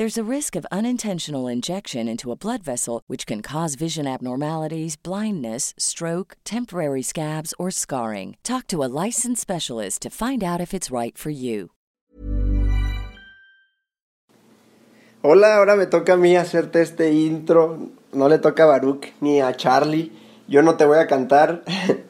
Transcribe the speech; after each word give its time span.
There's 0.00 0.16
a 0.16 0.34
risk 0.36 0.56
of 0.56 0.64
unintentional 0.72 1.46
injection 1.46 2.08
into 2.08 2.32
a 2.32 2.34
blood 2.34 2.62
vessel, 2.62 3.02
which 3.06 3.26
can 3.26 3.42
cause 3.42 3.74
vision 3.74 4.06
abnormalities, 4.06 4.96
blindness, 4.96 5.74
stroke, 5.76 6.38
temporary 6.42 7.02
scabs, 7.02 7.52
or 7.58 7.70
scarring. 7.70 8.38
Talk 8.42 8.66
to 8.68 8.82
a 8.82 8.88
licensed 8.88 9.42
specialist 9.42 10.00
to 10.00 10.08
find 10.08 10.42
out 10.42 10.58
if 10.58 10.72
it's 10.72 10.90
right 10.90 11.18
for 11.18 11.28
you. 11.28 11.72
Hola, 15.22 15.56
ahora 15.56 15.76
me 15.76 15.84
toca 15.84 16.14
a 16.14 16.16
mí 16.16 16.34
hacerte 16.34 16.80
este 16.80 17.12
intro. 17.12 17.90
No 18.14 18.26
le 18.26 18.38
toca 18.38 18.64
a 18.64 18.68
Baruch 18.68 19.12
ni 19.20 19.42
a 19.42 19.52
Charlie. 19.52 20.10
Yo 20.50 20.62
no 20.62 20.74
te 20.74 20.84
voy 20.84 20.98
a 20.98 21.06
cantar. 21.06 21.62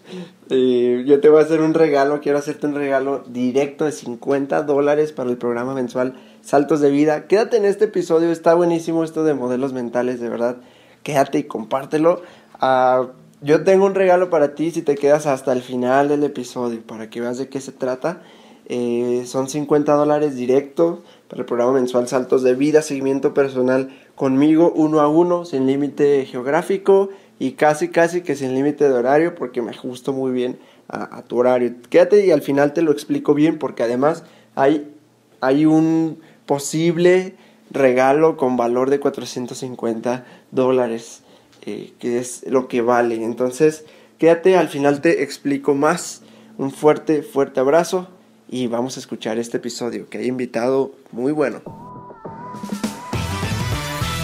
Yo 0.48 1.20
te 1.20 1.28
voy 1.28 1.40
a 1.40 1.44
hacer 1.44 1.60
un 1.60 1.74
regalo. 1.74 2.20
Quiero 2.22 2.38
hacerte 2.38 2.66
un 2.66 2.74
regalo 2.74 3.22
directo 3.28 3.84
de 3.84 3.92
50 3.92 4.62
dólares 4.62 5.12
para 5.12 5.28
el 5.28 5.36
programa 5.36 5.74
mensual 5.74 6.14
Saltos 6.40 6.80
de 6.80 6.90
Vida. 6.90 7.26
Quédate 7.26 7.58
en 7.58 7.66
este 7.66 7.84
episodio. 7.84 8.32
Está 8.32 8.54
buenísimo 8.54 9.04
esto 9.04 9.24
de 9.24 9.34
modelos 9.34 9.74
mentales, 9.74 10.20
de 10.20 10.30
verdad. 10.30 10.56
Quédate 11.02 11.38
y 11.38 11.44
compártelo. 11.44 12.22
Ah, 12.54 13.08
yo 13.42 13.62
tengo 13.62 13.84
un 13.84 13.94
regalo 13.94 14.30
para 14.30 14.54
ti 14.54 14.70
si 14.70 14.80
te 14.80 14.94
quedas 14.94 15.26
hasta 15.26 15.52
el 15.52 15.60
final 15.60 16.08
del 16.08 16.24
episodio 16.24 16.80
para 16.80 17.10
que 17.10 17.20
veas 17.20 17.36
de 17.36 17.50
qué 17.50 17.60
se 17.60 17.72
trata. 17.72 18.22
Eh, 18.64 19.24
son 19.26 19.50
50 19.50 19.92
dólares 19.92 20.34
directo 20.34 21.02
para 21.28 21.40
el 21.40 21.46
programa 21.46 21.72
mensual 21.72 22.08
Saltos 22.08 22.42
de 22.42 22.54
Vida, 22.54 22.80
seguimiento 22.80 23.34
personal 23.34 23.90
conmigo 24.14 24.72
uno 24.74 25.00
a 25.00 25.08
uno, 25.08 25.44
sin 25.44 25.66
límite 25.66 26.24
geográfico 26.24 27.10
y 27.40 27.52
casi 27.52 27.88
casi 27.88 28.20
que 28.20 28.36
sin 28.36 28.54
límite 28.54 28.84
de 28.84 28.92
horario 28.92 29.34
porque 29.34 29.62
me 29.62 29.70
ajusto 29.70 30.12
muy 30.12 30.30
bien 30.30 30.60
a, 30.88 31.22
tu 31.22 31.38
horario. 31.38 31.74
Quédate 31.88 32.26
y 32.26 32.30
al 32.32 32.42
final 32.42 32.74
te 32.74 32.82
lo 32.82 32.92
explico 32.92 33.32
bien 33.32 33.58
porque 33.58 33.82
además 33.82 34.24
hay, 34.54 34.92
hay 35.40 35.64
un 35.64 36.20
posible 36.44 37.34
regalo 37.70 38.36
con 38.36 38.58
valor 38.58 38.90
de 38.90 39.00
450 39.00 40.26
dólares 40.50 41.22
eh, 41.64 41.92
que 41.98 42.18
es 42.18 42.44
lo 42.46 42.68
que 42.68 42.82
vale. 42.82 43.24
Entonces 43.24 43.86
quédate, 44.18 44.58
al 44.58 44.68
final 44.68 45.00
te 45.00 45.22
explico 45.22 45.74
más. 45.74 46.22
Un 46.58 46.70
fuerte, 46.70 47.22
fuerte 47.22 47.60
abrazo 47.60 48.08
y 48.50 48.66
vamos 48.66 48.98
a 48.98 49.00
escuchar 49.00 49.38
este 49.38 49.56
episodio 49.56 50.10
que 50.10 50.18
hay 50.18 50.26
invitado 50.26 50.92
muy 51.10 51.32
bueno. 51.32 51.62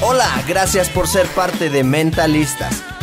Hola, 0.02 0.28
gracias 0.46 0.90
por 0.90 1.08
ser 1.08 1.26
parte 1.28 1.70
de 1.70 1.82
Mentalistas. 1.82 2.85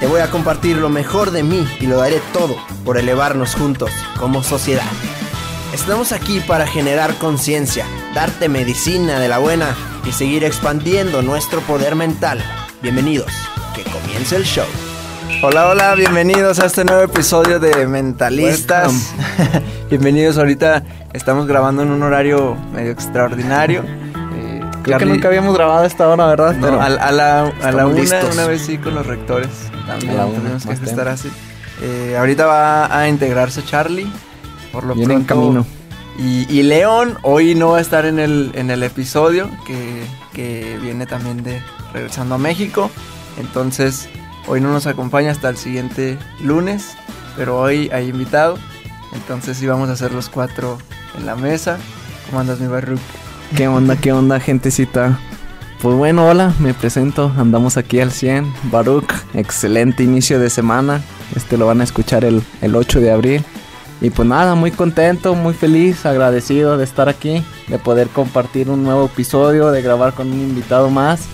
Te 0.00 0.06
voy 0.06 0.20
a 0.20 0.30
compartir 0.30 0.76
lo 0.76 0.90
mejor 0.90 1.30
de 1.30 1.42
mí 1.42 1.66
y 1.80 1.86
lo 1.86 1.96
daré 1.96 2.20
todo 2.34 2.54
por 2.84 2.98
elevarnos 2.98 3.54
juntos 3.54 3.90
como 4.18 4.42
sociedad. 4.42 4.84
Estamos 5.72 6.12
aquí 6.12 6.40
para 6.40 6.66
generar 6.66 7.14
conciencia, 7.14 7.86
darte 8.14 8.50
medicina 8.50 9.18
de 9.18 9.28
la 9.28 9.38
buena 9.38 9.74
y 10.04 10.12
seguir 10.12 10.44
expandiendo 10.44 11.22
nuestro 11.22 11.60
poder 11.62 11.96
mental. 11.96 12.44
Bienvenidos, 12.82 13.32
que 13.74 13.84
comience 13.84 14.36
el 14.36 14.44
show. 14.44 14.66
Hola, 15.42 15.66
hola, 15.68 15.94
bienvenidos 15.94 16.58
a 16.60 16.66
este 16.66 16.84
nuevo 16.84 17.02
episodio 17.02 17.58
de 17.58 17.86
Mentalistas. 17.86 19.14
bienvenidos, 19.90 20.36
ahorita 20.36 20.84
estamos 21.14 21.46
grabando 21.46 21.82
en 21.82 21.90
un 21.90 22.02
horario 22.02 22.54
medio 22.74 22.92
extraordinario. 22.92 23.82
Creo 24.86 24.98
que 24.98 25.06
nunca 25.06 25.26
habíamos 25.26 25.52
grabado 25.56 25.82
a 25.82 25.86
esta 25.86 26.08
hora, 26.08 26.26
¿verdad? 26.26 26.54
No, 26.54 26.80
a, 26.80 26.88
la, 26.88 27.00
a 27.60 27.72
la 27.72 27.86
una, 27.88 28.24
una 28.32 28.46
vez 28.46 28.62
sí 28.62 28.78
con 28.78 28.94
los 28.94 29.04
rectores. 29.04 29.48
También 29.84 30.16
tenemos 30.32 30.64
que 30.64 30.72
estar 30.74 31.08
así. 31.08 31.28
Eh, 31.82 32.16
ahorita 32.16 32.46
va 32.46 32.96
a 32.96 33.08
integrarse 33.08 33.64
Charlie. 33.64 34.06
Por 34.70 34.84
lo 34.84 34.94
Viene 34.94 35.14
en 35.14 35.24
camino. 35.24 35.66
Y, 36.18 36.46
y, 36.48 36.62
León 36.62 37.18
hoy 37.22 37.56
no 37.56 37.70
va 37.70 37.78
a 37.78 37.80
estar 37.80 38.06
en 38.06 38.20
el, 38.20 38.52
en 38.54 38.70
el 38.70 38.84
episodio 38.84 39.50
que, 39.66 40.06
que 40.32 40.78
viene 40.80 41.04
también 41.04 41.42
de 41.42 41.60
regresando 41.92 42.36
a 42.36 42.38
México. 42.38 42.88
Entonces 43.38 44.08
hoy 44.46 44.60
no 44.60 44.72
nos 44.72 44.86
acompaña 44.86 45.32
hasta 45.32 45.48
el 45.48 45.56
siguiente 45.56 46.16
lunes. 46.40 46.96
Pero 47.36 47.60
hoy 47.60 47.90
hay 47.92 48.08
invitado. 48.08 48.56
Entonces 49.12 49.60
íbamos 49.60 49.88
a 49.88 49.92
hacer 49.92 50.12
los 50.12 50.28
cuatro 50.28 50.78
en 51.18 51.26
la 51.26 51.34
mesa. 51.34 51.76
¿Cómo 52.26 52.40
andas 52.40 52.60
mi 52.60 52.68
barruc? 52.68 53.00
¿Qué 53.54 53.68
onda, 53.68 53.96
qué 53.96 54.12
onda, 54.12 54.40
gentecita? 54.40 55.18
Pues 55.80 55.94
bueno, 55.94 56.26
hola, 56.26 56.52
me 56.58 56.74
presento, 56.74 57.32
andamos 57.38 57.76
aquí 57.76 58.00
al 58.00 58.10
100, 58.10 58.52
Baruch, 58.72 59.10
excelente 59.34 60.02
inicio 60.02 60.40
de 60.40 60.50
semana, 60.50 61.00
este 61.34 61.56
lo 61.56 61.66
van 61.66 61.80
a 61.80 61.84
escuchar 61.84 62.24
el, 62.24 62.42
el 62.60 62.74
8 62.74 63.00
de 63.00 63.12
abril. 63.12 63.44
Y 64.00 64.10
pues 64.10 64.28
nada, 64.28 64.54
muy 64.56 64.72
contento, 64.72 65.34
muy 65.34 65.54
feliz, 65.54 66.04
agradecido 66.04 66.76
de 66.76 66.84
estar 66.84 67.08
aquí, 67.08 67.42
de 67.68 67.78
poder 67.78 68.08
compartir 68.08 68.68
un 68.68 68.82
nuevo 68.82 69.06
episodio, 69.06 69.70
de 69.70 69.80
grabar 69.80 70.12
con 70.12 70.30
un 70.30 70.40
invitado 70.40 70.90
más. 70.90 71.26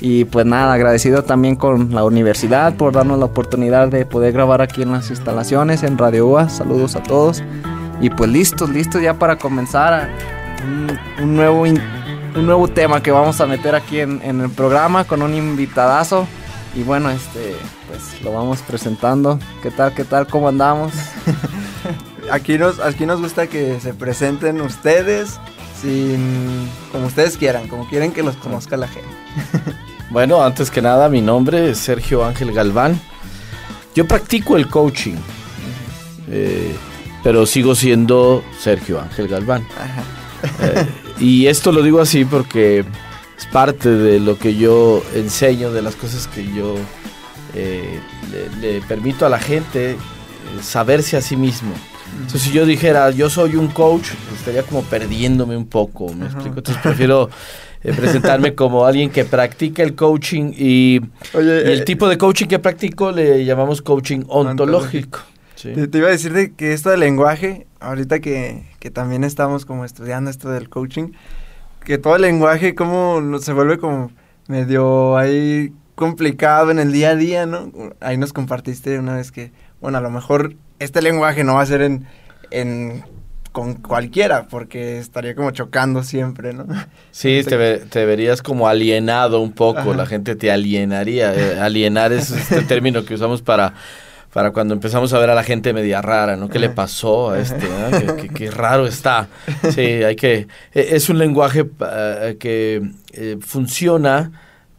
Y 0.00 0.24
pues 0.24 0.46
nada, 0.46 0.72
agradecido 0.72 1.22
también 1.22 1.54
con 1.54 1.94
la 1.94 2.04
universidad 2.04 2.74
por 2.76 2.92
darnos 2.92 3.18
la 3.18 3.26
oportunidad 3.26 3.88
de 3.88 4.06
poder 4.06 4.32
grabar 4.32 4.62
aquí 4.62 4.82
en 4.82 4.92
las 4.92 5.10
instalaciones, 5.10 5.82
en 5.82 5.98
Radio 5.98 6.26
UA. 6.26 6.48
Saludos 6.48 6.96
a 6.96 7.02
todos. 7.02 7.42
Y 8.00 8.10
pues 8.10 8.30
listos, 8.30 8.70
listos 8.70 9.02
ya 9.02 9.14
para 9.14 9.36
comenzar 9.36 10.08
un, 10.64 10.98
un 11.22 11.36
nuevo 11.36 11.64
un 12.34 12.46
nuevo 12.46 12.68
tema 12.68 13.02
que 13.02 13.10
vamos 13.10 13.40
a 13.40 13.46
meter 13.46 13.74
aquí 13.74 14.00
en, 14.00 14.22
el 14.22 14.50
programa 14.50 15.04
con 15.04 15.22
un 15.22 15.34
invitadazo. 15.34 16.26
Y 16.74 16.82
bueno, 16.82 17.10
este, 17.10 17.56
pues 17.88 18.22
lo 18.22 18.32
vamos 18.32 18.60
presentando. 18.62 19.38
¿Qué 19.62 19.70
tal, 19.70 19.94
qué 19.94 20.04
tal, 20.04 20.26
cómo 20.26 20.48
andamos? 20.48 20.92
aquí, 22.30 22.58
nos, 22.58 22.78
aquí 22.80 23.06
nos 23.06 23.20
gusta 23.20 23.46
que 23.46 23.80
se 23.80 23.94
presenten 23.94 24.60
ustedes 24.60 25.40
sin, 25.80 26.68
como 26.92 27.06
ustedes 27.06 27.36
quieran, 27.36 27.68
como 27.68 27.88
quieren 27.88 28.12
que 28.12 28.22
los 28.22 28.36
conozca 28.36 28.76
la 28.76 28.88
gente. 28.88 29.08
bueno, 30.10 30.42
antes 30.42 30.70
que 30.70 30.82
nada, 30.82 31.08
mi 31.08 31.22
nombre 31.22 31.70
es 31.70 31.78
Sergio 31.78 32.24
Ángel 32.24 32.52
Galván. 32.52 33.00
Yo 33.94 34.06
practico 34.06 34.56
el 34.56 34.68
coaching, 34.68 35.16
eh, 36.28 36.76
pero 37.24 37.46
sigo 37.46 37.74
siendo 37.74 38.44
Sergio 38.60 39.00
Ángel 39.00 39.26
Galván. 39.26 39.66
Ajá. 39.76 40.17
Eh, 40.60 40.86
y 41.20 41.46
esto 41.46 41.72
lo 41.72 41.82
digo 41.82 42.00
así 42.00 42.24
porque 42.24 42.84
es 43.38 43.46
parte 43.46 43.90
de 43.90 44.20
lo 44.20 44.38
que 44.38 44.56
yo 44.56 45.02
enseño, 45.14 45.72
de 45.72 45.82
las 45.82 45.94
cosas 45.96 46.26
que 46.26 46.44
yo 46.52 46.74
eh, 47.54 48.00
le, 48.60 48.80
permito 48.82 49.26
a 49.26 49.28
la 49.28 49.38
gente 49.38 49.92
eh, 49.92 49.96
saberse 50.60 51.16
a 51.16 51.20
sí 51.20 51.36
mismo. 51.36 51.72
Entonces, 52.14 52.42
si 52.42 52.52
yo 52.52 52.66
dijera, 52.66 53.10
yo 53.10 53.30
soy 53.30 53.56
un 53.56 53.68
coach, 53.68 54.08
estaría 54.34 54.62
como 54.62 54.82
perdiéndome 54.82 55.56
un 55.56 55.66
poco, 55.66 56.12
¿me 56.12 56.26
explico? 56.26 56.58
Entonces, 56.58 56.82
prefiero 56.82 57.30
eh, 57.82 57.92
presentarme 57.92 58.54
como 58.54 58.84
alguien 58.84 59.10
que 59.10 59.24
practica 59.24 59.82
el 59.82 59.94
coaching 59.94 60.52
y, 60.56 61.00
Oye, 61.34 61.62
y 61.64 61.70
el 61.70 61.80
eh, 61.80 61.84
tipo 61.84 62.08
de 62.08 62.18
coaching 62.18 62.46
que 62.46 62.58
practico 62.58 63.12
le 63.12 63.44
llamamos 63.44 63.82
coaching 63.82 64.22
ontológico. 64.26 65.20
Sí. 65.54 65.72
Te, 65.74 65.86
te 65.86 65.98
iba 65.98 66.08
a 66.08 66.10
decir 66.10 66.32
de 66.32 66.54
que 66.54 66.72
esto 66.72 66.90
del 66.90 67.00
lenguaje, 67.00 67.66
ahorita 67.80 68.20
que, 68.20 68.64
que 68.80 68.90
también 68.90 69.24
estamos 69.24 69.64
como 69.66 69.84
estudiando 69.84 70.30
esto 70.30 70.50
del 70.50 70.68
coaching, 70.68 71.12
que 71.84 71.98
todo 71.98 72.16
el 72.16 72.22
lenguaje 72.22 72.74
como 72.74 73.38
se 73.40 73.52
vuelve 73.52 73.78
como 73.78 74.10
medio 74.46 75.16
ahí 75.16 75.72
complicado 75.94 76.70
en 76.70 76.78
el 76.78 76.92
día 76.92 77.10
a 77.10 77.16
día, 77.16 77.46
¿no? 77.46 77.72
Ahí 78.00 78.16
nos 78.16 78.32
compartiste 78.32 78.98
una 78.98 79.16
vez 79.16 79.32
que, 79.32 79.50
bueno, 79.80 79.98
a 79.98 80.00
lo 80.00 80.10
mejor 80.10 80.54
este 80.78 81.02
lenguaje 81.02 81.42
no 81.44 81.54
va 81.54 81.62
a 81.62 81.66
ser 81.66 81.82
en, 81.82 82.06
en 82.50 83.02
con 83.50 83.74
cualquiera, 83.74 84.46
porque 84.46 84.98
estaría 84.98 85.34
como 85.34 85.50
chocando 85.50 86.04
siempre, 86.04 86.52
¿no? 86.52 86.66
Sí, 87.10 87.42
te, 87.44 87.56
ve- 87.56 87.82
te 87.90 88.04
verías 88.04 88.42
como 88.42 88.68
alienado 88.68 89.40
un 89.40 89.52
poco, 89.52 89.80
Ajá. 89.80 89.94
la 89.96 90.06
gente 90.06 90.36
te 90.36 90.52
alienaría. 90.52 91.34
eh, 91.34 91.58
alienar 91.58 92.12
es 92.12 92.30
este 92.30 92.62
término 92.62 93.04
que 93.04 93.14
usamos 93.14 93.42
para, 93.42 93.74
para 94.32 94.50
cuando 94.52 94.74
empezamos 94.74 95.12
a 95.12 95.18
ver 95.18 95.30
a 95.30 95.34
la 95.34 95.42
gente 95.42 95.72
media 95.72 96.02
rara, 96.02 96.36
¿no? 96.36 96.48
¿Qué 96.48 96.58
le 96.58 96.68
pasó 96.70 97.30
a 97.30 97.38
este? 97.40 97.66
ah? 97.66 97.90
¿Qué, 97.98 98.14
qué- 98.22 98.28
qué 98.28 98.50
raro 98.50 98.86
está. 98.86 99.28
Sí, 99.74 99.80
hay 99.80 100.16
que... 100.16 100.46
e- 100.74 100.88
Es 100.96 101.08
un 101.08 101.18
lenguaje 101.18 101.64
pa- 101.64 102.34
que 102.38 102.82
eh, 103.12 103.36
funciona 103.40 104.30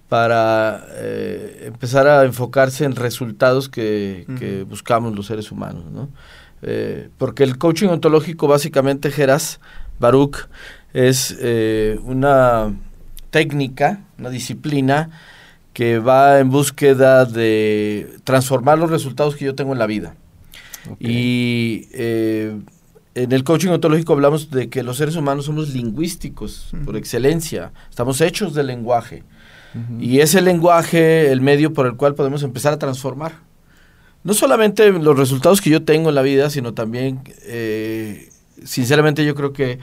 para 0.08 0.86
eh, 0.94 1.64
empezar 1.68 2.08
a 2.08 2.24
enfocarse 2.26 2.84
en 2.86 2.96
resultados 2.96 3.70
que, 3.70 4.26
buscamos 4.68 5.16
los 5.16 5.28
seres 5.28 5.52
humanos, 5.52 5.84
¿no? 5.92 6.10
Eh, 6.62 7.10
porque 7.18 7.44
el 7.44 7.58
coaching 7.58 7.88
ontológico 7.88 8.48
básicamente, 8.48 9.12
Geras, 9.12 9.60
Baruch, 10.00 10.48
es 10.94 11.38
eh, 11.40 12.00
una 12.04 12.74
técnica, 13.30 14.02
una 14.18 14.30
disciplina 14.30 15.10
que 15.80 15.98
va 15.98 16.40
en 16.40 16.50
búsqueda 16.50 17.24
de 17.24 18.18
transformar 18.26 18.78
los 18.78 18.90
resultados 18.90 19.38
que 19.38 19.46
yo 19.46 19.56
tengo 19.56 19.72
en 19.72 19.80
la 19.80 19.86
vida. 19.86 20.14
Y 21.00 21.88
eh, 21.94 22.60
en 23.16 23.32
el 23.32 23.46
coaching 23.46 23.70
ontológico 23.70 24.12
hablamos 24.12 24.52
de 24.52 24.70
que 24.70 24.84
los 24.84 24.98
seres 24.98 25.16
humanos 25.16 25.46
somos 25.46 25.70
lingüísticos 25.70 26.74
por 26.84 26.98
excelencia, 26.98 27.72
estamos 27.90 28.20
hechos 28.20 28.54
de 28.54 28.64
lenguaje. 28.64 29.24
Y 30.02 30.20
ese 30.20 30.42
lenguaje, 30.42 31.32
el 31.32 31.40
medio 31.40 31.72
por 31.72 31.86
el 31.86 31.96
cual 31.96 32.14
podemos 32.14 32.44
empezar 32.44 32.74
a 32.74 32.78
transformar. 32.78 33.36
No 34.26 34.34
solamente 34.34 34.92
los 34.92 35.18
resultados 35.18 35.62
que 35.62 35.70
yo 35.70 35.86
tengo 35.86 36.10
en 36.10 36.16
la 36.16 36.24
vida, 36.24 36.50
sino 36.50 36.74
también, 36.74 37.22
eh, 37.44 38.28
sinceramente 38.66 39.26
yo 39.26 39.36
creo 39.36 39.54
que 39.54 39.80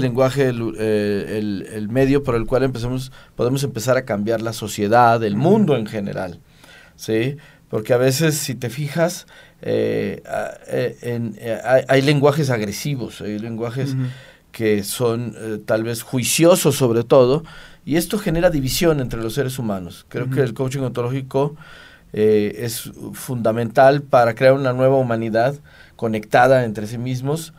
lenguaje, 0.00 0.48
el, 0.48 0.74
eh, 0.78 1.36
el- 1.38 1.66
el 1.72 1.88
medio 1.88 2.22
por 2.22 2.34
el 2.34 2.46
cual 2.46 2.62
empezamos, 2.62 3.12
podemos 3.36 3.62
empezar 3.64 3.96
a 3.96 4.04
cambiar 4.04 4.40
la 4.42 4.52
sociedad, 4.52 5.22
el 5.24 5.36
mundo 5.36 5.76
en 5.76 5.86
general. 5.86 6.40
¿sí? 6.96 7.36
Porque 7.68 7.92
a 7.92 7.96
veces, 7.96 8.36
si 8.36 8.54
te 8.54 8.68
fijas, 8.68 9.26
eh, 9.62 10.22
eh, 10.68 10.96
en- 11.02 11.36
hay, 11.64 11.82
hay 11.88 12.02
lenguajes 12.02 12.50
agresivos, 12.50 13.20
hay 13.20 13.38
lenguajes 13.38 13.94
que 14.52 14.82
son 14.82 15.34
eh, 15.38 15.58
tal 15.64 15.84
vez 15.84 16.02
juiciosos 16.02 16.74
sobre 16.76 17.04
todo, 17.04 17.44
y 17.86 17.96
esto 17.96 18.18
genera 18.18 18.50
división 18.50 19.00
entre 19.00 19.22
los 19.22 19.34
seres 19.34 19.58
humanos. 19.58 20.04
Creo 20.08 20.28
que 20.28 20.40
el 20.40 20.54
coaching 20.54 20.80
ontológico 20.80 21.56
es 22.58 22.90
fundamental 23.12 24.02
para 24.02 24.34
crear 24.34 24.54
una 24.54 24.72
nueva 24.72 24.96
humanidad 24.96 25.54
conectada 25.96 26.64
entre 26.64 26.86
sí 26.88 26.98
mismos 26.98 27.52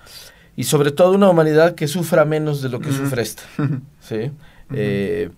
y 0.62 0.64
sobre 0.64 0.92
todo 0.92 1.12
una 1.14 1.30
humanidad 1.30 1.76
que 1.76 1.88
sufra 1.88 2.24
menos 2.26 2.62
de 2.62 2.70
lo 2.70 2.80
que 2.80 2.92
sufre 2.92 3.22
esta. 3.24 3.44
¿sí? 4.02 4.32
Eh, 4.74 5.30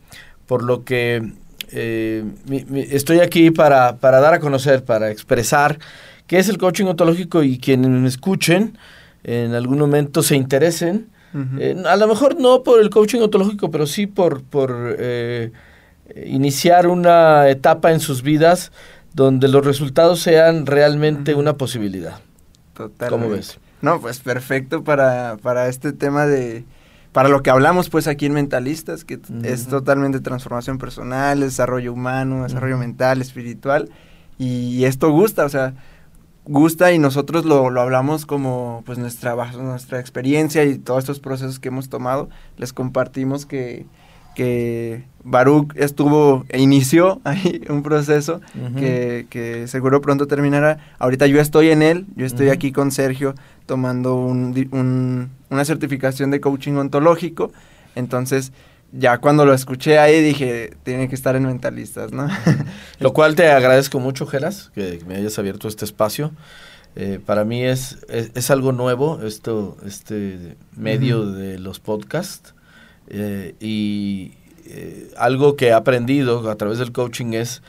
por 0.45 0.63
lo 0.63 0.83
que 0.83 1.31
eh, 1.71 2.23
mi- 2.45 2.65
mi- 2.67 2.81
estoy 2.91 3.19
aquí 3.21 3.49
para, 3.51 3.95
para 3.97 4.19
dar 4.19 4.33
a 4.35 4.39
conocer, 4.39 4.83
para 4.83 5.09
expresar 5.09 5.79
qué 6.27 6.37
es 6.39 6.49
el 6.49 6.57
coaching 6.57 6.85
ontológico 6.85 7.41
y 7.43 7.57
quienes 7.57 7.89
me 7.89 8.07
escuchen 8.07 8.77
en 9.23 9.53
algún 9.55 9.79
momento 9.79 10.21
se 10.21 10.35
interesen. 10.35 11.07
Eh, 11.57 11.75
a 11.87 11.95
lo 11.95 12.07
mejor 12.07 12.39
no 12.39 12.61
por 12.61 12.79
el 12.79 12.89
coaching 12.91 13.21
ontológico, 13.21 13.71
pero 13.71 13.87
sí 13.87 14.05
por, 14.05 14.43
por 14.43 14.69
iniciar 16.25 16.85
una 16.87 17.49
etapa 17.49 17.91
en 17.91 17.99
sus 17.99 18.21
vidas 18.21 18.71
donde 19.13 19.47
los 19.47 19.65
resultados 19.65 20.19
sean 20.19 20.65
realmente 20.65 21.33
una 21.35 21.53
posibilidad. 21.53 22.19
Totalmente. 22.73 23.07
¿Cómo 23.09 23.29
ves? 23.29 23.57
No, 23.83 23.99
pues 23.99 24.21
perfecto 24.21 24.85
para, 24.85 25.35
para 25.41 25.67
este 25.67 25.91
tema 25.91 26.25
de... 26.25 26.63
Para 27.11 27.27
lo 27.27 27.43
que 27.43 27.51
hablamos 27.51 27.89
pues 27.89 28.07
aquí 28.07 28.25
en 28.25 28.33
Mentalistas, 28.33 29.03
que 29.03 29.19
es 29.43 29.67
totalmente 29.67 30.19
transformación 30.19 30.79
personal, 30.79 31.41
desarrollo 31.41 31.93
humano, 31.93 32.43
desarrollo 32.43 32.77
mental, 32.77 33.21
espiritual. 33.21 33.89
Y 34.39 34.85
esto 34.85 35.11
gusta, 35.11 35.45
o 35.45 35.49
sea, 35.49 35.75
gusta 36.45 36.91
y 36.93 36.97
nosotros 36.97 37.45
lo, 37.45 37.69
lo 37.69 37.81
hablamos 37.81 38.25
como 38.25 38.83
pues 38.85 38.97
nuestra, 38.97 39.35
nuestra 39.35 39.99
experiencia 39.99 40.63
y 40.63 40.79
todos 40.79 41.03
estos 41.03 41.19
procesos 41.19 41.59
que 41.59 41.67
hemos 41.67 41.89
tomado. 41.89 42.29
Les 42.57 42.71
compartimos 42.71 43.45
que, 43.45 43.85
que 44.35 45.03
Baruch 45.23 45.71
estuvo, 45.75 46.45
e 46.49 46.59
inició 46.61 47.21
ahí 47.25 47.61
un 47.69 47.83
proceso 47.83 48.41
que, 48.75 49.27
que 49.29 49.67
seguro 49.67 50.01
pronto 50.01 50.27
terminará. 50.27 50.77
Ahorita 50.99 51.27
yo 51.27 51.39
estoy 51.39 51.69
en 51.69 51.81
él, 51.81 52.05
yo 52.15 52.25
estoy 52.25 52.49
aquí 52.49 52.71
con 52.71 52.91
Sergio 52.91 53.35
tomando 53.65 54.15
un 54.15 54.53
un- 54.71 55.29
una 55.49 55.65
certificación 55.65 56.31
de 56.31 56.39
coaching 56.41 56.73
ontológico. 56.73 57.51
Entonces, 57.95 58.51
ya 58.91 59.17
cuando 59.19 59.45
lo 59.45 59.53
escuché 59.53 59.97
ahí 59.99 60.21
dije, 60.21 60.73
tiene 60.83 61.07
que 61.09 61.15
estar 61.15 61.35
en 61.35 61.43
Mentalistas, 61.45 62.11
¿no? 62.11 62.27
Lo 62.99 63.13
cual 63.13 63.35
te 63.35 63.49
agradezco 63.49 63.99
mucho, 63.99 64.25
Geras, 64.25 64.71
que 64.75 64.99
me 65.07 65.15
hayas 65.15 65.37
abierto 65.39 65.67
este 65.67 65.85
espacio. 65.85 66.31
Eh, 66.95 67.19
para 67.25 67.43
mí 67.43 67.63
es, 67.63 67.97
es, 68.09 68.31
es 68.35 68.51
algo 68.51 68.71
nuevo 68.71 69.19
esto, 69.23 69.77
este 69.85 70.57
medio 70.75 71.25
de 71.31 71.57
los 71.59 71.79
podcasts. 71.79 72.53
Eh, 73.07 73.55
y 73.59 74.33
eh, 74.65 75.11
algo 75.17 75.55
que 75.55 75.67
he 75.67 75.73
aprendido 75.73 76.49
a 76.49 76.55
través 76.55 76.79
del 76.79 76.91
coaching 76.91 77.33
es 77.33 77.61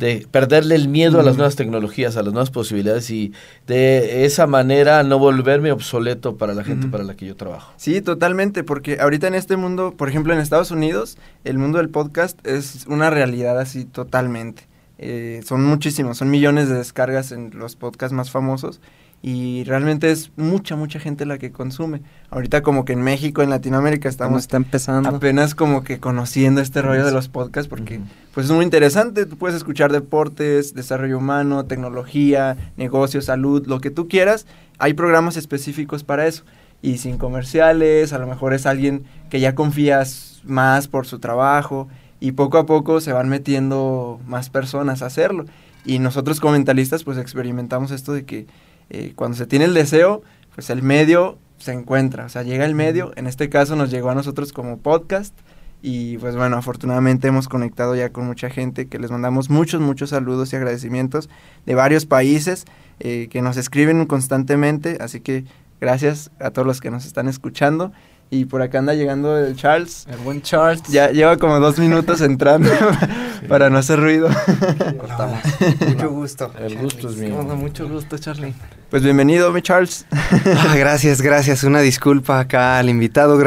de 0.00 0.26
perderle 0.30 0.74
el 0.74 0.88
miedo 0.88 1.20
a 1.20 1.22
las 1.22 1.36
nuevas 1.36 1.56
tecnologías, 1.56 2.16
a 2.16 2.22
las 2.22 2.32
nuevas 2.32 2.50
posibilidades 2.50 3.10
y 3.10 3.34
de 3.66 4.24
esa 4.24 4.46
manera 4.46 5.02
no 5.02 5.18
volverme 5.18 5.72
obsoleto 5.72 6.36
para 6.36 6.54
la 6.54 6.64
gente 6.64 6.88
para 6.88 7.04
la 7.04 7.14
que 7.14 7.26
yo 7.26 7.36
trabajo. 7.36 7.74
Sí, 7.76 8.00
totalmente, 8.00 8.64
porque 8.64 8.98
ahorita 8.98 9.28
en 9.28 9.34
este 9.34 9.58
mundo, 9.58 9.92
por 9.94 10.08
ejemplo 10.08 10.32
en 10.32 10.40
Estados 10.40 10.70
Unidos, 10.70 11.18
el 11.44 11.58
mundo 11.58 11.78
del 11.78 11.90
podcast 11.90 12.44
es 12.46 12.86
una 12.86 13.10
realidad 13.10 13.60
así 13.60 13.84
totalmente. 13.84 14.66
Eh, 14.98 15.42
son 15.46 15.64
muchísimos, 15.64 16.16
son 16.16 16.30
millones 16.30 16.70
de 16.70 16.76
descargas 16.76 17.30
en 17.30 17.50
los 17.54 17.76
podcasts 17.76 18.14
más 18.14 18.30
famosos 18.30 18.80
y 19.22 19.64
realmente 19.64 20.10
es 20.10 20.30
mucha, 20.36 20.76
mucha 20.76 20.98
gente 20.98 21.26
la 21.26 21.36
que 21.36 21.52
consume. 21.52 22.00
Ahorita 22.30 22.62
como 22.62 22.86
que 22.86 22.94
en 22.94 23.02
México, 23.02 23.42
en 23.42 23.50
Latinoamérica 23.50 24.08
Estamos 24.08 24.42
estamos 24.42 24.42
está 24.42 24.56
empezando. 24.56 25.08
apenas 25.10 25.54
como 25.54 25.84
que 25.84 25.98
conociendo 26.00 26.60
este 26.62 26.80
rollo 26.80 27.04
de 27.04 27.12
los 27.12 27.28
podcasts 27.28 27.68
porque 27.68 27.98
Ujú. 27.98 28.06
pues 28.32 28.46
es 28.46 28.52
muy 28.52 28.64
interesante, 28.64 29.26
tú 29.26 29.36
puedes 29.36 29.56
escuchar 29.56 29.92
deportes, 29.92 30.74
desarrollo 30.74 31.18
humano, 31.18 31.64
tecnología, 31.66 32.56
negocios, 32.78 33.26
salud, 33.26 33.66
lo 33.66 33.80
que 33.80 33.90
tú 33.90 34.08
quieras, 34.08 34.46
hay 34.78 34.94
programas 34.94 35.36
específicos 35.36 36.02
para 36.02 36.26
eso 36.26 36.44
y 36.80 36.96
sin 36.96 37.18
comerciales, 37.18 38.14
a 38.14 38.18
lo 38.18 38.26
mejor 38.26 38.54
es 38.54 38.64
alguien 38.64 39.04
que 39.28 39.38
ya 39.38 39.54
confías 39.54 40.40
más 40.44 40.88
por 40.88 41.06
su 41.06 41.18
trabajo 41.18 41.88
y 42.20 42.32
poco 42.32 42.56
a 42.56 42.64
poco 42.64 43.02
se 43.02 43.12
van 43.12 43.28
metiendo 43.28 44.18
más 44.26 44.48
personas 44.48 45.02
a 45.02 45.06
hacerlo 45.06 45.44
y 45.84 45.98
nosotros 45.98 46.40
como 46.40 46.54
mentalistas 46.54 47.04
pues 47.04 47.18
experimentamos 47.18 47.90
esto 47.90 48.14
de 48.14 48.24
que 48.24 48.46
eh, 48.90 49.12
cuando 49.14 49.36
se 49.36 49.46
tiene 49.46 49.64
el 49.64 49.74
deseo 49.74 50.22
pues 50.54 50.70
el 50.70 50.82
medio 50.82 51.38
se 51.58 51.72
encuentra, 51.72 52.24
o 52.24 52.28
sea, 52.28 52.42
llega 52.42 52.64
el 52.64 52.74
medio, 52.74 53.12
en 53.16 53.26
este 53.26 53.48
caso 53.48 53.76
nos 53.76 53.90
llegó 53.90 54.10
a 54.10 54.14
nosotros 54.14 54.52
como 54.52 54.78
podcast 54.78 55.34
y 55.82 56.18
pues 56.18 56.36
bueno, 56.36 56.56
afortunadamente 56.56 57.28
hemos 57.28 57.48
conectado 57.48 57.94
ya 57.94 58.10
con 58.10 58.26
mucha 58.26 58.50
gente 58.50 58.88
que 58.88 58.98
les 58.98 59.10
mandamos 59.10 59.50
muchos, 59.50 59.80
muchos 59.80 60.10
saludos 60.10 60.52
y 60.52 60.56
agradecimientos 60.56 61.28
de 61.66 61.74
varios 61.74 62.06
países 62.06 62.64
eh, 62.98 63.28
que 63.30 63.42
nos 63.42 63.56
escriben 63.56 64.04
constantemente, 64.06 64.98
así 65.00 65.20
que 65.20 65.44
gracias 65.80 66.30
a 66.40 66.50
todos 66.50 66.66
los 66.66 66.80
que 66.80 66.90
nos 66.90 67.06
están 67.06 67.28
escuchando 67.28 67.92
y 68.30 68.44
por 68.44 68.62
acá 68.62 68.78
anda 68.78 68.94
llegando 68.94 69.36
el 69.38 69.56
Charles, 69.56 70.06
El 70.08 70.18
buen 70.18 70.40
Charles. 70.40 70.82
ya 70.84 71.10
lleva 71.10 71.36
como 71.36 71.58
dos 71.58 71.78
minutos 71.78 72.20
entrando 72.20 72.70
para 73.48 73.70
no 73.70 73.78
hacer 73.78 73.98
ruido. 73.98 74.28
Mucho 75.88 76.10
gusto. 76.10 76.52
El 76.58 76.78
gusto 76.78 77.10
es 77.10 77.16
mío. 77.16 77.42
Mucho 77.42 77.88
gusto, 77.88 78.18
Charlie. 78.18 78.54
Pues 78.90 79.04
bienvenido, 79.04 79.52
mi 79.52 79.62
Charles. 79.62 80.04
Ah, 80.46 80.74
gracias, 80.76 81.22
gracias. 81.22 81.62
Una 81.62 81.80
disculpa 81.80 82.40
acá 82.40 82.78
al 82.78 82.88
invitado. 82.88 83.40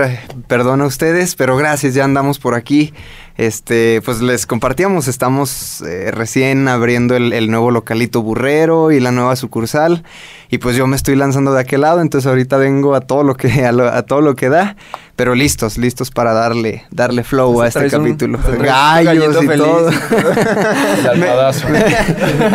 Perdón 0.47 0.79
a 0.81 0.85
ustedes, 0.85 1.35
pero 1.35 1.57
gracias, 1.57 1.93
ya 1.93 2.05
andamos 2.05 2.39
por 2.39 2.55
aquí. 2.55 2.93
Este, 3.35 3.99
pues 4.05 4.21
les 4.21 4.45
compartíamos, 4.45 5.07
estamos 5.07 5.81
eh, 5.81 6.11
recién 6.11 6.67
abriendo 6.67 7.15
el, 7.15 7.33
el, 7.33 7.49
nuevo 7.49 7.71
localito 7.71 8.21
burrero 8.21 8.91
y 8.91 8.99
la 8.99 9.11
nueva 9.11 9.35
sucursal. 9.35 10.03
Y 10.51 10.59
pues 10.59 10.75
yo 10.75 10.85
me 10.85 10.95
estoy 10.95 11.15
lanzando 11.15 11.51
de 11.51 11.59
aquel 11.59 11.81
lado, 11.81 11.99
entonces 12.01 12.29
ahorita 12.29 12.57
vengo 12.57 12.93
a 12.93 13.01
todo 13.01 13.23
lo 13.23 13.35
que, 13.35 13.47
a, 13.65 13.71
lo, 13.71 13.87
a 13.87 14.03
todo 14.03 14.21
lo 14.21 14.35
que 14.35 14.49
da, 14.49 14.75
pero 15.15 15.33
listos, 15.33 15.79
listos 15.79 16.11
para 16.11 16.33
darle, 16.33 16.85
darle 16.91 17.23
flow 17.23 17.63
a 17.63 17.69
este 17.69 17.89
capítulo. 17.89 18.37
Un, 18.37 18.59
Gallos 18.59 19.43
y 19.43 19.47
todo. 19.47 19.89
me, 21.15 21.79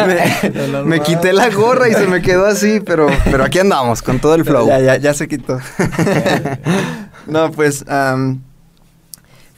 me, 0.07 0.83
me, 0.85 1.01
quité 1.01 1.33
la 1.33 1.51
gorra 1.51 1.89
y 1.89 1.95
se 1.95 2.07
me 2.07 2.23
quedó 2.23 2.47
así, 2.47 2.79
pero, 2.79 3.09
pero 3.25 3.43
aquí 3.43 3.59
andamos, 3.59 4.01
con 4.01 4.21
todo 4.21 4.37
el 4.37 4.45
flow. 4.45 4.69
Ya, 4.69 4.79
ya, 4.79 4.97
ya 4.97 5.13
se 5.13 5.27
quitó. 5.27 5.59
no, 7.27 7.51
pues, 7.51 7.85
um, 7.89 8.39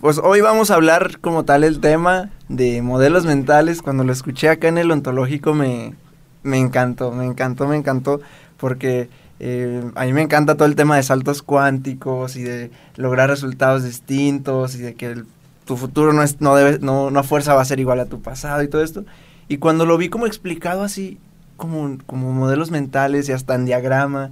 pues 0.01 0.19
hoy 0.19 0.41
vamos 0.41 0.71
a 0.71 0.75
hablar 0.75 1.19
como 1.21 1.45
tal 1.45 1.63
el 1.63 1.81
tema 1.81 2.31
de 2.49 2.81
modelos 2.81 3.27
mentales. 3.27 3.83
Cuando 3.83 4.03
lo 4.03 4.13
escuché 4.13 4.49
acá 4.49 4.69
en 4.69 4.79
el 4.79 4.91
ontológico 4.91 5.53
me, 5.53 5.95
me 6.43 6.59
encantó, 6.59 7.13
me 7.13 7.27
encantó, 7.27 7.69
me 7.69 7.77
encantó, 7.77 8.21
porque 8.57 9.11
eh, 9.41 9.85
a 9.95 10.05
mí 10.07 10.13
me 10.15 10.23
encanta 10.23 10.57
todo 10.57 10.67
el 10.67 10.75
tema 10.75 10.97
de 10.97 11.03
saltos 11.03 11.43
cuánticos 11.43 12.37
y 12.37 12.43
de 12.43 12.71
lograr 12.97 13.29
resultados 13.29 13.85
distintos 13.85 14.75
y 14.75 14.79
de 14.79 14.95
que 14.95 15.23
tu 15.67 15.77
futuro 15.77 16.15
no, 16.15 16.23
es, 16.23 16.41
no, 16.41 16.57
debe, 16.57 16.79
no, 16.81 17.11
no 17.11 17.21
a 17.21 17.23
fuerza 17.23 17.55
va 17.55 17.61
a 17.61 17.67
ser 17.67 17.79
igual 17.79 18.01
a 18.01 18.07
tu 18.07 18.23
pasado 18.23 18.63
y 18.63 18.69
todo 18.69 18.83
esto. 18.83 19.05
Y 19.49 19.59
cuando 19.59 19.85
lo 19.85 19.99
vi 19.99 20.09
como 20.09 20.27
explicado 20.27 20.83
así, 20.83 21.19
como, 21.59 21.99
como 22.07 22.33
modelos 22.33 22.71
mentales 22.71 23.29
y 23.29 23.33
hasta 23.33 23.55
en 23.55 23.67
diagrama, 23.67 24.31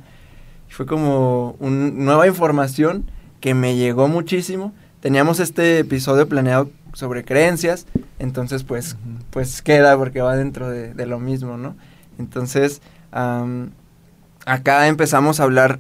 fue 0.71 0.87
como 0.87 1.57
una 1.61 1.91
nueva 1.91 2.27
información 2.27 3.11
que 3.41 3.53
me 3.53 3.77
llegó 3.77 4.09
muchísimo. 4.09 4.73
Teníamos 5.01 5.39
este 5.41 5.79
episodio 5.79 6.29
planeado 6.29 6.71
sobre 6.93 7.25
creencias, 7.25 7.87
entonces 8.19 8.65
pues, 8.65 8.95
uh 8.95 8.97
-huh. 8.97 9.25
pues 9.31 9.63
queda 9.63 9.97
porque 9.97 10.21
va 10.21 10.37
dentro 10.37 10.69
de, 10.69 10.95
de 10.95 11.07
lo 11.07 11.21
mismo, 11.21 11.57
¿no? 11.57 11.77
Entonces, 12.19 12.83
um, 13.15 13.69
acá 14.45 14.89
empezamos 14.89 15.39
a 15.39 15.45
hablar 15.45 15.79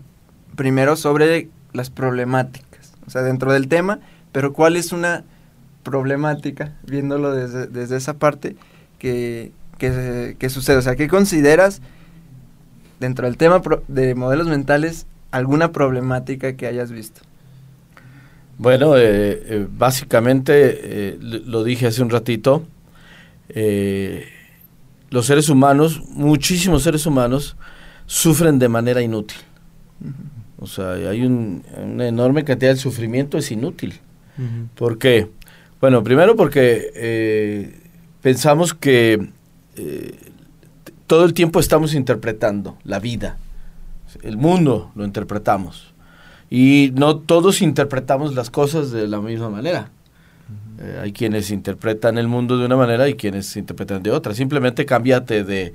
primero 0.54 0.96
sobre 0.96 1.48
las 1.72 1.90
problemáticas, 1.90 2.92
o 3.06 3.10
sea, 3.10 3.22
dentro 3.22 3.52
del 3.52 3.68
tema, 3.68 3.98
pero 4.32 4.52
cuál 4.52 4.76
es 4.76 4.92
una 4.92 5.24
problemática, 5.82 6.74
viéndolo 6.86 7.34
desde, 7.34 7.66
desde 7.66 7.96
esa 7.96 8.14
parte, 8.14 8.56
que, 8.98 9.52
que, 9.78 10.36
que, 10.38 10.50
sucede, 10.50 10.76
o 10.76 10.82
sea, 10.82 10.96
¿qué 10.96 11.08
consideras 11.08 11.80
dentro 13.00 13.26
del 13.26 13.36
tema 13.36 13.62
de 13.88 14.14
modelos 14.14 14.48
mentales 14.48 15.06
alguna 15.30 15.72
problemática 15.72 16.54
que 16.54 16.66
hayas 16.66 16.92
visto? 16.92 17.22
Bueno, 18.58 18.96
eh, 18.96 19.40
eh, 19.46 19.66
básicamente, 19.70 20.52
eh, 21.12 21.18
lo 21.20 21.62
dije 21.62 21.86
hace 21.86 22.02
un 22.02 22.10
ratito, 22.10 22.66
eh, 23.50 24.26
los 25.10 25.26
seres 25.26 25.48
humanos, 25.48 26.02
muchísimos 26.10 26.82
seres 26.82 27.06
humanos, 27.06 27.56
sufren 28.06 28.58
de 28.58 28.68
manera 28.68 29.00
inútil. 29.00 29.38
Uh 30.00 30.08
-huh. 30.08 30.12
O 30.60 30.66
sea, 30.66 30.90
hay 30.90 31.24
un, 31.24 31.62
una 31.80 32.08
enorme 32.08 32.42
cantidad 32.42 32.72
de 32.72 32.80
sufrimiento, 32.80 33.38
es 33.38 33.52
inútil. 33.52 33.94
Uh 34.36 34.42
-huh. 34.42 34.68
¿Por 34.74 34.98
qué? 34.98 35.28
Bueno, 35.80 36.02
primero 36.02 36.34
porque 36.34 37.70
pensamos 38.20 38.74
que 38.74 39.30
todo 41.06 41.24
el 41.24 41.32
tiempo 41.32 41.60
estamos 41.60 41.94
interpretando 41.94 42.76
la 42.82 42.98
vida, 42.98 43.38
el 44.24 44.36
mundo 44.36 44.90
lo 44.96 45.04
interpretamos. 45.04 45.87
Y 46.50 46.92
no 46.94 47.16
todos 47.18 47.60
interpretamos 47.62 48.34
las 48.34 48.50
cosas 48.50 48.90
de 48.90 49.06
la 49.06 49.20
misma 49.20 49.50
manera. 49.50 49.90
Uh 50.48 50.80
-huh. 50.80 50.84
eh, 50.84 51.00
hay 51.02 51.12
quienes 51.12 51.50
interpretan 51.50 52.16
el 52.18 52.26
mundo 52.28 52.56
de 52.56 52.64
una 52.64 52.76
manera 52.76 53.08
y 53.08 53.14
quienes 53.14 53.56
interpretan 53.56 54.02
de 54.02 54.10
otra. 54.10 54.34
Simplemente 54.34 54.86
cámbiate 54.86 55.44
de, 55.44 55.74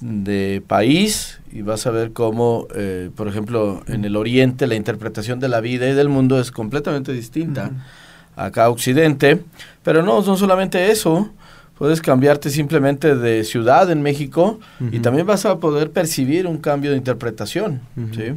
de 0.00 0.62
país 0.66 1.38
y 1.52 1.62
vas 1.62 1.86
a 1.86 1.90
ver 1.90 2.12
cómo, 2.12 2.66
eh, 2.74 3.10
por 3.14 3.28
ejemplo, 3.28 3.82
en 3.86 4.04
el 4.04 4.16
Oriente 4.16 4.66
la 4.66 4.74
interpretación 4.74 5.38
de 5.40 5.48
la 5.48 5.60
vida 5.60 5.88
y 5.88 5.94
del 5.94 6.08
mundo 6.08 6.40
es 6.40 6.50
completamente 6.50 7.12
distinta. 7.12 7.70
Uh 7.72 7.76
-huh. 7.76 8.46
Acá 8.46 8.68
Occidente, 8.70 9.42
pero 9.82 10.02
no, 10.02 10.22
no 10.22 10.36
solamente 10.36 10.90
eso. 10.90 11.30
Puedes 11.76 12.00
cambiarte 12.00 12.50
simplemente 12.50 13.14
de 13.14 13.44
ciudad 13.44 13.90
en 13.90 14.02
México 14.02 14.58
uh 14.80 14.84
-huh. 14.84 14.94
y 14.94 14.98
también 15.00 15.26
vas 15.26 15.44
a 15.46 15.58
poder 15.58 15.90
percibir 15.90 16.46
un 16.46 16.58
cambio 16.58 16.90
de 16.90 16.96
interpretación. 16.96 17.80
¿sí? 18.14 18.34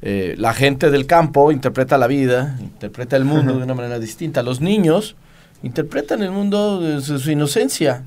Eh, 0.00 0.34
la 0.38 0.54
gente 0.54 0.90
del 0.90 1.06
campo 1.06 1.50
interpreta 1.50 1.98
la 1.98 2.06
vida, 2.06 2.56
interpreta 2.60 3.16
el 3.16 3.24
mundo 3.24 3.56
de 3.56 3.64
una 3.64 3.74
manera 3.74 3.98
distinta. 3.98 4.42
Los 4.42 4.60
niños 4.60 5.16
interpretan 5.62 6.22
el 6.22 6.30
mundo 6.30 6.80
desde 6.80 7.18
su 7.18 7.30
inocencia 7.30 8.04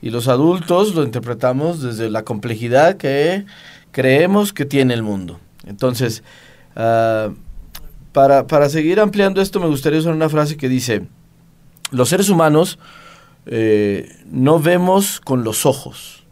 y 0.00 0.10
los 0.10 0.26
adultos 0.28 0.94
lo 0.94 1.04
interpretamos 1.04 1.80
desde 1.80 2.10
la 2.10 2.24
complejidad 2.24 2.96
que 2.96 3.44
creemos 3.92 4.52
que 4.52 4.64
tiene 4.64 4.94
el 4.94 5.02
mundo. 5.02 5.38
Entonces, 5.66 6.24
uh, 6.74 7.32
para, 8.12 8.46
para, 8.48 8.68
seguir 8.68 8.98
ampliando 8.98 9.40
esto, 9.40 9.60
me 9.60 9.68
gustaría 9.68 10.00
usar 10.00 10.12
una 10.12 10.28
frase 10.28 10.56
que 10.56 10.68
dice, 10.68 11.06
los 11.92 12.08
seres 12.08 12.28
humanos 12.28 12.78
eh, 13.46 14.10
no 14.26 14.58
vemos 14.58 15.20
con 15.20 15.44
los 15.44 15.66
ojos, 15.66 16.24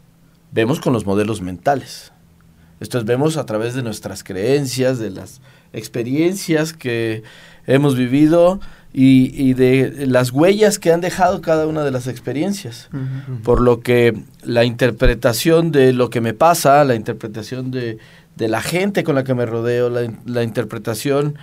vemos 0.51 0.79
con 0.79 0.93
los 0.93 1.05
modelos 1.05 1.41
mentales. 1.41 2.10
Esto 2.81 2.97
es, 2.97 3.05
vemos 3.05 3.37
a 3.37 3.45
través 3.45 3.73
de 3.75 3.83
nuestras 3.83 4.23
creencias, 4.23 4.99
de 4.99 5.11
las 5.11 5.39
experiencias 5.71 6.73
que 6.73 7.23
hemos 7.67 7.95
vivido 7.95 8.59
y, 8.91 9.31
y, 9.41 9.53
de 9.53 10.05
las 10.07 10.31
huellas 10.31 10.77
que 10.77 10.91
han 10.91 10.99
dejado 10.99 11.41
cada 11.41 11.65
una 11.67 11.83
de 11.85 11.91
las 11.91 12.07
experiencias. 12.07 12.89
Uh 12.91 12.97
-huh. 12.97 13.41
Por 13.43 13.61
lo 13.61 13.79
que 13.79 14.13
la 14.43 14.65
interpretación 14.65 15.71
de 15.71 15.93
lo 15.93 16.09
que 16.09 16.19
me 16.19 16.33
pasa, 16.33 16.83
la 16.83 16.95
interpretación 16.95 17.71
de, 17.71 17.99
de 18.35 18.47
la 18.49 18.61
gente 18.61 19.03
con 19.03 19.15
la 19.15 19.23
que 19.23 19.33
me 19.33 19.45
rodeo, 19.45 19.89
la, 19.89 20.11
la 20.25 20.43
interpretación 20.43 21.35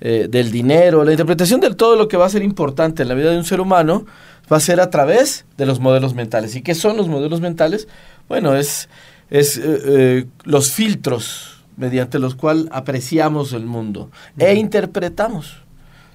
eh, 0.00 0.26
del 0.28 0.50
dinero, 0.50 1.02
la 1.02 1.12
interpretación 1.12 1.60
de 1.60 1.74
todo 1.74 1.96
lo 1.96 2.08
que 2.08 2.16
va 2.16 2.26
a 2.26 2.28
ser 2.28 2.42
importante 2.42 3.02
en 3.02 3.08
la 3.08 3.14
vida 3.14 3.30
de 3.30 3.38
un 3.38 3.44
ser 3.44 3.60
humano, 3.60 4.04
va 4.52 4.58
a 4.58 4.60
ser 4.60 4.80
a 4.80 4.90
través 4.90 5.46
de 5.56 5.64
los 5.64 5.80
modelos 5.80 6.14
mentales. 6.14 6.54
¿Y 6.56 6.62
qué 6.62 6.74
son 6.74 6.96
los 6.96 7.08
modelos 7.08 7.40
mentales? 7.40 7.88
Bueno, 8.28 8.54
es 8.54 8.88
es 9.30 9.56
eh, 9.56 9.62
eh, 9.64 10.26
los 10.44 10.70
filtros 10.70 11.64
mediante 11.76 12.18
los 12.18 12.34
cuales 12.34 12.66
apreciamos 12.70 13.52
el 13.52 13.66
mundo 13.66 14.10
uh 14.36 14.40
-huh. 14.40 14.46
e 14.46 14.54
interpretamos. 14.54 15.56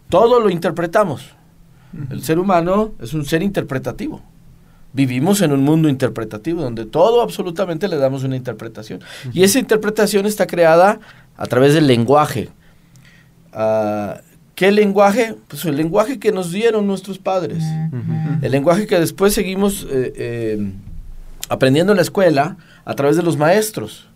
Todo 0.10 0.40
lo 0.40 0.50
interpretamos. 0.50 1.22
Uh 1.94 2.00
-huh. 2.00 2.12
El 2.12 2.24
ser 2.24 2.40
humano 2.40 2.94
es 3.00 3.14
un 3.14 3.26
ser 3.26 3.42
interpretativo. 3.44 4.22
Vivimos 4.94 5.42
en 5.42 5.52
un 5.52 5.64
mundo 5.64 5.88
interpretativo 5.90 6.62
donde 6.62 6.86
todo 6.86 7.22
absolutamente 7.22 7.88
le 7.88 7.98
damos 7.98 8.24
una 8.24 8.36
interpretación. 8.36 9.00
Uh 9.00 9.30
-huh. 9.30 9.32
Y 9.34 9.44
esa 9.44 9.60
interpretación 9.60 10.26
está 10.26 10.48
creada 10.48 11.00
a 11.38 11.46
través 11.46 11.74
del 11.74 11.88
lenguaje. 11.88 12.50
Uh, 13.54 14.20
¿Qué 14.60 14.72
lenguaje? 14.74 15.36
Pues 15.48 15.64
el 15.64 15.78
lenguaje 15.78 16.20
que 16.20 16.34
nos 16.34 16.52
dieron 16.52 16.86
nuestros 16.86 17.18
padres. 17.18 17.64
El 18.42 18.52
lenguaje 18.52 18.88
que 18.88 19.00
después 19.00 19.34
seguimos 19.34 19.88
eh, 19.90 20.74
aprendiendo 21.48 21.94
en 21.94 21.96
la 21.96 22.02
escuela 22.02 22.58
a 22.90 22.96
través 22.96 23.16
de 23.16 23.22
los 23.22 23.38
maestros. 23.38 24.08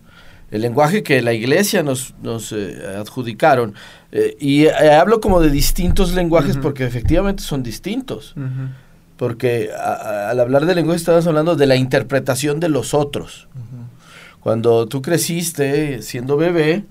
El 0.50 0.62
lenguaje 0.62 1.04
que 1.04 1.22
la 1.22 1.34
iglesia 1.34 1.84
nos, 1.84 2.16
nos 2.24 2.52
eh, 2.52 2.76
adjudicaron. 2.98 3.76
Eh, 4.12 4.36
y 4.40 4.66
eh, 4.66 4.94
hablo 4.94 5.22
como 5.22 5.40
de 5.40 5.52
distintos 5.52 6.16
lenguajes 6.16 6.56
uh 6.56 6.60
-huh. 6.60 6.64
porque 6.64 6.84
efectivamente 6.84 7.44
son 7.44 7.62
distintos. 7.62 8.34
Uh 8.36 8.40
-huh. 8.40 8.70
Porque 9.16 9.70
a, 9.78 9.94
a, 9.94 10.30
al 10.32 10.40
hablar 10.40 10.66
de 10.66 10.74
lenguaje 10.74 10.98
estamos 10.98 11.28
hablando 11.28 11.56
de 11.56 11.68
la 11.68 11.76
interpretación 11.76 12.60
de 12.60 12.70
los 12.70 12.96
otros. 12.96 13.48
Uh 13.54 13.60
-huh. 13.60 14.40
Cuando 14.40 14.88
tú 14.88 15.04
creciste 15.04 16.02
siendo 16.02 16.36
bebé, 16.36 16.84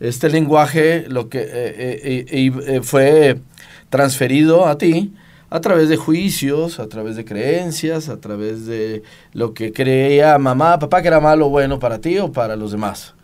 este 0.00 0.28
lenguaje 0.28 1.06
lo 1.08 1.30
que 1.30 1.40
fue 2.82 3.40
transferido 3.88 4.66
a 4.66 4.76
ti 4.76 5.14
a 5.54 5.60
través 5.60 5.88
de 5.88 5.96
juicios, 5.96 6.80
a 6.80 6.88
través 6.88 7.14
de 7.14 7.24
creencias, 7.24 8.08
a 8.08 8.18
través 8.18 8.66
de 8.66 9.04
lo 9.32 9.54
que 9.54 9.72
creía 9.72 10.36
mamá, 10.36 10.80
papá 10.80 11.00
que 11.00 11.06
era 11.06 11.20
malo 11.20 11.46
o 11.46 11.48
bueno 11.48 11.78
para 11.78 12.00
ti 12.00 12.18
o 12.18 12.32
para 12.32 12.56
los 12.56 12.72
demás. 12.72 13.14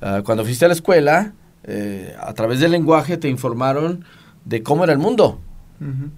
Uh, 0.00 0.22
cuando 0.22 0.44
fuiste 0.44 0.66
a 0.66 0.68
la 0.68 0.74
escuela, 0.74 1.32
eh, 1.64 2.14
a 2.20 2.32
través 2.34 2.60
del 2.60 2.70
lenguaje 2.70 3.16
te 3.16 3.28
informaron 3.28 4.04
de 4.44 4.62
cómo 4.62 4.84
era 4.84 4.92
el 4.92 5.00
mundo. 5.00 5.40
Uh 5.80 5.84
-huh. 5.84 6.10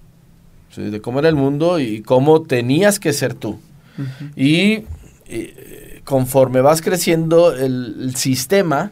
¿sí? 0.69 0.81
De 0.91 1.01
cómo 1.01 1.17
era 1.17 1.29
el 1.29 1.35
mundo 1.35 1.79
y 1.79 2.03
cómo 2.03 2.43
tenías 2.43 2.99
que 2.99 3.11
ser 3.11 3.33
tú. 3.33 3.59
Uh 3.97 4.01
-huh. 4.01 4.31
y, 4.35 4.85
y, 5.27 6.01
conforme 6.03 6.61
vas 6.61 6.83
creciendo, 6.83 7.51
el, 7.55 7.95
el 7.99 8.15
sistema 8.15 8.91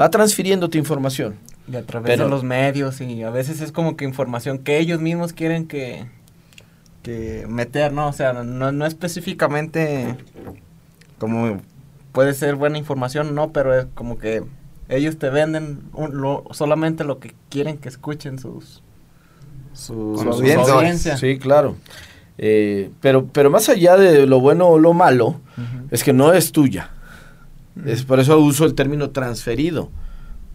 va 0.00 0.10
transfiriendo 0.10 0.70
tu 0.70 0.78
información. 0.78 1.34
Y 1.70 1.76
a 1.76 1.84
través 1.84 2.12
Pero, 2.12 2.24
de 2.24 2.30
los 2.30 2.44
medios 2.44 3.00
y 3.00 3.22
a 3.22 3.30
veces 3.30 3.60
es 3.60 3.72
como 3.72 3.96
que 3.96 4.04
información 4.04 4.58
que 4.58 4.78
ellos 4.78 5.00
mismos 5.00 5.32
quieren 5.32 5.66
que, 5.66 6.06
que 7.02 7.46
meter, 7.48 7.92
¿no? 7.92 8.08
O 8.08 8.12
sea, 8.12 8.32
no, 8.32 8.72
no 8.72 8.86
específicamente 8.86 10.16
como 11.18 11.60
puede 12.12 12.32
ser 12.32 12.54
buena 12.54 12.78
información, 12.78 13.34
no, 13.34 13.52
pero 13.52 13.78
es 13.78 13.86
como 13.94 14.18
que 14.18 14.42
ellos 14.88 15.18
te 15.18 15.28
venden 15.28 15.82
un, 15.92 16.16
lo, 16.20 16.44
solamente 16.52 17.04
lo 17.04 17.18
que 17.18 17.34
quieren 17.50 17.76
que 17.78 17.88
escuchen 17.88 18.38
sus 18.38 18.82
su, 19.74 20.14
Con 20.16 20.24
su 20.24 20.30
audiencia. 20.30 20.74
audiencia. 20.74 21.16
Sí, 21.16 21.38
claro. 21.38 21.76
Eh, 22.38 22.90
pero, 23.00 23.26
pero 23.26 23.50
más 23.50 23.68
allá 23.68 23.96
de 23.96 24.26
lo 24.26 24.40
bueno 24.40 24.68
o 24.68 24.78
lo 24.78 24.92
malo, 24.92 25.40
es 25.90 26.02
que 26.02 26.12
no 26.12 26.32
es 26.32 26.52
tuya. 26.52 26.90
Es 27.84 28.04
por 28.04 28.18
eso 28.18 28.38
uso 28.38 28.64
el 28.64 28.74
término 28.74 29.10
transferido. 29.10 29.90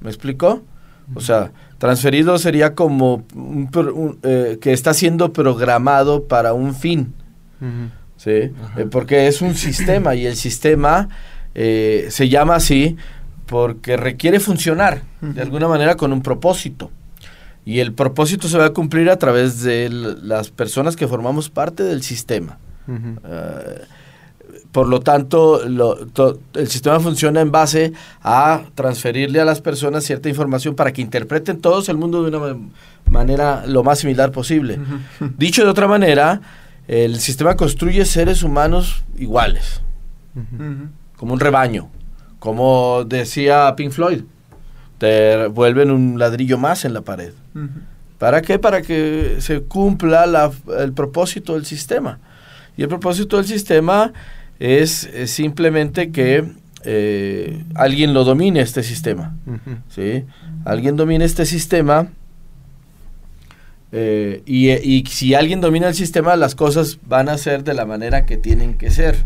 ¿Me 0.01 0.09
explico? 0.09 0.63
O 1.15 1.21
sea, 1.21 1.51
transferido 1.77 2.37
sería 2.37 2.75
como 2.75 3.25
un 3.35 4.19
eh, 4.23 4.57
que 4.61 4.73
está 4.73 4.93
siendo 4.93 5.33
programado 5.33 6.25
para 6.25 6.53
un 6.53 6.75
fin. 6.75 7.13
¿sí? 8.17 8.31
Eh, 8.31 8.87
porque 8.89 9.27
es 9.27 9.41
un 9.41 9.55
sistema 9.55 10.15
y 10.15 10.25
el 10.25 10.35
sistema 10.35 11.09
eh, 11.55 12.07
se 12.09 12.29
llama 12.29 12.55
así 12.55 12.97
porque 13.45 13.97
requiere 13.97 14.39
funcionar 14.39 15.03
de 15.21 15.41
alguna 15.41 15.67
manera 15.67 15.95
con 15.95 16.13
un 16.13 16.21
propósito. 16.21 16.89
Y 17.65 17.79
el 17.79 17.93
propósito 17.93 18.47
se 18.47 18.57
va 18.57 18.65
a 18.65 18.69
cumplir 18.71 19.09
a 19.09 19.17
través 19.17 19.63
de 19.63 19.89
las 19.89 20.49
personas 20.49 20.95
que 20.95 21.07
formamos 21.07 21.49
parte 21.49 21.83
del 21.83 22.03
sistema. 22.03 22.57
Por 24.73 24.89
lo 24.89 24.99
tanto, 24.99 25.61
lo- 25.69 25.95
to- 26.07 26.39
el 26.55 26.67
sistema 26.67 26.99
funciona 26.99 27.39
en 27.39 27.51
base 27.51 27.93
a 28.21 28.63
transferirle 28.75 29.39
a 29.39 29.45
las 29.45 29.61
personas 29.61 30.03
cierta 30.03 30.27
información 30.27 30.75
para 30.75 30.91
que 30.91 31.01
interpreten 31.01 31.61
todos 31.61 31.87
el 31.87 31.95
mundo 31.97 32.21
de 32.23 32.29
una 32.35 32.39
ma- 32.39 32.59
manera 33.09 33.63
lo 33.67 33.83
más 33.83 33.99
similar 33.99 34.31
posible. 34.31 34.79
Dicho 35.37 35.63
de 35.63 35.69
otra 35.69 35.87
manera, 35.87 36.41
el 36.87 37.19
sistema 37.21 37.55
construye 37.55 38.03
seres 38.03 38.43
humanos 38.43 39.05
iguales, 39.17 39.81
como 41.17 41.33
un 41.33 41.39
rebaño, 41.39 41.89
como 42.39 43.05
decía 43.05 43.73
Pink 43.77 43.91
Floyd, 43.91 44.23
te 44.97 45.47
vuelven 45.47 45.91
un 45.91 46.17
ladrillo 46.19 46.57
más 46.57 46.83
en 46.85 46.93
la 46.93 47.01
pared. 47.01 47.33
¿Para 48.17 48.41
qué? 48.41 48.57
Para 48.57 48.81
que 48.81 49.37
se 49.39 49.61
cumpla 49.61 50.25
la- 50.25 50.51
el 50.79 50.93
propósito 50.93 51.53
del 51.53 51.65
sistema. 51.65 52.19
Y 52.77 52.81
el 52.81 52.87
propósito 52.87 53.37
del 53.37 53.45
sistema 53.45 54.11
es, 54.63 55.09
simplemente 55.25 56.11
que 56.11 56.45
eh, 56.85 57.63
alguien 57.75 58.13
lo 58.13 58.23
domine 58.23 58.61
este 58.61 58.83
sistema. 58.83 59.35
¿sí? 59.89 60.25
Alguien 60.65 60.95
domina 60.95 61.25
este 61.25 61.45
sistema 61.45 62.09
eh, 63.95 64.41
y, 64.47 64.71
y 64.71 65.05
si 65.05 65.35
alguien 65.35 65.61
domina 65.61 65.87
el 65.87 65.93
sistema, 65.93 66.35
las 66.35 66.55
cosas 66.55 66.97
van 67.05 67.29
a 67.29 67.37
ser 67.37 67.63
de 67.63 67.75
la 67.75 67.85
manera 67.85 68.25
que 68.25 68.37
tienen 68.37 68.73
que 68.73 68.89
ser. 68.89 69.23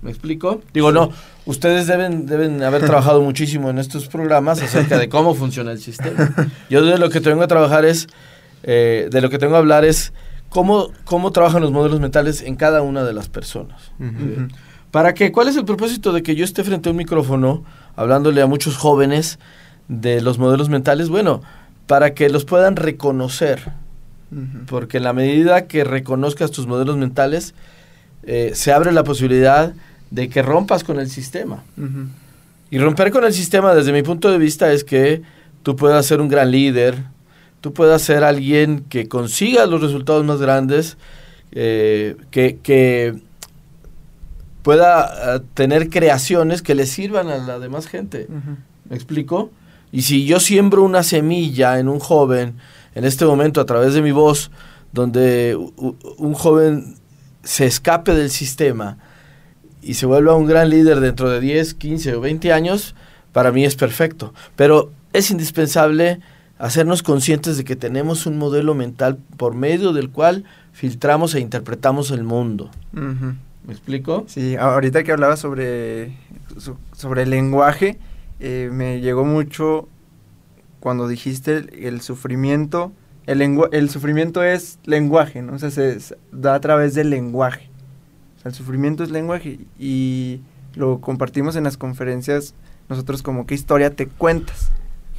¿Me 0.00 0.10
explico? 0.10 0.62
Digo, 0.72 0.92
no, 0.92 1.10
ustedes 1.44 1.86
deben, 1.86 2.24
deben 2.24 2.62
haber 2.62 2.86
trabajado 2.86 3.20
muchísimo 3.20 3.68
en 3.68 3.76
estos 3.78 4.08
programas 4.08 4.62
acerca 4.62 4.96
de 4.98 5.10
cómo 5.10 5.34
funciona 5.34 5.72
el 5.72 5.78
sistema. 5.78 6.34
Yo 6.70 6.82
de 6.86 6.96
lo 6.96 7.10
que 7.10 7.20
tengo 7.20 7.42
a 7.42 7.48
trabajar 7.48 7.84
es, 7.84 8.06
eh, 8.62 9.10
de 9.10 9.20
lo 9.20 9.28
que 9.28 9.38
tengo 9.38 9.56
a 9.56 9.58
hablar 9.58 9.84
es 9.84 10.14
cómo, 10.48 10.90
cómo 11.04 11.30
trabajan 11.30 11.60
los 11.60 11.70
modelos 11.70 12.00
mentales 12.00 12.40
en 12.40 12.56
cada 12.56 12.80
una 12.80 13.04
de 13.04 13.12
las 13.12 13.28
personas. 13.28 13.92
¿Para 14.90 15.14
qué? 15.14 15.32
¿Cuál 15.32 15.48
es 15.48 15.56
el 15.56 15.64
propósito 15.64 16.12
de 16.12 16.22
que 16.22 16.34
yo 16.34 16.44
esté 16.44 16.64
frente 16.64 16.88
a 16.88 16.92
un 16.92 16.98
micrófono 16.98 17.64
hablándole 17.96 18.40
a 18.40 18.46
muchos 18.46 18.76
jóvenes 18.76 19.38
de 19.88 20.20
los 20.20 20.38
modelos 20.38 20.68
mentales? 20.68 21.08
Bueno, 21.08 21.42
para 21.86 22.14
que 22.14 22.28
los 22.28 22.44
puedan 22.44 22.76
reconocer. 22.76 23.72
Porque 24.66 24.98
en 24.98 25.04
la 25.04 25.14
medida 25.14 25.66
que 25.66 25.84
reconozcas 25.84 26.50
tus 26.50 26.66
modelos 26.66 26.98
mentales, 26.98 27.54
eh, 28.24 28.52
se 28.54 28.72
abre 28.72 28.92
la 28.92 29.02
posibilidad 29.02 29.72
de 30.10 30.28
que 30.28 30.42
rompas 30.42 30.84
con 30.84 31.00
el 31.00 31.08
sistema. 31.08 31.64
Y 32.70 32.78
romper 32.78 33.10
con 33.10 33.24
el 33.24 33.32
sistema, 33.32 33.74
desde 33.74 33.92
mi 33.92 34.02
punto 34.02 34.30
de 34.30 34.36
vista, 34.36 34.70
es 34.70 34.84
que 34.84 35.22
tú 35.62 35.76
puedas 35.76 36.04
ser 36.04 36.20
un 36.20 36.28
gran 36.28 36.50
líder, 36.50 37.04
tú 37.62 37.72
puedas 37.72 38.02
ser 38.02 38.24
alguien 38.24 38.84
que 38.90 39.08
consiga 39.08 39.64
los 39.64 39.80
resultados 39.80 40.24
más 40.24 40.40
grandes, 40.40 40.98
eh, 41.52 42.16
que, 42.30 42.58
que 42.62 43.14
pueda 44.62 45.36
eh, 45.36 45.40
tener 45.54 45.88
creaciones 45.88 46.62
que 46.62 46.74
le 46.74 46.86
sirvan 46.86 47.28
a 47.28 47.38
la 47.38 47.58
demás 47.58 47.86
gente. 47.86 48.28
¿Me 48.88 48.96
explico? 48.96 49.50
Y 49.92 50.02
si 50.02 50.26
yo 50.26 50.40
siembro 50.40 50.82
una 50.82 51.02
semilla 51.02 51.78
en 51.78 51.88
un 51.88 51.98
joven, 51.98 52.54
en 52.94 53.04
este 53.04 53.24
momento 53.24 53.60
a 53.60 53.66
través 53.66 53.94
de 53.94 54.02
mi 54.02 54.12
voz, 54.12 54.50
donde 54.92 55.56
un 56.18 56.34
joven 56.34 56.96
se 57.42 57.66
escape 57.66 58.14
del 58.14 58.30
sistema 58.30 58.98
y 59.82 59.94
se 59.94 60.06
vuelva 60.06 60.34
un 60.34 60.46
gran 60.46 60.70
líder 60.70 61.00
dentro 61.00 61.30
de 61.30 61.40
10, 61.40 61.74
15 61.74 62.16
o 62.16 62.20
20 62.20 62.52
años, 62.52 62.94
para 63.32 63.52
mí 63.52 63.64
es 63.64 63.76
perfecto. 63.76 64.34
Pero 64.56 64.90
es 65.12 65.30
indispensable 65.30 66.20
hacernos 66.58 67.02
conscientes 67.02 67.56
de 67.56 67.64
que 67.64 67.76
tenemos 67.76 68.26
un 68.26 68.36
modelo 68.36 68.74
mental 68.74 69.18
por 69.36 69.54
medio 69.54 69.92
del 69.92 70.10
cual 70.10 70.44
filtramos 70.72 71.34
e 71.34 71.40
interpretamos 71.40 72.10
el 72.10 72.24
mundo. 72.24 72.70
¿Me 73.68 73.74
explico? 73.74 74.24
Sí, 74.28 74.56
ahorita 74.56 75.04
que 75.04 75.12
hablaba 75.12 75.36
sobre, 75.36 76.12
so- 76.56 76.78
sobre 76.92 77.24
el 77.24 77.30
lenguaje, 77.30 77.98
eh, 78.40 78.70
me 78.72 79.00
llegó 79.02 79.26
mucho 79.26 79.88
cuando 80.80 81.06
dijiste 81.06 81.66
el, 81.86 82.00
sufrimiento. 82.00 82.92
El, 83.26 83.42
el 83.72 83.90
sufrimiento 83.90 84.42
es 84.42 84.78
lenguaje, 84.86 85.42
¿no? 85.42 85.52
O 85.52 85.58
sea, 85.58 85.70
se, 85.70 86.00
se 86.00 86.16
da 86.32 86.54
a 86.54 86.60
través 86.60 86.94
del 86.94 87.10
lenguaje. 87.10 87.68
O 88.38 88.40
sea, 88.40 88.48
el 88.48 88.54
sufrimiento 88.54 89.04
es 89.04 89.10
lenguaje 89.10 89.58
y 89.78 90.40
lo 90.74 91.02
compartimos 91.02 91.54
en 91.54 91.64
las 91.64 91.76
conferencias 91.76 92.54
nosotros 92.88 93.22
como 93.22 93.44
qué 93.46 93.54
historia 93.54 93.90
te 93.94 94.06
cuentas. 94.06 94.70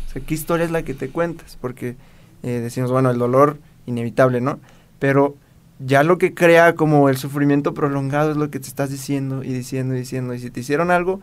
O 0.07 0.11
sea, 0.11 0.23
qué 0.23 0.33
historia 0.33 0.65
es 0.65 0.71
la 0.71 0.81
que 0.81 0.95
te 0.95 1.09
cuentas, 1.09 1.55
porque 1.61 1.97
eh, 2.41 2.49
decimos, 2.63 2.91
bueno, 2.91 3.11
el 3.11 3.19
dolor 3.19 3.59
inevitable, 3.85 4.41
¿no? 4.41 4.59
Pero 4.97 5.35
ya 5.79 6.03
lo 6.03 6.17
que 6.17 6.33
crea 6.33 6.75
como 6.75 7.09
el 7.09 7.17
sufrimiento 7.17 7.73
prolongado 7.73 8.31
es 8.31 8.37
lo 8.37 8.49
que 8.49 8.59
te 8.59 8.67
estás 8.67 8.89
diciendo 8.89 9.43
y 9.43 9.53
diciendo 9.53 9.95
y 9.95 9.99
diciendo. 9.99 10.33
Y 10.33 10.39
si 10.39 10.49
te 10.51 10.59
hicieron 10.59 10.91
algo, 10.91 11.21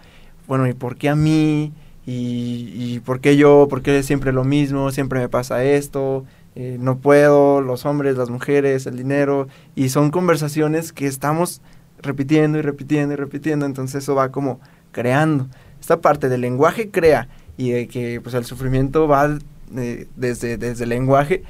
bueno, 0.48 0.66
¿y 0.66 0.74
por 0.74 0.96
qué 0.96 1.08
a 1.10 1.16
mí? 1.16 1.72
¿Y, 2.06 2.72
y 2.74 3.00
por 3.00 3.20
qué 3.20 3.36
yo? 3.36 3.66
¿Por 3.68 3.82
qué 3.82 4.02
siempre 4.02 4.32
lo 4.32 4.44
mismo? 4.44 4.90
Siempre 4.92 5.20
me 5.20 5.28
pasa 5.28 5.64
esto. 5.64 6.24
eh, 6.54 6.78
no 6.80 6.98
puedo, 6.98 7.60
los 7.60 7.84
hombres, 7.84 8.16
las 8.16 8.30
mujeres, 8.30 8.86
el 8.86 8.96
dinero. 8.96 9.46
Y 9.74 9.90
son 9.90 10.10
conversaciones 10.10 10.92
que 10.92 11.06
estamos 11.06 11.60
repitiendo 12.00 12.58
y 12.58 12.62
repitiendo 12.62 13.12
y 13.14 13.16
repitiendo. 13.16 13.66
Entonces 13.66 14.04
eso 14.04 14.14
va 14.14 14.30
como 14.32 14.60
creando. 14.92 15.48
Esta 15.80 16.00
parte 16.00 16.28
del 16.30 16.40
lenguaje 16.40 16.90
crea 16.90 17.28
y 17.58 17.70
de 17.72 17.88
que 17.88 18.20
pues 18.22 18.34
el 18.34 18.44
sufrimiento 18.46 19.06
va 19.06 19.38
eh, 19.76 20.06
desde, 20.16 20.56
desde 20.56 20.84
el 20.84 20.90
lenguaje 20.90 21.42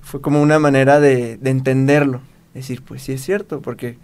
fue 0.00 0.20
como 0.20 0.42
una 0.42 0.58
manera 0.58 0.98
de, 0.98 1.36
de 1.36 1.50
entenderlo. 1.50 2.20
Decir, 2.54 2.82
pues 2.82 3.02
sí 3.02 3.12
es 3.12 3.22
cierto, 3.22 3.60
porque 3.60 3.96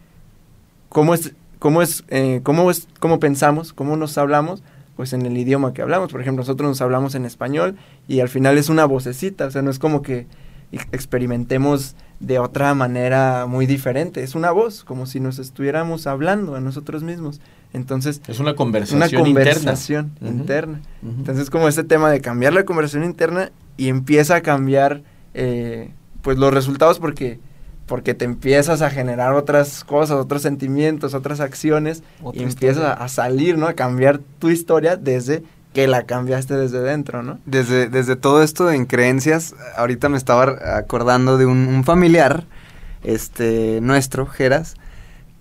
cómo 0.88 1.14
es, 1.14 1.32
cómo 1.59 1.82
es, 1.82 2.04
eh, 2.09 2.40
cómo 2.42 2.70
es, 2.70 2.87
cómo 3.00 3.18
pensamos, 3.20 3.72
cómo 3.72 3.96
nos 3.96 4.16
hablamos, 4.18 4.62
pues 4.96 5.12
en 5.12 5.26
el 5.26 5.37
idioma 5.37 5.72
que 5.74 5.82
hablamos. 5.82 6.12
Por 6.12 6.20
ejemplo, 6.20 6.42
nosotros 6.42 6.68
nos 6.68 6.80
hablamos 6.80 7.14
en 7.14 7.24
español 7.26 7.76
y 8.09 8.20
al 8.20 8.28
final 8.28 8.56
es 8.59 8.68
una 8.68 8.85
vocecita, 8.85 9.46
o 9.46 9.50
sea, 9.50 9.62
no 9.62 9.70
es 9.70 9.78
como 9.78 10.00
que 10.02 10.26
ex- 10.72 10.87
experimentemos 10.92 11.96
de 12.20 12.38
otra 12.38 12.72
manera 12.74 13.44
muy 13.46 13.66
diferente, 13.66 14.22
es 14.22 14.35
una 14.35 14.50
voz, 14.50 14.85
como 14.85 15.04
si 15.06 15.20
nos 15.20 15.38
estuviéramos 15.38 16.06
hablando 16.06 16.54
a 16.54 16.61
nosotros 16.61 17.02
mismos. 17.02 17.40
Entonces, 17.74 18.22
Es 18.26 18.38
una 18.38 18.50
una 18.50 18.56
conversación 18.56 19.11
conversación 19.22 20.12
Ujú. 20.22 20.30
interna. 20.30 20.80
Ujú. 21.02 21.12
Entonces, 21.18 21.50
como 21.50 21.68
este 21.68 21.85
tema 21.85 22.11
de 22.11 22.22
cambiar 22.22 22.54
la 22.54 22.64
conversación 22.64 23.04
interna 23.04 23.50
y 23.76 23.88
empieza 23.88 24.37
a 24.37 24.40
cambiar, 24.40 25.02
eh, 25.35 25.90
pues, 26.22 26.38
los 26.38 26.54
resultados 26.54 26.98
porque, 27.00 27.38
porque 27.87 28.14
te 28.14 28.25
empiezas 28.25 28.83
a 28.83 28.90
generar 28.90 29.35
otras 29.35 29.85
cosas, 29.85 30.18
otros 30.18 30.42
sentimientos, 30.42 31.14
otras 31.14 31.40
acciones 31.40 32.03
Otra 32.22 32.40
y 32.40 32.44
empiezas 32.44 32.83
a, 32.83 32.92
a 32.92 33.09
salir, 33.09 33.59
¿no? 33.59 33.66
A 33.68 33.75
cambiar 33.75 34.20
tu 34.38 34.51
historia 34.51 34.96
desde 34.96 35.42
que 35.77 35.87
la 35.87 36.05
cambiaste 36.05 36.57
desde 36.57 36.81
dentro, 36.81 37.22
¿no? 37.22 37.38
Desde, 37.44 37.88
desde 37.88 38.16
todo 38.16 38.42
esto 38.42 38.70
en 38.70 38.87
creencias, 38.87 39.55
ahorita 39.77 40.09
me 40.09 40.16
estaba 40.16 40.57
acordando 40.75 41.37
de 41.37 41.44
un, 41.44 41.68
un 41.68 41.85
familiar, 41.85 42.44
este, 43.05 43.81
nuestro, 43.83 44.27
Geras. 44.27 44.77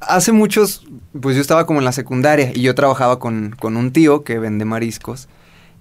Hace 0.02 0.34
muchos, 0.34 0.86
pues 1.22 1.36
yo 1.38 1.42
estaba 1.42 1.66
como 1.66 1.80
en 1.80 1.86
la 1.86 1.94
secundaria 1.94 2.52
y 2.54 2.64
yo 2.64 2.76
trabajaba 2.76 3.18
con, 3.18 3.56
con 3.58 3.78
un 3.78 3.94
tío 3.94 4.26
que 4.26 4.38
vende 4.38 4.66
mariscos. 4.66 5.30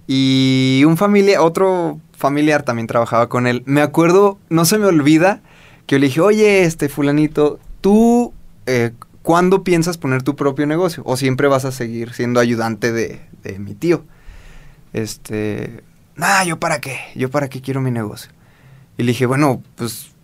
Y 0.07 0.83
un 0.87 0.95
familia, 0.95 1.41
otro 1.41 1.99
familiar 2.15 2.63
también 2.63 2.87
trabajaba 2.87 3.27
con 3.27 3.47
él. 3.47 3.61
Me 3.65 3.81
acuerdo, 3.81 4.37
no 4.49 4.63
se 4.63 4.77
me 4.77 4.85
olvida, 4.85 5.41
que 5.85 5.95
yo 5.95 5.99
le 5.99 6.07
dije, 6.07 6.21
oye, 6.21 6.63
este 6.63 6.89
fulanito, 6.89 7.59
tú, 7.81 8.33
eh, 8.65 8.91
¿cuándo 9.21 9.63
piensas 9.63 9.97
poner 9.97 10.23
tu 10.23 10.35
propio 10.35 10.65
negocio? 10.65 11.03
¿O 11.05 11.17
siempre 11.17 11.47
vas 11.47 11.65
a 11.65 11.71
seguir 11.71 12.13
siendo 12.13 12.39
ayudante 12.39 12.91
de, 12.91 13.21
de 13.43 13.59
mi 13.59 13.75
tío? 13.75 14.03
Este, 14.93 15.83
nah, 16.15 16.43
¿yo 16.43 16.59
para 16.59 16.79
qué? 16.79 16.97
¿Yo 17.15 17.29
para 17.29 17.49
qué 17.49 17.61
quiero 17.61 17.81
mi 17.81 17.91
negocio? 17.91 18.31
Y 18.97 19.03
le 19.03 19.11
dije, 19.11 19.25
bueno, 19.25 19.61
pues 19.75 20.14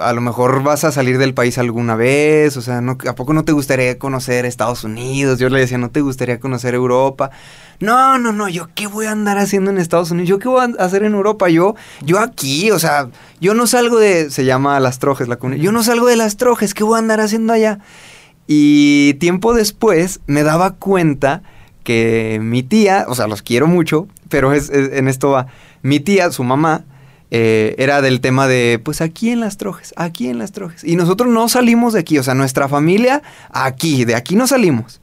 a 0.00 0.12
lo 0.12 0.20
mejor 0.20 0.62
vas 0.62 0.84
a 0.84 0.92
salir 0.92 1.18
del 1.18 1.34
país 1.34 1.58
alguna 1.58 1.94
vez, 1.94 2.56
o 2.56 2.62
sea, 2.62 2.80
no, 2.80 2.98
¿a 3.06 3.14
poco 3.14 3.32
no 3.32 3.44
te 3.44 3.52
gustaría 3.52 3.98
conocer 3.98 4.44
Estados 4.44 4.84
Unidos? 4.84 5.38
Yo 5.38 5.48
le 5.48 5.60
decía, 5.60 5.78
¿no 5.78 5.90
te 5.90 6.00
gustaría 6.00 6.40
conocer 6.40 6.74
Europa? 6.74 7.30
No, 7.78 8.18
no, 8.18 8.32
no, 8.32 8.48
yo 8.48 8.68
qué 8.74 8.86
voy 8.86 9.06
a 9.06 9.12
andar 9.12 9.38
haciendo 9.38 9.70
en 9.70 9.78
Estados 9.78 10.10
Unidos, 10.10 10.28
yo 10.28 10.38
qué 10.38 10.48
voy 10.48 10.74
a 10.78 10.84
hacer 10.84 11.04
en 11.04 11.14
Europa, 11.14 11.48
yo, 11.48 11.76
yo 12.02 12.18
aquí, 12.18 12.70
o 12.70 12.78
sea, 12.78 13.08
yo 13.40 13.54
no 13.54 13.66
salgo 13.66 13.98
de, 13.98 14.30
se 14.30 14.44
llama 14.44 14.80
Las 14.80 14.98
Trojes 14.98 15.28
la 15.28 15.36
comunidad, 15.36 15.62
yo 15.62 15.72
no 15.72 15.82
salgo 15.82 16.06
de 16.06 16.16
Las 16.16 16.36
Trojes, 16.36 16.74
¿qué 16.74 16.84
voy 16.84 16.96
a 16.96 16.98
andar 16.98 17.20
haciendo 17.20 17.52
allá? 17.52 17.78
Y 18.46 19.14
tiempo 19.14 19.54
después 19.54 20.20
me 20.26 20.42
daba 20.42 20.72
cuenta 20.72 21.42
que 21.84 22.40
mi 22.42 22.62
tía, 22.62 23.06
o 23.08 23.14
sea, 23.14 23.28
los 23.28 23.42
quiero 23.42 23.66
mucho, 23.66 24.08
pero 24.28 24.52
es, 24.52 24.70
en 24.70 25.08
esto 25.08 25.30
va, 25.30 25.46
mi 25.82 26.00
tía, 26.00 26.30
su 26.32 26.44
mamá, 26.44 26.84
eh, 27.30 27.74
era 27.78 28.02
del 28.02 28.20
tema 28.20 28.48
de, 28.48 28.80
pues 28.82 29.00
aquí 29.00 29.30
en 29.30 29.40
las 29.40 29.56
trojes, 29.56 29.94
aquí 29.96 30.28
en 30.28 30.38
las 30.38 30.52
trojes. 30.52 30.82
Y 30.84 30.96
nosotros 30.96 31.30
no 31.30 31.48
salimos 31.48 31.92
de 31.92 32.00
aquí, 32.00 32.18
o 32.18 32.22
sea, 32.22 32.34
nuestra 32.34 32.68
familia 32.68 33.22
aquí, 33.50 34.04
de 34.04 34.16
aquí 34.16 34.34
no 34.34 34.46
salimos. 34.46 35.00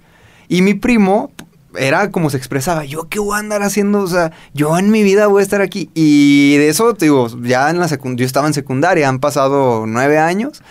Y 0.50 0.62
mi 0.62 0.74
primo 0.74 1.32
era 1.78 2.12
como 2.12 2.30
se 2.30 2.38
expresaba, 2.38 2.86
yo 2.86 3.08
qué 3.08 3.20
voy 3.20 3.36
a 3.36 3.40
andar 3.40 3.62
haciendo, 3.64 4.02
o 4.02 4.08
sea, 4.08 4.32
yo 4.54 4.78
en 4.78 4.90
mi 4.90 5.04
vida 5.04 5.28
voy 5.28 5.42
a 5.42 5.44
estar 5.44 5.62
aquí. 5.62 5.90
Y 5.94 6.58
de 6.58 6.70
eso, 6.70 6.94
digo, 6.94 7.28
ya 7.44 7.70
en 7.70 7.80
la 7.80 7.88
secundaria, 7.88 8.24
yo 8.24 8.26
estaba 8.26 8.48
en 8.48 8.54
secundaria, 8.54 9.08
han 9.08 9.20
pasado 9.20 9.86
nueve 9.88 10.18
años. 10.18 10.62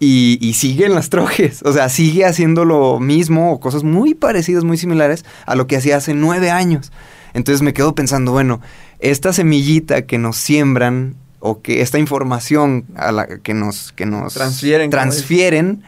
Y, 0.00 0.38
y, 0.42 0.54
sigue 0.54 0.84
en 0.84 0.94
las 0.94 1.08
trojes, 1.08 1.62
o 1.64 1.72
sea, 1.72 1.88
sigue 1.88 2.26
haciendo 2.26 2.64
lo 2.64 2.98
mismo 2.98 3.52
o 3.52 3.60
cosas 3.60 3.84
muy 3.84 4.12
parecidas, 4.12 4.64
muy 4.64 4.76
similares 4.76 5.24
a 5.46 5.54
lo 5.54 5.66
que 5.66 5.76
hacía 5.76 5.96
hace 5.96 6.14
nueve 6.14 6.50
años. 6.50 6.92
Entonces 7.32 7.62
me 7.62 7.72
quedo 7.72 7.94
pensando, 7.94 8.32
bueno, 8.32 8.60
esta 8.98 9.32
semillita 9.32 10.02
que 10.02 10.18
nos 10.18 10.36
siembran 10.36 11.16
o 11.40 11.60
que 11.60 11.82
esta 11.82 11.98
información 11.98 12.86
a 12.96 13.12
la 13.12 13.26
que 13.26 13.54
nos, 13.54 13.92
que 13.92 14.06
nos 14.06 14.34
transfieren, 14.34 14.90
transfieren 14.90 15.82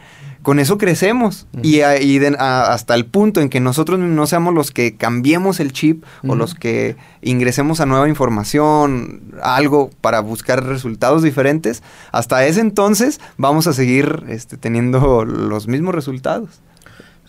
con 0.47 0.59
eso 0.59 0.77
crecemos. 0.77 1.45
Y, 1.61 1.81
hasta 1.81 2.95
el 2.95 3.05
punto 3.05 3.41
en 3.41 3.49
que 3.49 3.59
nosotros 3.59 3.99
no 3.99 4.27
seamos 4.27 4.53
los 4.53 4.71
que 4.71 4.95
cambiemos 4.95 5.59
el 5.59 5.73
chip 5.73 6.05
o 6.25 6.35
los 6.35 6.55
que 6.55 6.95
ingresemos 7.21 7.81
a 7.81 7.85
nueva 7.85 8.07
información, 8.07 9.33
algo 9.43 9.89
para 9.99 10.21
buscar 10.21 10.65
resultados 10.65 11.21
diferentes, 11.21 11.83
hasta 12.13 12.45
ese 12.45 12.61
entonces 12.61 13.19
vamos 13.35 13.67
a 13.67 13.73
seguir 13.73 14.23
este, 14.29 14.55
teniendo 14.55 15.25
los 15.25 15.67
mismos 15.67 15.93
resultados. 15.93 16.61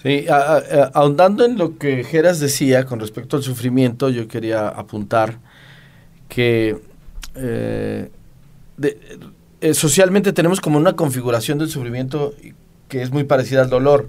Sí, 0.01 0.27
ahondando 0.95 1.45
en 1.45 1.59
lo 1.59 1.77
que 1.77 2.05
Geras 2.05 2.39
decía 2.39 2.85
con 2.85 3.01
respecto 3.01 3.37
al 3.37 3.43
sufrimiento, 3.43 4.11
yo 4.11 4.29
quería 4.29 4.69
apuntar 4.69 5.41
que 6.29 6.77
eh, 7.35 8.11
eh, 9.61 9.75
socialmente 9.75 10.33
tenemos 10.33 10.61
como 10.61 10.79
una 10.79 10.95
configuración 10.95 11.59
del 11.59 11.69
sufrimiento 11.69 12.35
que 12.89 13.03
es 13.03 13.11
muy 13.11 13.25
parecida 13.25 13.63
al 13.63 13.71
dolor. 13.71 14.09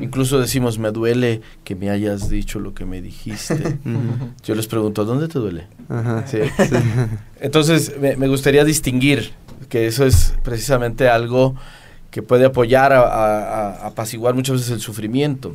Incluso 0.00 0.40
decimos, 0.40 0.78
me 0.78 0.90
duele 0.90 1.42
que 1.62 1.74
me 1.74 1.90
hayas 1.90 2.30
dicho 2.30 2.60
lo 2.60 2.72
que 2.72 2.86
me 2.86 3.02
dijiste. 3.02 3.78
Yo 4.42 4.54
les 4.54 4.66
pregunto, 4.68 5.04
¿dónde 5.04 5.28
te 5.28 5.38
duele? 5.38 5.66
Entonces, 7.40 7.94
me, 8.00 8.26
gustaría 8.26 8.64
distinguir 8.64 9.32
que 9.68 9.86
eso 9.86 10.06
es 10.06 10.32
precisamente 10.42 11.10
algo 11.10 11.56
que 12.10 12.22
puede 12.22 12.46
apoyar 12.46 12.94
a, 12.94 13.86
apaciguar 13.86 14.34
muchas 14.34 14.56
veces 14.56 14.70
el 14.70 14.80
sufrimiento. 14.80 15.54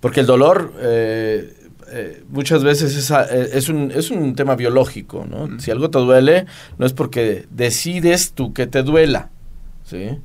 Porque 0.00 0.20
el 0.20 0.26
dolor 0.26 0.74
eh, 0.80 1.61
eh, 1.92 2.24
muchas 2.28 2.64
veces 2.64 2.96
es, 2.96 3.10
eh, 3.10 3.50
es, 3.52 3.68
un, 3.68 3.90
es 3.90 4.10
un 4.10 4.34
tema 4.34 4.56
biológico, 4.56 5.26
¿no? 5.28 5.60
Si 5.60 5.70
algo 5.70 5.90
te 5.90 5.98
duele, 5.98 6.46
no 6.78 6.86
es 6.86 6.92
porque 6.92 7.46
decides 7.50 8.32
tú 8.32 8.54
que 8.54 8.66
te 8.66 8.82
duela, 8.82 9.30
¿sí? 9.84 10.18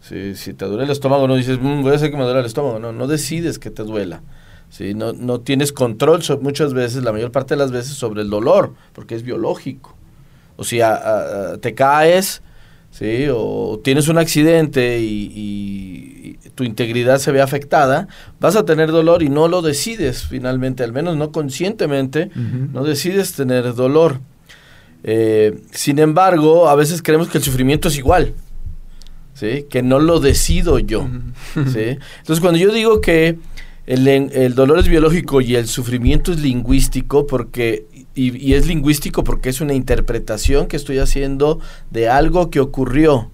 Si, 0.00 0.54
te 0.54 0.64
duele 0.64 0.84
el 0.84 0.90
estómago, 0.90 1.28
no 1.28 1.36
dices, 1.36 1.58
mm, 1.60 1.82
voy 1.82 1.92
a 1.92 1.96
hacer 1.96 2.10
que 2.10 2.16
me 2.16 2.24
duele 2.24 2.40
el 2.40 2.46
estómago. 2.46 2.78
No, 2.78 2.92
no 2.92 3.06
decides 3.06 3.58
que 3.58 3.70
te 3.70 3.82
duela. 3.82 4.22
¿sí? 4.70 4.94
No, 4.94 5.12
no 5.12 5.40
tienes 5.40 5.72
control 5.72 6.22
muchas 6.40 6.72
veces, 6.72 7.02
la 7.02 7.12
mayor 7.12 7.30
parte 7.32 7.54
de 7.54 7.58
las 7.58 7.70
veces, 7.70 7.92
sobre 7.92 8.22
el 8.22 8.30
dolor, 8.30 8.72
porque 8.94 9.14
es 9.14 9.22
biológico. 9.22 9.94
O 10.56 10.64
si 10.64 10.80
te 11.60 11.74
caes, 11.74 12.42
¿sí? 12.90 13.26
o 13.32 13.80
tienes 13.82 14.08
un 14.08 14.18
accidente 14.18 15.00
y, 15.00 16.36
tu 16.54 16.64
integridad 16.64 17.18
se 17.18 17.32
ve 17.32 17.40
afectada, 17.40 18.06
vas 18.38 18.54
a 18.54 18.66
tener 18.66 18.90
dolor 18.90 19.22
y 19.22 19.30
no 19.30 19.48
lo 19.48 19.62
decides 19.62 20.24
finalmente, 20.24 20.82
al 20.82 20.92
menos 20.92 21.16
no 21.16 21.32
conscientemente, 21.32 22.30
no 22.34 22.84
decides 22.84 23.32
tener 23.32 23.74
dolor. 23.74 24.20
Eh, 25.02 25.58
sin 25.70 25.98
embargo, 26.00 26.68
a 26.68 26.74
veces 26.74 27.00
creemos 27.00 27.28
que 27.28 27.38
el 27.38 27.44
sufrimiento 27.44 27.88
es 27.88 27.96
igual. 27.96 28.34
Que 29.40 29.82
no 29.82 29.98
lo 30.00 30.20
decido 30.20 30.78
yo, 30.78 31.08
Entonces, 31.56 32.40
cuando 32.40 32.58
yo 32.58 32.70
digo 32.72 33.00
que 33.00 33.38
el, 33.86 34.54
dolor 34.54 34.80
es 34.80 34.88
biológico 34.88 35.40
y 35.40 35.56
el 35.56 35.66
sufrimiento 35.66 36.32
es 36.32 36.40
lingüístico, 36.40 37.26
porque 37.26 37.86
y, 38.14 38.54
es 38.54 38.66
lingüístico 38.66 39.24
porque 39.24 39.48
es 39.48 39.60
una 39.60 39.74
interpretación 39.74 40.66
que 40.66 40.76
estoy 40.76 40.98
haciendo 40.98 41.60
de 41.90 42.08
algo 42.08 42.50
que 42.50 42.60
ocurrió. 42.60 43.30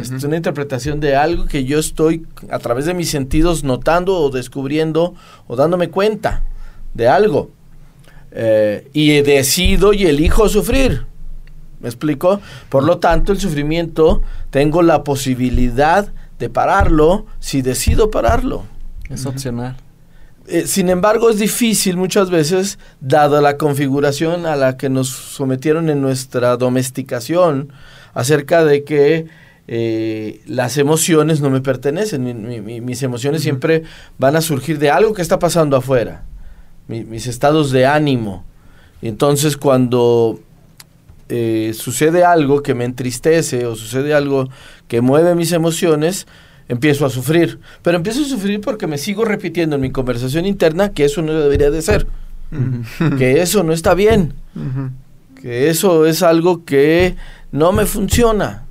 Es 0.00 0.24
una 0.24 0.36
interpretación 0.36 0.98
de 0.98 1.14
algo 1.14 1.46
que 1.46 1.64
yo 1.64 1.78
estoy 1.78 2.26
a 2.50 2.58
través 2.58 2.84
de 2.84 2.94
mis 2.94 3.10
sentidos 3.10 3.62
notando 3.62 4.16
o 4.16 4.28
descubriendo 4.28 5.14
o 5.46 5.54
dándome 5.54 5.88
cuenta 5.88 6.42
de 6.94 7.08
algo. 7.08 7.50
Eh, 8.32 8.90
y 8.92 9.22
decido 9.22 9.92
y 9.92 10.04
elijo 10.06 10.48
sufrir. 10.48 11.06
¿Me 11.80 11.88
explico? 11.88 12.40
Por 12.68 12.82
lo 12.82 12.98
tanto, 12.98 13.32
el 13.32 13.38
sufrimiento 13.38 14.20
tengo 14.50 14.82
la 14.82 15.04
posibilidad 15.04 16.12
de 16.38 16.50
pararlo 16.50 17.26
si 17.38 17.62
decido 17.62 18.10
pararlo. 18.10 18.64
Es 19.08 19.26
opcional. 19.26 19.76
Eh, 20.50 20.66
sin 20.66 20.88
embargo, 20.88 21.28
es 21.28 21.38
difícil 21.38 21.98
muchas 21.98 22.30
veces, 22.30 22.78
dada 23.00 23.42
la 23.42 23.58
configuración 23.58 24.46
a 24.46 24.56
la 24.56 24.78
que 24.78 24.88
nos 24.88 25.08
sometieron 25.08 25.90
en 25.90 26.00
nuestra 26.00 26.56
domesticación, 26.56 27.70
acerca 28.14 28.64
de 28.64 28.82
que 28.82 29.26
eh, 29.66 30.40
las 30.46 30.78
emociones 30.78 31.42
no 31.42 31.50
me 31.50 31.60
pertenecen. 31.60 32.46
mis 32.82 33.02
emociones 33.02 33.42
siempre 33.42 33.82
van 34.16 34.36
a 34.36 34.40
surgir 34.40 34.78
de 34.78 34.90
algo 34.90 35.12
que 35.12 35.20
está 35.20 35.38
pasando 35.38 35.76
afuera, 35.76 36.24
mis 36.86 37.26
estados 37.26 37.70
de 37.70 37.84
ánimo. 37.84 38.46
Y 39.02 39.08
entonces 39.08 39.58
cuando 39.58 40.40
eh, 41.28 41.72
sucede 41.74 42.24
algo 42.24 42.62
que 42.62 42.72
me 42.72 42.86
entristece 42.86 43.66
o 43.66 43.76
sucede 43.76 44.14
algo 44.14 44.48
que 44.88 45.02
mueve 45.02 45.34
mis 45.34 45.52
emociones, 45.52 46.26
empiezo 46.68 47.06
a 47.06 47.10
sufrir. 47.10 47.58
Pero 47.82 47.96
empiezo 47.96 48.22
a 48.22 48.24
sufrir 48.24 48.60
porque 48.60 48.86
me 48.86 48.98
sigo 48.98 49.24
repitiendo 49.24 49.76
en 49.76 49.82
mi 49.82 49.90
conversación 49.90 50.46
interna 50.46 50.92
que 50.92 51.04
eso 51.04 51.22
no 51.22 51.32
debería 51.32 51.70
de 51.70 51.82
ser, 51.82 52.06
que 53.18 53.40
eso 53.42 53.62
no 53.62 53.72
está 53.72 53.94
bien, 53.94 54.34
que 55.40 55.68
eso 55.68 56.06
es 56.06 56.22
algo 56.22 56.64
que 56.64 57.16
no 57.50 57.72
me 57.72 57.86
funciona. 57.86 58.64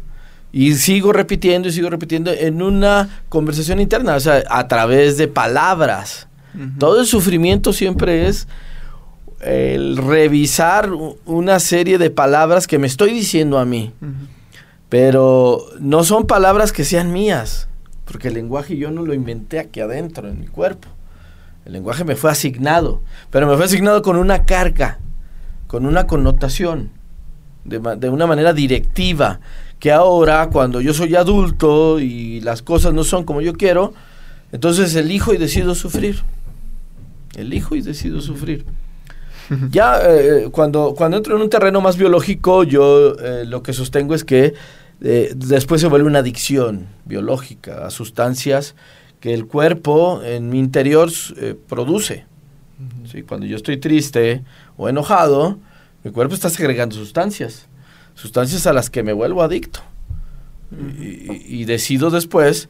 Y 0.52 0.76
sigo 0.76 1.12
repitiendo 1.12 1.68
y 1.68 1.72
sigo 1.72 1.90
repitiendo 1.90 2.32
en 2.32 2.62
una 2.62 3.22
conversación 3.30 3.80
interna, 3.80 4.16
o 4.16 4.20
sea, 4.20 4.44
a 4.50 4.68
través 4.68 5.18
de 5.18 5.28
palabras. 5.28 6.28
Todo 6.80 7.02
el 7.02 7.06
sufrimiento 7.06 7.74
siempre 7.74 8.28
es 8.28 8.48
el 9.42 9.98
revisar 9.98 10.90
una 11.26 11.60
serie 11.60 12.00
de 12.00 12.10
palabras 12.10 12.66
que 12.66 12.80
me 12.80 12.88
estoy 12.88 13.12
diciendo 13.12 13.60
a 13.60 13.66
mí. 13.66 13.94
Pero 14.90 15.66
no 15.80 16.04
son 16.04 16.26
palabras 16.26 16.72
que 16.72 16.86
sean 16.86 17.12
mías, 17.12 17.68
porque 18.08 18.30
el 18.30 18.34
lenguaje 18.36 18.78
yo 18.78 18.90
no 18.92 19.06
lo 19.06 19.14
inventé 19.14 19.60
aquí 19.60 19.80
adentro, 19.80 20.28
en 20.28 20.40
mi 20.40 20.48
cuerpo. 20.48 20.88
El 21.66 21.74
lenguaje 21.74 22.04
me 22.06 22.16
fue 22.16 22.32
asignado, 22.32 23.02
pero 23.30 23.48
me 23.48 23.56
fue 23.56 23.66
asignado 23.66 24.02
con 24.02 24.16
una 24.16 24.46
carga, 24.46 25.00
con 25.68 25.86
una 25.86 26.08
connotación, 26.08 26.92
de, 27.66 27.80
de 27.98 28.10
una 28.10 28.26
manera 28.26 28.54
directiva, 28.54 29.42
que 29.80 29.92
ahora 29.92 30.50
cuando 30.52 30.80
yo 30.80 30.94
soy 30.94 31.16
adulto 31.16 32.00
y 32.00 32.40
las 32.42 32.62
cosas 32.62 32.94
no 32.94 33.04
son 33.04 33.26
como 33.26 33.42
yo 33.42 33.54
quiero, 33.54 33.94
entonces 34.52 34.96
elijo 34.96 35.34
y 35.34 35.38
decido 35.38 35.76
sufrir. 35.76 36.24
Elijo 37.36 37.76
y 37.76 37.82
decido 37.82 38.22
sufrir. 38.22 38.66
Ya 39.72 40.02
eh, 40.04 40.50
cuando, 40.52 40.94
cuando 40.94 41.16
entro 41.16 41.38
en 41.38 41.42
un 41.42 41.50
terreno 41.50 41.80
más 41.80 41.96
biológico, 41.96 42.64
yo 42.64 43.14
eh, 43.14 43.46
lo 43.46 43.64
que 43.64 43.72
sostengo 43.72 44.14
es 44.14 44.26
que 44.26 44.54
eh, 45.02 45.34
después 45.36 45.82
se 45.82 45.88
vuelve 45.88 46.08
una 46.08 46.20
adicción 46.20 46.88
biológica 47.06 47.86
a 47.86 47.90
sustancias 47.90 48.76
que 49.20 49.34
el 49.34 49.48
cuerpo 49.48 50.22
en 50.24 50.50
mi 50.50 50.60
interior 50.60 51.10
produce. 51.68 52.26
Cuando 53.28 53.48
yo 53.48 53.56
estoy 53.56 53.78
triste 53.78 54.44
o 54.76 54.88
enojado, 54.88 55.58
mi 56.04 56.12
cuerpo 56.12 56.36
está 56.36 56.52
segregando 56.52 56.96
sustancias, 56.96 57.68
sustancias 58.14 58.68
a 58.68 58.74
las 58.74 58.92
que 58.92 59.02
me 59.02 59.14
vuelvo 59.14 59.42
adicto. 59.42 59.80
y, 61.00 61.62
y, 61.62 61.66
decido 61.66 62.12
después 62.12 62.70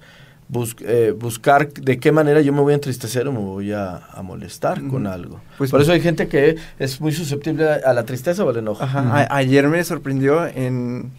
eh, 0.80 1.14
buscar 1.18 1.74
de 1.74 2.00
qué 2.00 2.14
manera 2.14 2.40
yo 2.40 2.54
me 2.54 2.62
voy 2.62 2.72
a 2.72 2.76
entristecer 2.76 3.28
o 3.28 3.34
me 3.34 3.40
voy 3.40 3.74
a, 3.74 4.02
molestar 4.24 4.82
con 4.88 5.06
algo. 5.06 5.42
Pues 5.58 5.70
Por 5.70 5.82
eso 5.82 5.92
hay 5.92 6.00
gente 6.00 6.30
que 6.30 6.56
es 6.80 7.02
muy 7.02 7.12
susceptible 7.12 7.66
a, 7.66 7.92
la 7.94 8.06
tristeza 8.06 8.46
o 8.46 8.50
al 8.50 8.58
enojo. 8.58 8.82
ayer 9.30 9.68
me 9.68 9.84
sorprendió 9.84 10.48
en 10.48 11.12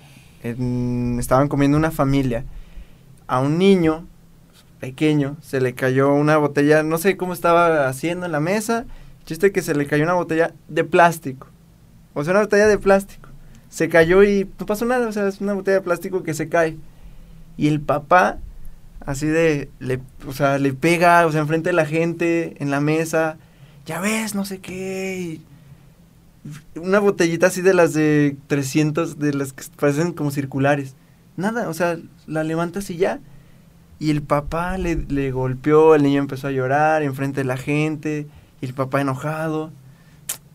estaban 0.43 1.49
comiendo 1.49 1.77
una 1.77 1.91
familia. 1.91 2.45
A 3.27 3.41
un 3.41 3.59
niño 3.59 4.07
pequeño 4.81 5.37
se 5.43 5.61
le 5.61 5.75
cayó 5.75 6.13
una 6.13 6.37
botella, 6.37 6.83
no 6.83 6.99
sé 6.99 7.17
cómo 7.17 7.33
estaba 7.33 7.89
haciendo 7.89 8.27
en 8.27 8.33
la 8.33 8.41
mesa, 8.41 8.87
chiste 9.27 9.53
que 9.53 9.63
se 9.63 9.75
le 9.75 9.87
cayó 9.87 10.05
una 10.05 10.15
botella 10.15 10.55
de 10.69 10.85
plástico. 10.85 11.49
O 12.15 12.25
sea, 12.25 12.33
una 12.33 12.43
botella 12.43 12.67
de 12.67 12.79
plástico. 12.79 13.29
Se 13.69 13.89
cayó 13.89 14.25
y 14.25 14.49
no 14.59 14.67
pasó 14.67 14.85
nada, 14.87 15.09
o 15.09 15.13
sea, 15.13 15.29
es 15.29 15.41
una 15.41 15.53
botella 15.53 15.77
de 15.77 15.83
plástico 15.83 16.23
que 16.23 16.35
se 16.35 16.49
cae. 16.49 16.77
Y 17.57 17.69
el 17.69 17.81
papá, 17.81 18.39
así 19.05 19.27
de, 19.27 19.69
le, 19.79 20.01
o 20.27 20.33
sea, 20.33 20.59
le 20.59 20.73
pega, 20.73 21.27
o 21.27 21.33
sea, 21.33 21.43
enfrente 21.43 21.71
de 21.71 21.75
la 21.75 21.85
gente, 21.85 22.55
en 22.61 22.71
la 22.71 22.81
mesa, 22.81 23.37
ya 23.85 24.01
ves, 24.01 24.35
no 24.35 24.45
sé 24.45 24.59
qué. 24.61 25.41
Una 26.77 26.99
botellita 26.99 27.49
así 27.49 27.63
de 27.63 27.75
las 27.75 27.95
de 27.95 28.37
300, 28.47 29.19
de 29.19 29.35
las 29.35 29.53
que 29.53 29.65
parecen 29.79 30.13
como 30.13 30.31
circulares. 30.31 30.95
Nada, 31.37 31.69
o 31.69 31.75
sea, 31.75 31.99
la 32.27 32.45
levantas 32.45 32.91
y 32.91 32.97
ya. 32.97 33.21
Y 33.99 34.11
el 34.11 34.23
papá 34.23 34.79
le, 34.79 34.97
le 34.97 35.31
golpeó, 35.33 35.95
el 35.95 36.03
niño 36.03 36.21
empezó 36.21 36.49
a 36.49 36.53
llorar 36.53 37.03
enfrente 37.03 37.41
de 37.41 37.45
la 37.45 37.57
gente, 37.57 38.27
y 38.61 38.67
el 38.67 38.75
papá 38.75 39.01
enojado. 39.01 39.71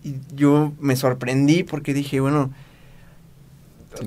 Y 0.03 0.15
yo 0.35 0.73
me 0.79 0.95
sorprendí 0.95 1.63
porque 1.63 1.93
dije, 1.93 2.19
bueno, 2.19 2.51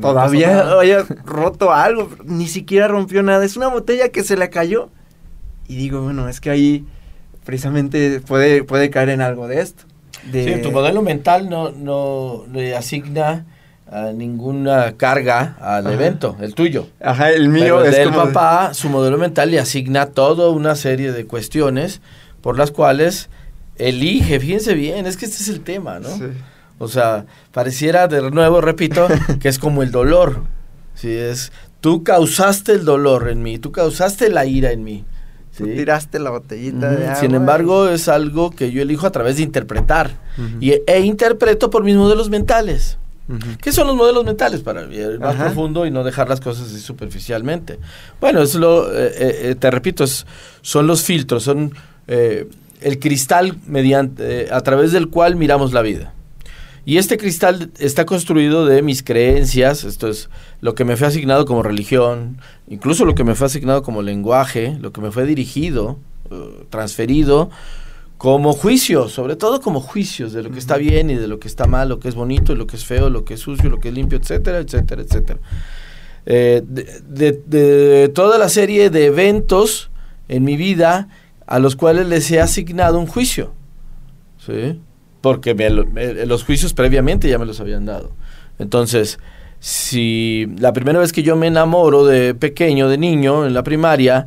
todavía 0.01 0.70
había 0.79 1.03
roto 1.25 1.72
algo, 1.72 2.11
ni 2.25 2.46
siquiera 2.49 2.88
rompió 2.88 3.22
nada, 3.22 3.44
es 3.44 3.57
una 3.57 3.68
botella 3.68 4.11
que 4.11 4.22
se 4.22 4.37
le 4.37 4.51
cayó. 4.51 4.90
Y 5.68 5.77
digo, 5.77 6.03
bueno, 6.03 6.29
es 6.29 6.40
que 6.40 6.51
ahí 6.51 6.87
precisamente 7.44 8.20
puede, 8.20 8.62
puede 8.64 8.90
caer 8.90 9.09
en 9.09 9.20
algo 9.20 9.49
de 9.49 9.61
esto. 9.61 9.85
Sí, 10.33 10.61
tu 10.62 10.73
modelo 10.73 11.03
mental 11.03 11.49
no, 11.49 11.71
no 11.71 12.45
le 12.53 12.77
asigna 12.77 13.45
ninguna 14.15 14.97
carga 14.97 15.57
al 15.61 15.87
evento, 15.93 16.37
el 16.41 16.55
tuyo. 16.55 16.89
Ajá, 17.01 17.31
el 17.31 17.49
mío 17.49 17.85
es 17.85 17.97
el 17.97 18.11
papá, 18.11 18.75
su 18.75 18.89
modelo 18.89 19.17
mental 19.17 19.51
le 19.51 19.61
asigna 19.61 20.07
toda 20.07 20.51
una 20.51 20.75
serie 20.75 21.12
de 21.12 21.27
cuestiones 21.27 22.01
por 22.41 22.59
las 22.59 22.73
cuales 22.73 23.29
elige, 23.77 24.41
fíjense 24.41 24.75
bien, 24.75 25.07
es 25.07 25.17
que 25.17 25.27
este 25.27 25.43
es 25.43 25.49
el 25.49 25.61
tema, 25.61 26.01
¿no? 26.01 26.09
Sí. 26.09 26.25
O 26.79 26.89
sea, 26.89 27.27
pareciera 27.53 28.09
de 28.09 28.31
nuevo, 28.31 28.61
repito, 28.61 29.07
que 29.41 29.49
es 29.49 29.59
como 29.59 29.83
el 29.83 29.91
dolor. 29.91 30.43
Si 30.95 31.11
es, 31.11 31.53
tú 31.81 32.03
causaste 32.03 32.73
el 32.73 32.85
dolor 32.85 33.29
en 33.29 33.43
mí, 33.43 33.59
tú 33.59 33.73
causaste 33.73 34.31
la 34.31 34.47
ira 34.47 34.73
en 34.73 34.85
mí. 34.85 35.05
Tú 35.57 35.64
tiraste 35.64 36.19
la 36.19 36.31
botellita 36.31 36.90
de 36.90 37.05
agua. 37.07 37.16
Sin 37.16 37.35
embargo, 37.35 37.88
es 37.88 38.09
algo 38.09 38.51
que 38.51 38.71
yo 38.71 38.83
elijo 38.83 39.07
a 39.07 39.12
través 39.12 39.37
de 39.37 39.42
interpretar. 39.42 40.11
y, 40.61 40.73
e 40.87 41.01
interpreto 41.01 41.71
por 41.71 41.83
mis 41.83 41.97
modelos 41.97 42.29
mentales. 42.29 42.99
¿Qué 43.61 43.73
son 43.73 43.88
los 43.88 43.97
modelos 43.97 44.25
mentales? 44.25 44.61
Para 44.61 44.83
ir 44.83 45.19
más 45.19 45.35
profundo 45.35 45.85
y 45.85 45.90
no 45.90 46.05
dejar 46.05 46.29
las 46.29 46.40
cosas 46.40 46.69
así 46.69 46.81
superficialmente. 46.81 47.79
Bueno, 48.21 48.40
es 48.40 48.55
lo, 48.55 48.92
eh, 48.92 49.07
eh, 49.07 49.40
eh, 49.42 49.55
te 49.59 49.71
repito, 49.71 50.05
es, 50.05 50.27
son 50.62 50.87
los 50.87 51.03
filtros, 51.03 51.42
son 51.42 51.73
el 52.07 52.99
cristal 53.01 53.57
mediante, 53.66 54.49
a 54.53 54.61
través 54.61 54.92
del 54.92 55.09
cual 55.09 55.35
miramos 55.35 55.73
la 55.73 55.83
vida. 55.83 56.12
Y 56.87 56.99
este 56.99 57.18
cristal 57.18 57.72
está 57.81 58.07
construido 58.07 58.64
de 58.64 58.81
mis 58.81 59.03
creencias, 59.03 59.83
esto 59.83 60.07
es 60.07 60.31
lo 60.61 60.77
que 60.77 60.85
me 60.85 60.96
fue 60.96 61.09
asignado 61.09 61.44
como 61.44 61.64
religión, 61.64 62.38
incluso 62.68 63.05
lo 63.05 63.16
que 63.16 63.25
me 63.25 63.35
fue 63.35 63.49
asignado 63.49 63.83
como 63.83 64.03
lenguaje, 64.03 64.79
lo 64.81 64.92
que 64.92 65.01
me 65.01 65.11
fue 65.11 65.27
dirigido, 65.27 65.99
uh, 66.31 66.64
transferido 66.70 67.51
como 68.18 68.53
juicio, 68.53 69.09
sobre 69.09 69.35
todo 69.35 69.61
como 69.61 69.81
juicios 69.81 70.33
de 70.33 70.44
lo 70.44 70.53
que 70.53 70.61
está 70.61 70.77
bien 70.77 71.11
y 71.11 71.16
de 71.16 71.27
lo 71.27 71.40
que 71.40 71.49
está 71.49 71.66
mal, 71.66 71.88
lo 71.88 71.99
que 71.99 72.09
es 72.09 72.14
bonito 72.14 72.53
y 72.53 72.57
lo 72.57 72.68
que 72.68 72.77
es 72.77 72.85
feo, 72.85 73.11
lo 73.11 73.25
que 73.25 73.35
es 73.35 73.40
sucio, 73.40 73.68
lo 73.68 73.81
que 73.81 73.88
es 73.88 73.94
limpio, 73.94 74.18
etcétera, 74.18 74.59
etcétera, 74.59 75.03
etcétera. 75.03 75.40
Eh, 76.25 76.62
de, 76.64 78.12
toda 78.14 78.38
la 78.38 78.49
serie 78.49 78.90
de 78.90 79.07
eventos 79.07 79.90
en 80.29 80.44
mi 80.44 80.57
vida 80.57 81.09
a 81.49 81.59
los 81.59 81.75
cuales 81.75 82.07
les 82.07 82.31
he 82.31 82.40
asignado 82.40 83.01
un 83.01 83.09
juicio. 83.09 83.53
¿sí? 84.38 84.81
Porque 85.20 85.55
los 85.55 86.44
juicios 86.44 86.72
previamente 86.72 87.29
ya 87.29 87.38
me 87.38 87.46
los 87.46 87.61
habían 87.61 87.87
dado. 87.87 88.12
Entonces, 88.59 89.18
si 89.61 90.46
la 90.59 90.72
primera 90.72 90.98
vez 90.98 91.12
que 91.12 91.22
yo 91.22 91.37
me 91.37 91.48
enamoro 91.48 92.05
de 92.05 92.35
pequeño, 92.35 92.88
de 92.88 92.98
niño, 92.98 93.46
en 93.46 93.55
la 93.55 93.62
primaria, 93.62 94.26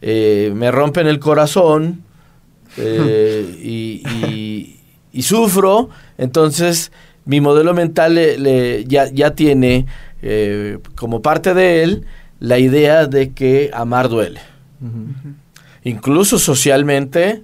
eh, 0.00 0.52
me 0.54 0.70
rompen 0.70 1.06
el 1.06 1.18
corazón 1.18 2.02
eh, 2.76 3.58
y, 3.62 5.22
sufro, 5.22 5.88
entonces 6.18 6.92
mi 7.24 7.40
modelo 7.40 7.72
mental 7.72 8.14
le, 8.14 8.84
ya, 8.84 9.30
tiene 9.34 9.86
eh, 10.22 10.78
como 10.94 11.22
parte 11.22 11.54
de 11.54 11.82
él 11.82 12.04
la 12.38 12.58
idea 12.58 13.06
de 13.06 13.32
que 13.32 13.70
amar 13.72 14.10
duele. 14.10 14.40
Incluso 15.84 16.38
socialmente, 16.38 17.42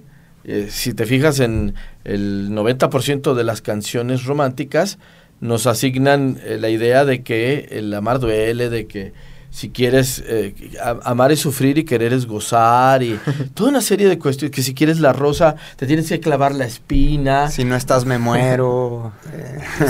si 0.69 0.93
te 0.93 1.05
fijas 1.05 1.39
en 1.39 1.73
el 2.03 2.49
90% 2.51 3.33
de 3.33 3.43
las 3.43 3.61
canciones 3.61 4.25
románticas 4.25 4.97
nos 5.43 5.67
asignan 5.67 6.37
eh, 6.45 6.57
la 6.57 6.69
idea 6.69 7.03
de 7.03 7.21
que 7.21 7.67
el 7.71 7.93
amar 7.93 8.19
duele, 8.19 8.69
de 8.69 8.87
que 8.87 9.11
si 9.53 9.69
quieres 9.69 10.23
eh, 10.25 10.55
amar 11.03 11.31
es 11.31 11.39
sufrir 11.39 11.77
y 11.77 11.83
querer 11.83 12.11
es 12.11 12.25
gozar 12.25 13.03
y 13.03 13.19
toda 13.53 13.69
una 13.69 13.81
serie 13.81 14.09
de 14.09 14.17
cuestiones 14.17 14.53
que 14.53 14.63
si 14.63 14.73
quieres 14.73 14.99
la 14.99 15.13
rosa 15.13 15.55
te 15.75 15.85
tienes 15.85 16.09
que 16.09 16.19
clavar 16.19 16.55
la 16.55 16.65
espina. 16.65 17.51
Si 17.51 17.63
no 17.63 17.75
estás 17.75 18.03
me 18.03 18.17
muero 18.17 19.13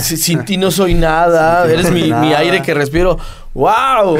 sin 0.00 0.44
ti 0.44 0.58
no 0.58 0.70
soy 0.70 0.92
nada 0.92 1.64
eres 1.64 1.90
mi, 1.90 2.12
mi, 2.12 2.34
aire 2.34 2.60
que 2.60 2.74
respiro. 2.74 3.18
Wow 3.54 4.18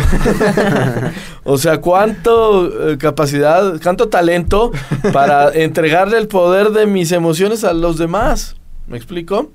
o 1.45 1.59
sea 1.59 1.79
cuánto 1.79 2.93
eh, 2.93 2.97
capacidad 2.97 3.79
cuánto 3.83 4.09
talento 4.09 4.73
para 5.13 5.51
entregarle 5.55 6.17
el 6.17 6.27
poder 6.27 6.71
de 6.71 6.87
mis 6.87 7.13
emociones 7.13 7.65
a 7.65 7.75
los 7.75 7.99
demás 7.99 8.57
me 8.87 8.97
explico 8.97 9.53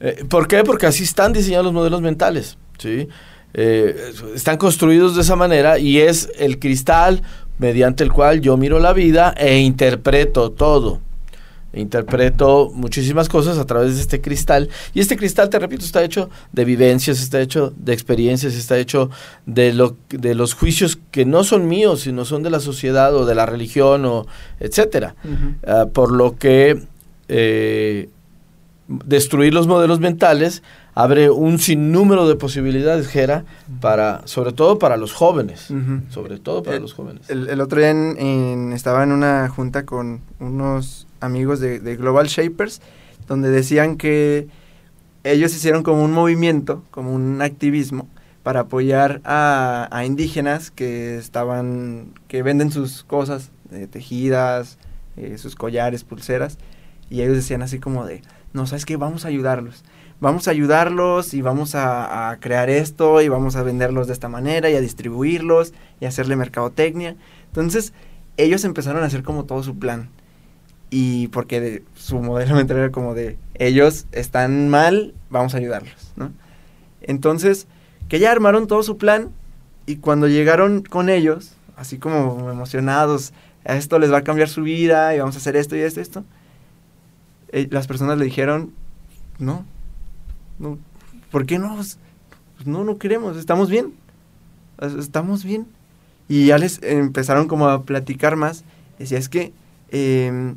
eh, 0.00 0.24
¿por 0.28 0.48
qué? 0.48 0.64
porque 0.64 0.86
así 0.86 1.04
están 1.04 1.32
diseñados 1.32 1.64
los 1.64 1.72
modelos 1.72 2.02
mentales 2.02 2.58
sí 2.76 3.08
eh, 3.54 4.12
están 4.34 4.56
construidos 4.56 5.14
de 5.14 5.22
esa 5.22 5.36
manera 5.36 5.78
y 5.78 5.98
es 5.98 6.30
el 6.38 6.58
cristal 6.58 7.22
mediante 7.58 8.04
el 8.04 8.12
cual 8.12 8.40
yo 8.40 8.56
miro 8.56 8.78
la 8.78 8.92
vida 8.92 9.34
e 9.36 9.58
interpreto 9.58 10.50
todo. 10.50 11.00
interpreto 11.72 12.70
muchísimas 12.74 13.28
cosas 13.28 13.58
a 13.58 13.66
través 13.66 13.96
de 13.96 14.00
este 14.00 14.20
cristal. 14.20 14.68
Y 14.94 15.00
este 15.00 15.16
cristal, 15.16 15.50
te 15.50 15.58
repito, 15.58 15.84
está 15.84 16.02
hecho 16.02 16.30
de 16.52 16.64
vivencias, 16.64 17.20
está 17.20 17.40
hecho 17.40 17.72
de 17.76 17.92
experiencias, 17.92 18.54
está 18.54 18.78
hecho 18.78 19.10
de, 19.46 19.72
lo, 19.72 19.96
de 20.08 20.34
los 20.34 20.54
juicios 20.54 20.98
que 21.10 21.24
no 21.24 21.44
son 21.44 21.68
míos, 21.68 22.00
sino 22.00 22.24
son 22.24 22.42
de 22.42 22.50
la 22.50 22.60
sociedad 22.60 23.14
o 23.14 23.26
de 23.26 23.34
la 23.34 23.46
religión 23.46 24.04
o 24.06 24.26
etcétera. 24.60 25.14
Ah, 25.66 25.86
por 25.92 26.12
lo 26.12 26.36
que 26.36 26.82
eh, 27.28 28.08
destruir 28.88 29.52
los 29.52 29.66
modelos 29.66 30.00
mentales 30.00 30.62
abre 30.98 31.30
un 31.30 31.60
sinnúmero 31.60 32.26
de 32.26 32.34
posibilidades, 32.34 33.06
Jera, 33.06 33.44
para, 33.80 34.22
sobre 34.24 34.52
todo 34.52 34.80
para 34.80 34.96
los 34.96 35.12
jóvenes, 35.12 35.72
sobre 36.08 36.40
todo 36.40 36.64
para 36.64 36.80
los 36.80 36.92
jóvenes. 36.92 37.30
El, 37.30 37.60
otro 37.60 37.78
día 37.78 37.92
estaba 38.74 39.04
en 39.04 39.12
una 39.12 39.48
junta 39.48 39.86
con 39.86 40.22
unos 40.40 41.06
amigos 41.20 41.60
de, 41.60 41.78
Global 41.96 42.26
Shapers, 42.26 42.82
donde 43.28 43.48
decían 43.48 43.96
que 43.96 44.48
ellos 45.22 45.54
hicieron 45.54 45.84
como 45.84 46.02
un 46.02 46.10
movimiento, 46.10 46.82
como 46.90 47.14
un 47.14 47.42
activismo, 47.42 48.08
para 48.42 48.60
apoyar 48.62 49.20
a, 49.22 50.02
indígenas 50.04 50.72
que 50.72 51.16
estaban, 51.16 52.08
que 52.26 52.42
venden 52.42 52.72
sus 52.72 53.04
cosas 53.04 53.52
eh, 53.70 53.86
tejidas, 53.88 54.78
eh, 55.16 55.38
sus 55.38 55.54
collares, 55.54 56.02
pulseras, 56.02 56.58
y 57.08 57.22
ellos 57.22 57.36
decían 57.36 57.62
así 57.62 57.78
como 57.78 58.04
de, 58.04 58.20
no, 58.52 58.66
¿sabes 58.66 58.84
qué? 58.84 58.96
Vamos 58.96 59.24
a 59.24 59.28
ayudarlos 59.28 59.84
vamos 60.20 60.48
a 60.48 60.50
ayudarlos 60.50 61.34
y 61.34 61.42
vamos 61.42 61.74
a, 61.74 62.36
crear 62.40 62.70
esto 62.70 63.20
y 63.22 63.28
vamos 63.28 63.56
a 63.56 63.62
venderlos 63.62 64.06
de 64.06 64.12
esta 64.12 64.28
manera 64.28 64.70
y 64.70 64.74
a 64.74 64.80
distribuirlos 64.80 65.72
y 66.00 66.04
a 66.04 66.08
hacerle 66.08 66.36
mercadotecnia. 66.36 67.16
Entonces, 67.46 67.92
ellos 68.36 68.64
empezaron 68.64 69.02
a 69.02 69.06
hacer 69.06 69.22
como 69.22 69.44
todo 69.44 69.62
su 69.62 69.78
plan. 69.78 70.10
Y 70.90 71.28
porque 71.28 71.82
su 71.94 72.18
modelo 72.20 72.54
mental 72.54 72.78
era 72.78 72.90
como 72.90 73.14
de, 73.14 73.36
ellos 73.54 74.06
están 74.12 74.70
mal, 74.70 75.14
vamos 75.28 75.54
a 75.54 75.58
ayudarlos, 75.58 76.12
¿no? 76.16 76.32
Entonces, 77.02 77.66
que 78.08 78.18
ya 78.18 78.32
armaron 78.32 78.66
todo 78.66 78.82
su 78.82 78.96
plan 78.96 79.30
y 79.84 79.96
cuando 79.96 80.28
llegaron 80.28 80.82
con 80.82 81.10
ellos, 81.10 81.52
así 81.76 81.98
como 81.98 82.50
emocionados, 82.50 83.34
esto 83.64 83.98
les 83.98 84.10
va 84.10 84.18
a 84.18 84.24
cambiar 84.24 84.48
su 84.48 84.62
vida 84.62 85.14
y 85.14 85.18
vamos 85.18 85.34
a 85.34 85.38
hacer 85.38 85.56
esto 85.56 85.76
y 85.76 85.80
esto 85.80 86.00
esto, 86.00 86.24
eh, 87.50 87.68
las 87.70 87.86
personas 87.86 88.16
le 88.16 88.24
dijeron, 88.24 88.72
no, 89.38 89.66
no, 90.58 90.78
¿Por 91.30 91.46
qué 91.46 91.58
no? 91.58 91.76
Pues, 91.76 91.98
no, 92.64 92.84
no 92.84 92.98
queremos, 92.98 93.36
estamos 93.36 93.70
bien. 93.70 93.94
Estamos 94.80 95.44
bien. 95.44 95.66
Y 96.28 96.46
ya 96.46 96.58
les 96.58 96.82
empezaron 96.82 97.48
como 97.48 97.68
a 97.68 97.84
platicar 97.84 98.36
más. 98.36 98.64
Decía, 98.98 99.18
es 99.18 99.28
que 99.28 99.52
em, 99.90 100.56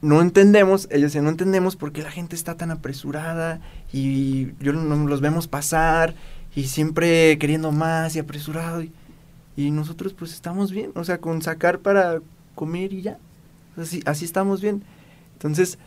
no 0.00 0.20
entendemos, 0.20 0.86
ellos 0.90 1.12
decían, 1.12 1.24
no 1.24 1.30
entendemos 1.30 1.76
por 1.76 1.92
qué 1.92 2.02
la 2.02 2.10
gente 2.10 2.36
está 2.36 2.56
tan 2.56 2.70
apresurada 2.70 3.60
y 3.92 4.52
yo 4.60 4.72
no, 4.72 5.06
los 5.08 5.20
vemos 5.20 5.48
pasar 5.48 6.14
y 6.54 6.64
siempre 6.64 7.38
queriendo 7.38 7.72
más 7.72 8.14
y 8.16 8.18
apresurado. 8.18 8.82
Y, 8.82 8.92
y 9.56 9.70
nosotros 9.70 10.14
pues 10.14 10.32
estamos 10.32 10.70
bien, 10.70 10.90
o 10.94 11.04
sea, 11.04 11.18
con 11.18 11.42
sacar 11.42 11.80
para 11.80 12.20
comer 12.54 12.92
y 12.92 13.02
ya. 13.02 13.18
Así, 13.76 14.02
así 14.06 14.24
estamos 14.24 14.60
bien. 14.60 14.82
Entonces, 15.34 15.78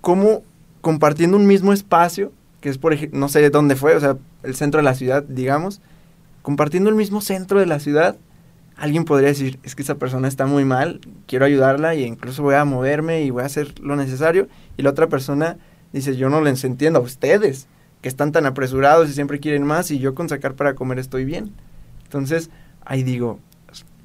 ¿cómo 0.00 0.42
compartiendo 0.80 1.36
un 1.36 1.46
mismo 1.46 1.72
espacio, 1.72 2.32
que 2.60 2.68
es 2.68 2.78
por 2.78 2.92
ejemplo, 2.92 3.18
no 3.18 3.28
sé 3.28 3.48
dónde 3.50 3.76
fue, 3.76 3.94
o 3.94 4.00
sea, 4.00 4.16
el 4.42 4.54
centro 4.54 4.78
de 4.78 4.84
la 4.84 4.94
ciudad, 4.94 5.22
digamos, 5.22 5.80
compartiendo 6.42 6.90
el 6.90 6.96
mismo 6.96 7.20
centro 7.20 7.60
de 7.60 7.66
la 7.66 7.80
ciudad, 7.80 8.16
alguien 8.76 9.04
podría 9.04 9.28
decir, 9.28 9.58
es 9.62 9.74
que 9.74 9.82
esa 9.82 9.96
persona 9.96 10.26
está 10.26 10.46
muy 10.46 10.64
mal, 10.64 11.00
quiero 11.26 11.44
ayudarla 11.44 11.94
y 11.94 12.04
incluso 12.04 12.42
voy 12.42 12.54
a 12.54 12.64
moverme 12.64 13.22
y 13.22 13.30
voy 13.30 13.42
a 13.42 13.46
hacer 13.46 13.78
lo 13.80 13.94
necesario. 13.94 14.48
Y 14.78 14.82
la 14.82 14.90
otra 14.90 15.08
persona 15.08 15.58
dice, 15.92 16.16
yo 16.16 16.30
no 16.30 16.40
les 16.40 16.64
entiendo 16.64 16.98
a 16.98 17.02
ustedes, 17.02 17.68
que 18.00 18.08
están 18.08 18.32
tan 18.32 18.46
apresurados 18.46 19.10
y 19.10 19.12
siempre 19.12 19.40
quieren 19.40 19.64
más 19.64 19.90
y 19.90 19.98
yo 19.98 20.14
con 20.14 20.30
sacar 20.30 20.54
para 20.54 20.74
comer 20.74 20.98
estoy 20.98 21.26
bien. 21.26 21.52
Entonces, 22.04 22.48
ahí 22.84 23.02
digo, 23.02 23.38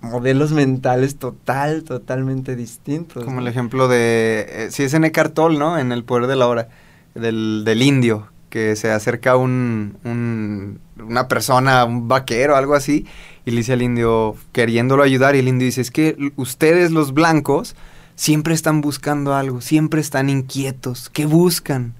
modelos 0.05 0.51
mentales 0.51 1.17
total, 1.17 1.83
totalmente 1.83 2.55
distintos. 2.55 3.23
Como 3.23 3.39
el 3.39 3.47
ejemplo 3.47 3.87
de, 3.87 4.45
eh, 4.49 4.67
si 4.71 4.83
es 4.83 4.93
en 4.93 5.03
Eckhart 5.03 5.33
Tolle, 5.33 5.57
¿no? 5.57 5.77
En 5.77 5.91
El 5.91 6.03
Poder 6.03 6.27
de 6.27 6.35
la 6.35 6.47
Hora, 6.47 6.69
del, 7.13 7.63
del 7.65 7.81
indio, 7.81 8.27
que 8.49 8.75
se 8.75 8.91
acerca 8.91 9.35
un, 9.35 9.97
un, 10.03 10.79
una 10.97 11.27
persona, 11.27 11.83
un 11.85 12.07
vaquero, 12.07 12.55
algo 12.55 12.73
así, 12.73 13.05
y 13.45 13.51
le 13.51 13.57
dice 13.57 13.73
al 13.73 13.81
indio, 13.81 14.35
queriéndolo 14.53 15.03
ayudar, 15.03 15.35
y 15.35 15.39
el 15.39 15.47
indio 15.47 15.65
dice, 15.65 15.81
es 15.81 15.91
que 15.91 16.31
ustedes 16.35 16.91
los 16.91 17.13
blancos 17.13 17.75
siempre 18.15 18.53
están 18.53 18.81
buscando 18.81 19.35
algo, 19.35 19.61
siempre 19.61 19.99
están 19.99 20.29
inquietos, 20.29 21.09
¿qué 21.09 21.25
buscan? 21.25 21.93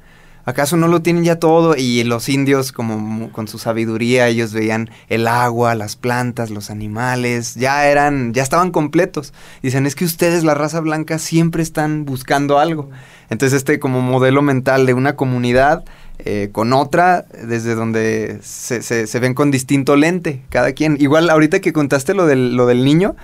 ¿Acaso 0.46 0.78
no 0.78 0.88
lo 0.88 1.02
tienen 1.02 1.24
ya 1.24 1.38
todo? 1.40 1.76
Y 1.76 2.04
los 2.04 2.30
indios, 2.30 2.72
como 2.72 3.32
con 3.32 3.48
su 3.48 3.58
sabiduría, 3.58 4.28
ellos 4.28 4.54
veían 4.54 4.92
el 5.10 5.28
agua, 5.28 5.74
las 5.74 5.96
plantas, 5.96 6.52
los 6.52 6.70
animales, 6.70 7.56
ya 7.56 7.88
eran, 7.88 8.34
ya 8.34 8.44
estaban 8.44 8.70
completos. 8.70 9.34
Dicen, 9.64 9.88
es 9.88 9.96
que 9.96 10.06
ustedes, 10.06 10.44
la 10.44 10.54
raza 10.54 10.82
blanca, 10.82 11.18
siempre 11.18 11.64
están 11.64 12.06
buscando 12.06 12.60
algo. 12.60 12.92
Entonces, 13.30 13.58
este 13.58 13.80
como 13.80 14.02
modelo 14.02 14.44
mental 14.44 14.86
de 14.86 14.94
una 14.94 15.16
comunidad 15.16 15.84
eh, 16.20 16.50
con 16.52 16.72
otra, 16.74 17.26
desde 17.44 17.76
donde 17.76 18.40
se, 18.42 18.82
se, 18.82 19.08
se, 19.08 19.20
ven 19.20 19.34
con 19.34 19.52
distinto 19.52 19.96
lente, 19.96 20.44
cada 20.50 20.72
quien. 20.74 20.96
Igual, 21.00 21.30
ahorita 21.30 21.60
que 21.60 21.74
contaste 21.74 22.14
lo 22.14 22.26
del, 22.26 22.56
lo 22.56 22.68
del 22.68 22.86
niño, 22.86 23.16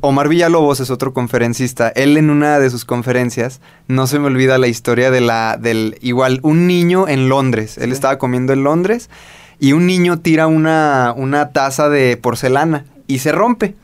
Omar 0.00 0.28
Villalobos 0.28 0.80
es 0.80 0.90
otro 0.90 1.12
conferencista. 1.12 1.88
Él 1.88 2.16
en 2.16 2.30
una 2.30 2.58
de 2.58 2.70
sus 2.70 2.84
conferencias, 2.84 3.60
no 3.88 4.06
se 4.06 4.18
me 4.18 4.26
olvida 4.26 4.58
la 4.58 4.68
historia 4.68 5.10
de 5.10 5.20
la, 5.20 5.56
del, 5.56 5.98
igual, 6.00 6.40
un 6.42 6.66
niño 6.66 7.08
en 7.08 7.28
Londres. 7.28 7.78
Él 7.78 7.92
estaba 7.92 8.18
comiendo 8.18 8.52
en 8.52 8.64
Londres 8.64 9.10
y 9.58 9.72
un 9.72 9.86
niño 9.86 10.18
tira 10.18 10.46
una, 10.46 11.14
una 11.16 11.50
taza 11.50 11.88
de 11.88 12.16
porcelana 12.16 12.84
y 13.06 13.18
se 13.18 13.32
rompe. 13.32 13.74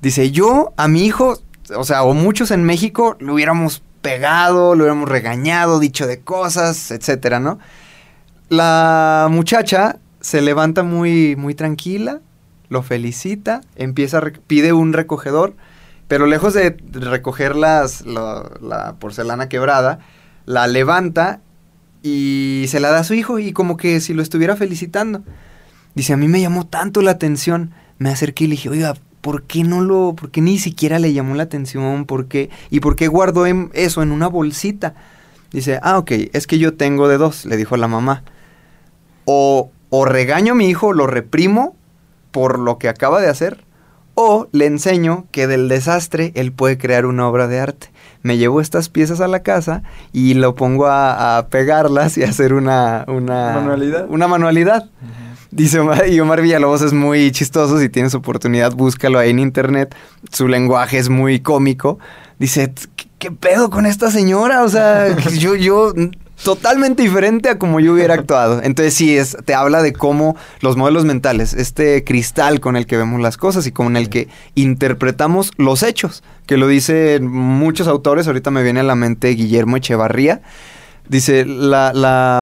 Dice, 0.00 0.30
yo 0.30 0.72
a 0.76 0.88
mi 0.88 1.04
hijo, 1.04 1.38
o 1.76 1.84
sea, 1.84 2.02
o 2.02 2.14
muchos 2.14 2.50
en 2.50 2.64
México, 2.64 3.16
lo 3.20 3.34
hubiéramos 3.34 3.82
pegado, 4.00 4.74
lo 4.74 4.84
hubiéramos 4.84 5.08
regañado, 5.08 5.78
dicho 5.78 6.06
de 6.06 6.20
cosas, 6.20 6.90
etcétera, 6.90 7.38
¿no? 7.38 7.58
La 8.48 9.28
muchacha 9.30 9.98
se 10.20 10.42
levanta 10.42 10.82
muy, 10.82 11.36
muy 11.36 11.54
tranquila, 11.54 12.20
lo 12.72 12.82
felicita, 12.82 13.60
empieza, 13.76 14.20
pide 14.46 14.72
un 14.72 14.92
recogedor, 14.92 15.54
pero 16.08 16.26
lejos 16.26 16.54
de 16.54 16.76
recoger 16.92 17.54
la 17.54 18.96
porcelana 18.98 19.48
quebrada, 19.48 20.00
la 20.46 20.66
levanta 20.66 21.40
y 22.02 22.64
se 22.68 22.80
la 22.80 22.90
da 22.90 23.00
a 23.00 23.04
su 23.04 23.14
hijo 23.14 23.38
y 23.38 23.52
como 23.52 23.76
que 23.76 24.00
si 24.00 24.14
lo 24.14 24.22
estuviera 24.22 24.56
felicitando. 24.56 25.22
Dice, 25.94 26.12
a 26.12 26.16
mí 26.16 26.28
me 26.28 26.40
llamó 26.40 26.66
tanto 26.66 27.02
la 27.02 27.12
atención, 27.12 27.72
me 27.98 28.10
acerqué 28.10 28.44
y 28.44 28.46
le 28.48 28.52
dije, 28.52 28.70
oiga, 28.70 28.94
¿por 29.20 29.44
qué 29.44 29.62
no 29.62 29.82
lo, 29.82 30.14
por 30.14 30.30
qué 30.30 30.40
ni 30.40 30.58
siquiera 30.58 30.98
le 30.98 31.12
llamó 31.12 31.34
la 31.34 31.44
atención? 31.44 32.06
¿Por 32.06 32.26
qué? 32.26 32.50
¿Y 32.70 32.80
por 32.80 32.96
qué 32.96 33.08
guardó 33.08 33.46
en 33.46 33.70
eso 33.74 34.02
en 34.02 34.10
una 34.10 34.26
bolsita? 34.26 34.94
Dice, 35.52 35.78
ah, 35.82 35.98
ok, 35.98 36.10
es 36.32 36.46
que 36.46 36.58
yo 36.58 36.74
tengo 36.74 37.08
de 37.08 37.18
dos, 37.18 37.44
le 37.44 37.56
dijo 37.56 37.76
la 37.76 37.88
mamá. 37.88 38.24
O, 39.26 39.70
o 39.90 40.04
regaño 40.06 40.52
a 40.52 40.56
mi 40.56 40.68
hijo, 40.68 40.92
lo 40.92 41.06
reprimo 41.06 41.76
por 42.32 42.58
lo 42.58 42.78
que 42.78 42.88
acaba 42.88 43.20
de 43.20 43.28
hacer, 43.28 43.64
o 44.14 44.48
le 44.52 44.66
enseño 44.66 45.26
que 45.30 45.46
del 45.46 45.68
desastre 45.68 46.32
él 46.34 46.52
puede 46.52 46.76
crear 46.76 47.06
una 47.06 47.28
obra 47.28 47.46
de 47.46 47.60
arte. 47.60 47.90
Me 48.22 48.36
llevo 48.36 48.60
estas 48.60 48.88
piezas 48.88 49.20
a 49.20 49.28
la 49.28 49.42
casa 49.42 49.82
y 50.12 50.34
lo 50.34 50.54
pongo 50.54 50.86
a, 50.86 51.38
a 51.38 51.48
pegarlas 51.48 52.18
y 52.18 52.24
a 52.24 52.28
hacer 52.28 52.52
una, 52.52 53.04
una 53.08 53.52
manualidad. 53.54 54.06
Una 54.08 54.28
manualidad. 54.28 54.84
Uh 54.84 55.06
-huh. 55.06 55.32
Dice 55.52 55.80
Omar, 55.80 56.08
y 56.08 56.18
Omar 56.18 56.40
Villalobos 56.40 56.80
es 56.80 56.94
muy 56.94 57.30
chistoso, 57.30 57.78
si 57.78 57.90
tienes 57.90 58.14
oportunidad 58.14 58.72
búscalo 58.72 59.18
ahí 59.18 59.28
en 59.30 59.38
internet, 59.38 59.94
su 60.30 60.48
lenguaje 60.48 60.96
es 60.96 61.10
muy 61.10 61.40
cómico. 61.40 61.98
Dice, 62.38 62.72
¿qué 63.18 63.30
pedo 63.30 63.68
con 63.68 63.84
esta 63.84 64.10
señora? 64.10 64.62
O 64.64 64.68
sea, 64.70 65.14
yo, 65.38 65.54
yo 65.54 65.92
totalmente 66.42 67.02
diferente 67.02 67.48
a 67.48 67.58
como 67.58 67.80
yo 67.80 67.92
hubiera 67.92 68.14
actuado. 68.14 68.62
Entonces 68.62 68.94
sí, 68.94 69.16
es, 69.16 69.36
te 69.44 69.54
habla 69.54 69.82
de 69.82 69.92
cómo 69.92 70.36
los 70.60 70.76
modelos 70.76 71.04
mentales, 71.04 71.54
este 71.54 72.04
cristal 72.04 72.60
con 72.60 72.76
el 72.76 72.86
que 72.86 72.96
vemos 72.96 73.20
las 73.20 73.36
cosas 73.36 73.66
y 73.66 73.72
con 73.72 73.96
el 73.96 74.08
que 74.08 74.28
interpretamos 74.54 75.52
los 75.56 75.82
hechos, 75.82 76.22
que 76.46 76.56
lo 76.56 76.68
dicen 76.68 77.26
muchos 77.28 77.88
autores, 77.88 78.26
ahorita 78.26 78.50
me 78.50 78.62
viene 78.62 78.80
a 78.80 78.84
la 78.84 78.94
mente 78.94 79.28
Guillermo 79.30 79.76
Echevarría, 79.76 80.42
dice 81.08 81.44
la... 81.46 81.92
la 81.92 82.41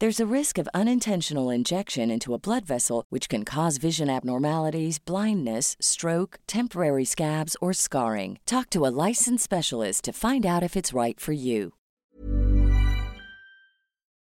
There's 0.00 0.20
a 0.20 0.32
risk 0.32 0.58
of 0.58 0.68
unintentional 0.72 1.50
injection 1.50 2.08
into 2.08 2.32
a 2.32 2.38
blood 2.38 2.64
vessel, 2.64 3.04
which 3.10 3.28
can 3.28 3.44
cause 3.44 3.78
vision 3.78 4.08
abnormalities, 4.08 5.00
blindness, 5.00 5.76
stroke, 5.80 6.38
temporary 6.46 7.04
scabs, 7.04 7.56
or 7.60 7.72
scarring. 7.72 8.38
Talk 8.46 8.70
to 8.70 8.86
a 8.86 8.94
licensed 9.08 9.42
specialist 9.42 10.04
to 10.04 10.12
find 10.12 10.46
out 10.46 10.62
if 10.62 10.76
it's 10.76 10.92
right 10.92 11.18
for 11.18 11.32
you. 11.32 11.72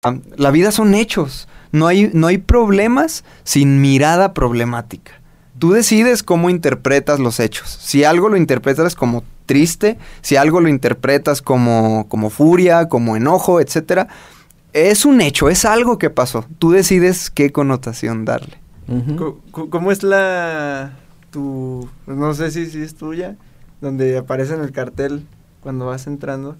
Ah, 0.04 0.16
la 0.36 0.50
vida 0.50 0.72
son 0.72 0.96
hechos. 0.96 1.46
No 1.72 1.86
hay, 1.86 2.10
no 2.12 2.26
hay 2.26 2.40
problemas 2.40 3.24
sin 3.44 3.80
mirada 3.80 4.34
problemática. 4.34 5.22
Tú 5.60 5.74
decides 5.74 6.24
cómo 6.24 6.50
interpretas 6.50 7.20
los 7.20 7.40
hechos. 7.40 7.70
Si 7.70 8.04
algo 8.04 8.30
lo 8.30 8.38
interpretas 8.38 8.96
como 8.96 9.24
triste, 9.46 10.00
si 10.22 10.38
algo 10.38 10.60
lo 10.60 10.70
interpretas 10.70 11.44
como, 11.44 12.08
como 12.10 12.32
furia, 12.32 12.90
como 12.90 13.16
enojo, 13.16 13.62
etcétera, 13.62 14.08
es 14.74 15.06
un 15.06 15.22
hecho, 15.22 15.50
es 15.50 15.66
algo 15.66 15.98
que 15.98 16.10
pasó. 16.10 16.46
Tú 16.60 16.72
decides 16.72 17.30
qué 17.30 17.52
connotación 17.52 18.26
darle. 18.26 18.58
Uh 18.88 19.02
-huh. 19.02 19.70
¿Cómo 19.70 19.92
es 19.92 20.04
la 20.04 20.94
tu 21.32 21.90
no 22.06 22.34
sé 22.34 22.52
si, 22.52 22.68
si 22.68 22.82
es 22.82 22.96
tuya 22.96 23.36
donde 23.82 24.18
aparece 24.18 24.54
en 24.54 24.62
el 24.62 24.72
cartel 24.72 25.26
cuando 25.62 25.86
vas 25.86 26.08
entrando 26.08 26.56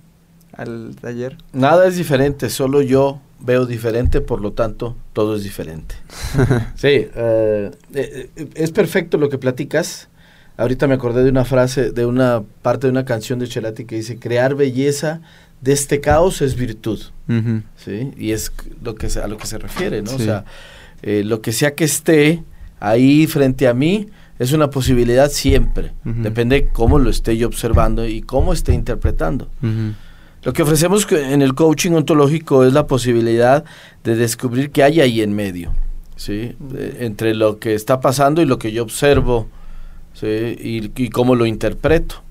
al 0.54 0.96
taller? 1.00 1.38
Nada 1.54 1.88
es 1.88 1.96
diferente, 1.96 2.50
solo 2.50 2.82
yo 2.82 3.22
veo 3.40 3.66
diferente, 3.66 4.22
por 4.22 4.42
lo 4.42 4.54
tanto 4.54 4.96
todo 5.14 5.36
es 5.36 5.44
diferente. 5.44 5.96
sí, 6.76 7.08
uh, 7.16 7.72
eh, 7.94 8.30
es 8.56 8.72
perfecto 8.72 9.18
lo 9.18 9.30
que 9.30 9.38
platicas. 9.38 10.10
Ahorita 10.58 10.88
me 10.88 10.96
acordé 10.96 11.24
de 11.24 11.30
una 11.30 11.46
frase, 11.46 11.92
de 11.92 12.06
una 12.06 12.44
parte 12.64 12.88
de 12.88 12.92
una 12.92 13.06
canción 13.06 13.38
de 13.38 13.48
Chelati 13.48 13.86
que 13.86 13.96
dice 13.96 14.18
crear 14.18 14.56
belleza 14.56 15.22
de 15.62 15.74
este 15.74 16.00
caos 16.02 16.42
es 16.42 16.56
virtud, 16.56 17.00
uh 17.28 17.34
-huh. 17.34 17.64
¿sí? 17.76 18.12
Y 18.18 18.32
es 18.32 18.52
lo 18.84 18.96
que 18.96 19.08
a 19.20 19.28
lo 19.28 19.38
que 19.38 19.48
se 19.48 19.58
refiere, 19.58 20.02
¿no? 20.02 20.12
Sí. 20.12 20.16
O 20.16 20.20
sea, 20.20 20.46
eh, 21.02 21.24
lo 21.24 21.42
que 21.42 21.52
sea 21.52 21.74
que 21.74 21.84
esté 21.84 22.44
ahí 22.80 23.28
frente 23.28 23.68
a 23.68 23.74
mí 23.74 24.08
es 24.40 24.52
una 24.52 24.70
posibilidad 24.70 25.30
siempre. 25.32 25.94
Uh 26.06 26.10
-huh. 26.10 26.22
Depende 26.22 26.70
cómo 26.72 27.00
lo 27.00 27.10
esté 27.10 27.38
yo 27.38 27.48
observando 27.48 28.08
y 28.08 28.22
cómo 28.22 28.54
esté 28.54 28.74
interpretando. 28.74 29.50
Uh 29.64 29.68
-huh. 29.68 29.94
Lo 30.44 30.54
que 30.54 30.62
ofrecemos 30.62 31.08
en 31.12 31.42
el 31.42 31.56
coaching 31.56 31.92
ontológico 31.92 32.64
es 32.64 32.72
la 32.72 32.86
posibilidad 32.86 33.66
de 34.04 34.16
descubrir 34.16 34.70
qué 34.70 34.84
hay 34.84 35.02
ahí 35.02 35.22
en 35.22 35.34
medio, 35.34 35.74
¿sí? 36.16 36.56
Entre 37.00 37.34
lo 37.34 37.58
que 37.58 37.74
está 37.74 38.00
pasando 38.00 38.42
y 38.42 38.46
lo 38.46 38.58
que 38.60 38.72
yo 38.72 38.84
observo, 38.84 39.48
¿sí? 40.14 40.28
Y, 40.28 40.92
y 41.04 41.10
cómo 41.10 41.36
lo 41.36 41.46
interpreto. 41.48 42.24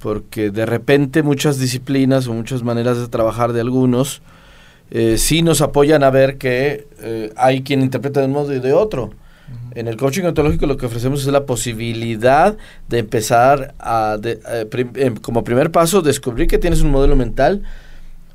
Porque 0.00 0.50
de 0.50 0.64
repente 0.66 1.22
muchas 1.22 1.58
disciplinas 1.58 2.26
o 2.28 2.32
muchas 2.34 2.62
maneras 2.62 2.98
de 2.98 3.08
trabajar 3.08 3.52
de 3.52 3.60
algunos 3.60 4.22
eh, 4.90 5.18
sí 5.18 5.42
nos 5.42 5.60
apoyan 5.60 6.02
a 6.02 6.10
ver 6.10 6.38
que 6.38 6.86
eh, 7.00 7.32
hay 7.36 7.62
quien 7.62 7.82
interpreta 7.82 8.20
de 8.20 8.26
un 8.26 8.32
modo 8.32 8.54
y 8.54 8.60
de 8.60 8.72
otro. 8.72 9.10
En 9.74 9.88
el 9.88 9.96
coaching 9.96 10.24
ontológico 10.24 10.66
lo 10.66 10.76
que 10.76 10.86
ofrecemos 10.86 11.20
es 11.22 11.26
la 11.28 11.44
posibilidad 11.46 12.56
de 12.88 12.98
empezar 12.98 13.74
a, 13.78 14.16
de- 14.20 14.40
eh, 14.50 14.66
prim- 14.70 14.92
em, 14.94 15.16
como 15.16 15.42
primer 15.44 15.70
paso, 15.70 16.00
descubrir 16.02 16.46
que 16.48 16.58
tienes 16.58 16.80
un 16.82 16.90
modelo 16.90 17.16
mental, 17.16 17.62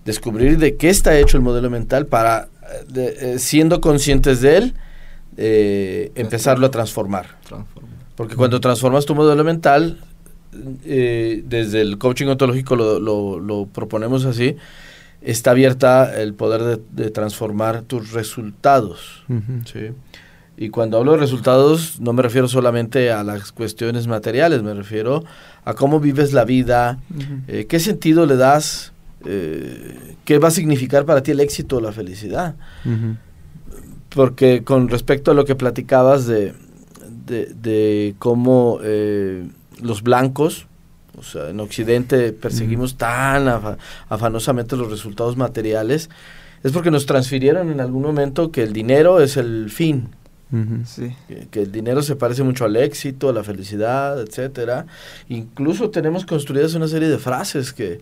descubrir 0.05 0.57
de 0.57 0.75
qué 0.75 0.89
está 0.89 1.17
hecho 1.17 1.37
el 1.37 1.43
modelo 1.43 1.69
mental 1.69 2.07
para, 2.07 2.49
de- 2.87 3.37
siendo 3.39 3.79
conscientes 3.79 4.41
de 4.41 4.57
él, 4.57 4.73
empezarlo 6.15 6.65
a 6.67 6.71
transformar. 6.71 7.27
Porque 8.15 8.35
cuando 8.35 8.59
transformas 8.59 9.05
tu 9.05 9.15
modelo 9.15 9.43
mental, 9.43 9.99
eh, 10.85 11.43
desde 11.47 11.81
el 11.81 11.97
coaching 11.97 12.27
ontológico 12.27 12.75
lo, 12.75 12.99
lo- 12.99 13.39
lo 13.39 13.65
proponemos 13.67 14.25
así, 14.25 14.55
está 15.21 15.51
abierta 15.51 16.21
el 16.21 16.33
poder 16.33 16.61
de, 16.63 16.79
de 17.03 17.09
transformar 17.11 17.81
tus 17.83 18.11
resultados. 18.11 19.23
Ujú. 19.29 19.61
¿sí? 19.65 19.91
Y 20.57 20.69
cuando 20.69 20.97
hablo 20.97 21.13
de 21.13 21.17
resultados, 21.17 21.99
no 21.99 22.13
me 22.13 22.21
refiero 22.21 22.47
solamente 22.47 23.11
a 23.11 23.23
las 23.23 23.51
cuestiones 23.51 24.05
materiales, 24.07 24.61
me 24.63 24.73
refiero 24.73 25.23
a 25.65 25.73
cómo 25.73 25.99
vives 25.99 26.31
la 26.33 26.45
vida, 26.45 26.99
eh, 27.47 27.65
qué 27.67 27.79
sentido 27.79 28.25
le 28.25 28.35
das, 28.35 28.91
eh, 29.25 29.97
qué 30.25 30.37
va 30.37 30.49
a 30.49 30.51
significar 30.51 31.05
para 31.05 31.23
ti 31.23 31.31
el 31.31 31.39
éxito 31.39 31.77
o 31.77 31.81
la 31.81 31.91
felicidad. 31.91 32.55
Ujú. 32.85 33.15
Porque 34.09 34.63
con 34.63 34.89
respecto 34.89 35.31
a 35.31 35.33
lo 35.33 35.43
que 35.45 35.55
platicabas 35.55 36.27
de, 36.27 36.53
de, 37.25 37.45
de 37.59 38.13
cómo 38.19 38.79
eh, 38.83 39.47
los 39.83 40.01
blancos, 40.01 40.65
o 41.17 41.21
sea, 41.23 41.49
en 41.49 41.59
Occidente 41.59 42.31
perseguimos 42.33 42.95
tan 42.97 43.47
afa- 43.47 43.77
afanosamente 44.09 44.75
los 44.75 44.89
resultados 44.89 45.37
materiales, 45.37 46.09
es 46.63 46.71
porque 46.71 46.89
nos 46.91 47.05
transfirieron 47.05 47.69
en 47.71 47.79
algún 47.81 48.01
momento 48.01 48.51
que 48.51 48.63
el 48.63 48.73
dinero 48.73 49.19
es 49.19 49.37
el 49.37 49.69
fin, 49.69 50.09
Ujú. 50.51 50.85
Sí. 50.85 51.15
que, 51.27 51.47
que 51.51 51.61
el 51.63 51.71
dinero 51.71 52.01
se 52.01 52.15
parece 52.15 52.41
mucho 52.43 52.65
al 52.65 52.75
éxito, 52.77 53.29
a 53.29 53.33
la 53.33 53.43
felicidad, 53.43 54.19
etcétera. 54.21 54.85
Incluso 55.29 55.89
tenemos 55.89 56.25
construidas 56.25 56.73
una 56.75 56.87
serie 56.87 57.09
de 57.09 57.17
frases 57.17 57.73
que 57.73 57.99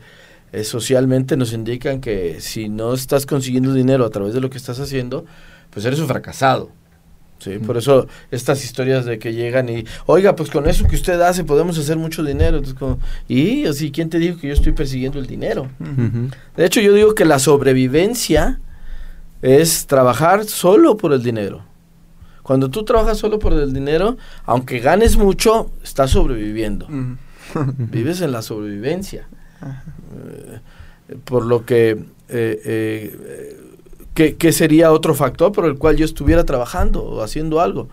eh, 0.54 0.64
socialmente 0.66 1.38
nos 1.38 1.54
indican 1.54 2.02
que 2.02 2.40
si 2.42 2.68
no 2.70 2.94
estás 2.94 3.26
consiguiendo 3.26 3.74
dinero 3.74 4.06
a 4.06 4.10
través 4.10 4.34
de 4.34 4.42
lo 4.42 4.50
que 4.50 4.58
estás 4.58 4.80
haciendo, 4.80 5.26
pues 5.70 5.86
eres 5.86 6.00
un 6.00 6.08
fracasado. 6.08 6.70
¿Sí? 7.42 7.58
Por 7.60 7.78
eso 7.78 8.08
estas 8.30 8.64
historias 8.64 9.06
de 9.06 9.20
que 9.20 9.34
llegan 9.34 9.70
y, 9.70 9.86
oiga, 10.06 10.36
pues 10.36 10.50
con 10.50 10.68
eso 10.68 10.88
que 10.88 10.96
usted 10.96 11.20
hace 11.22 11.44
podemos 11.44 11.78
hacer 11.78 11.98
mucho 11.98 12.24
dinero. 12.24 12.58
Entonces, 12.58 12.78
como, 12.78 13.00
y 13.28 13.66
así, 13.66 13.92
¿quién 13.92 14.10
te 14.10 14.20
dijo 14.20 14.40
que 14.40 14.48
yo 14.48 14.54
estoy 14.54 14.74
persiguiendo 14.74 15.20
el 15.20 15.28
dinero? 15.28 15.70
De 16.56 16.66
hecho, 16.66 16.82
yo 16.82 16.94
digo 16.94 17.16
que 17.16 17.26
la 17.26 17.40
sobrevivencia 17.40 18.60
es 19.42 19.88
trabajar 19.88 20.46
solo 20.46 20.98
por 20.98 21.14
el 21.14 21.24
dinero. 21.24 21.64
Cuando 22.44 22.70
tú 22.70 22.84
trabajas 22.84 23.18
solo 23.18 23.40
por 23.40 23.54
el 23.54 23.74
dinero, 23.74 24.18
aunque 24.46 24.80
ganes 24.80 25.18
mucho, 25.18 25.72
estás 25.84 26.12
sobreviviendo. 26.12 26.88
Vives 27.78 28.22
en 28.22 28.32
la 28.32 28.42
sobrevivencia. 28.42 29.28
Eh, 29.62 30.60
por 31.24 31.46
lo 31.46 31.66
que, 31.66 31.92
eh, 32.30 32.62
eh, 32.66 33.60
¿qué, 34.14 34.36
qué 34.36 34.52
sería 34.52 34.92
otro 34.92 35.16
factor 35.16 35.52
por 35.52 35.66
el 35.66 35.78
cual 35.78 35.98
yo 35.98 36.06
estuviera 36.06 36.44
trabajando 36.44 37.04
o 37.04 37.22
haciendo 37.22 37.62
algo? 37.62 37.90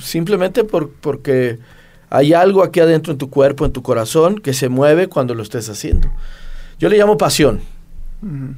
Simplemente 0.00 0.64
por, 0.64 0.90
porque 0.90 1.58
hay 2.10 2.32
algo 2.32 2.62
aquí 2.62 2.80
adentro 2.80 3.12
en 3.12 3.18
tu 3.18 3.30
cuerpo, 3.30 3.64
en 3.64 3.72
tu 3.72 3.82
corazón, 3.82 4.38
que 4.38 4.52
se 4.52 4.68
mueve 4.68 5.08
cuando 5.08 5.34
lo 5.34 5.42
estés 5.42 5.68
haciendo. 5.68 6.08
Yo 6.78 6.88
le 6.88 6.98
llamo 6.98 7.16
pasión. 7.16 7.60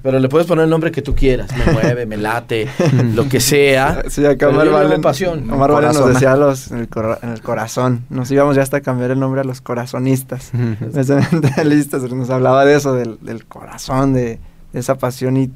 Pero 0.02 0.20
le 0.20 0.28
puedes 0.28 0.46
poner 0.46 0.64
el 0.64 0.70
nombre 0.70 0.92
que 0.92 1.02
tú 1.02 1.14
quieras, 1.14 1.50
me 1.54 1.72
mueve, 1.72 2.06
me 2.06 2.16
late, 2.16 2.68
lo 3.14 3.28
que 3.28 3.40
sea. 3.40 4.02
Sí, 4.08 4.24
acá 4.24 4.48
Omar 4.48 4.70
Valen, 4.70 5.02
pasión. 5.02 5.50
Omar 5.50 5.72
Valen 5.72 5.92
nos 5.92 6.08
decía 6.14 6.36
los, 6.36 6.70
en, 6.70 6.78
el 6.78 6.88
en 7.22 7.30
el 7.30 7.42
corazón. 7.42 8.04
Nos 8.08 8.30
íbamos 8.30 8.56
ya 8.56 8.62
hasta 8.62 8.78
a 8.78 8.80
cambiar 8.80 9.10
el 9.10 9.18
nombre 9.18 9.40
a 9.40 9.44
los 9.44 9.60
corazonistas. 9.60 10.52
Mentalistas 10.54 12.02
nos 12.12 12.30
hablaba 12.30 12.64
de 12.64 12.76
eso, 12.76 12.94
del, 12.94 13.18
del 13.20 13.44
corazón, 13.44 14.14
de, 14.14 14.38
de 14.72 14.80
esa 14.80 14.96
pasión 14.96 15.36
y, 15.36 15.50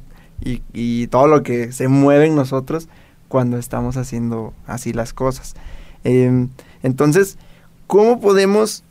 y, 0.45 0.63
y 0.73 1.07
todo 1.09 1.27
lo 1.27 1.43
que 1.43 1.73
se 1.73 1.89
mueve 1.89 2.27
en 2.27 2.35
nosotros 2.37 2.89
cuando 3.29 3.57
estamos 3.59 3.97
haciendo 3.97 4.53
así 4.67 4.93
las 4.93 5.13
cosas. 5.13 5.55
Em, 6.05 6.49
entonces, 6.83 7.39
¿cómo 7.87 8.21
podemos 8.21 8.83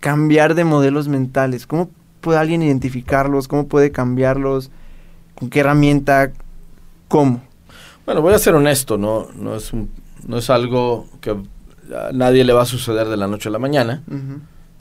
cambiar 0.00 0.54
de 0.54 0.64
modelos 0.64 1.08
mentales? 1.08 1.66
¿Cómo 1.66 1.90
puede 2.20 2.38
alguien 2.38 2.62
identificarlos? 2.62 3.48
¿Cómo 3.48 3.66
puede 3.68 3.90
cambiarlos? 3.92 4.70
¿Con 5.34 5.50
qué 5.50 5.60
herramienta? 5.60 6.32
¿Cómo? 7.08 7.40
Bueno, 8.06 8.22
voy 8.22 8.34
a 8.34 8.38
ser 8.38 8.54
honesto, 8.54 8.96
no, 8.96 9.28
no, 9.36 9.54
es, 9.56 9.72
un- 9.72 9.90
no 10.26 10.38
es 10.38 10.48
algo 10.50 11.06
que 11.20 11.30
a 11.30 12.10
nadie 12.12 12.44
le 12.44 12.52
va 12.52 12.62
a 12.62 12.66
suceder 12.66 13.06
de 13.08 13.16
la 13.16 13.26
noche 13.28 13.48
a 13.48 13.52
la 13.52 13.58
mañana. 13.58 14.02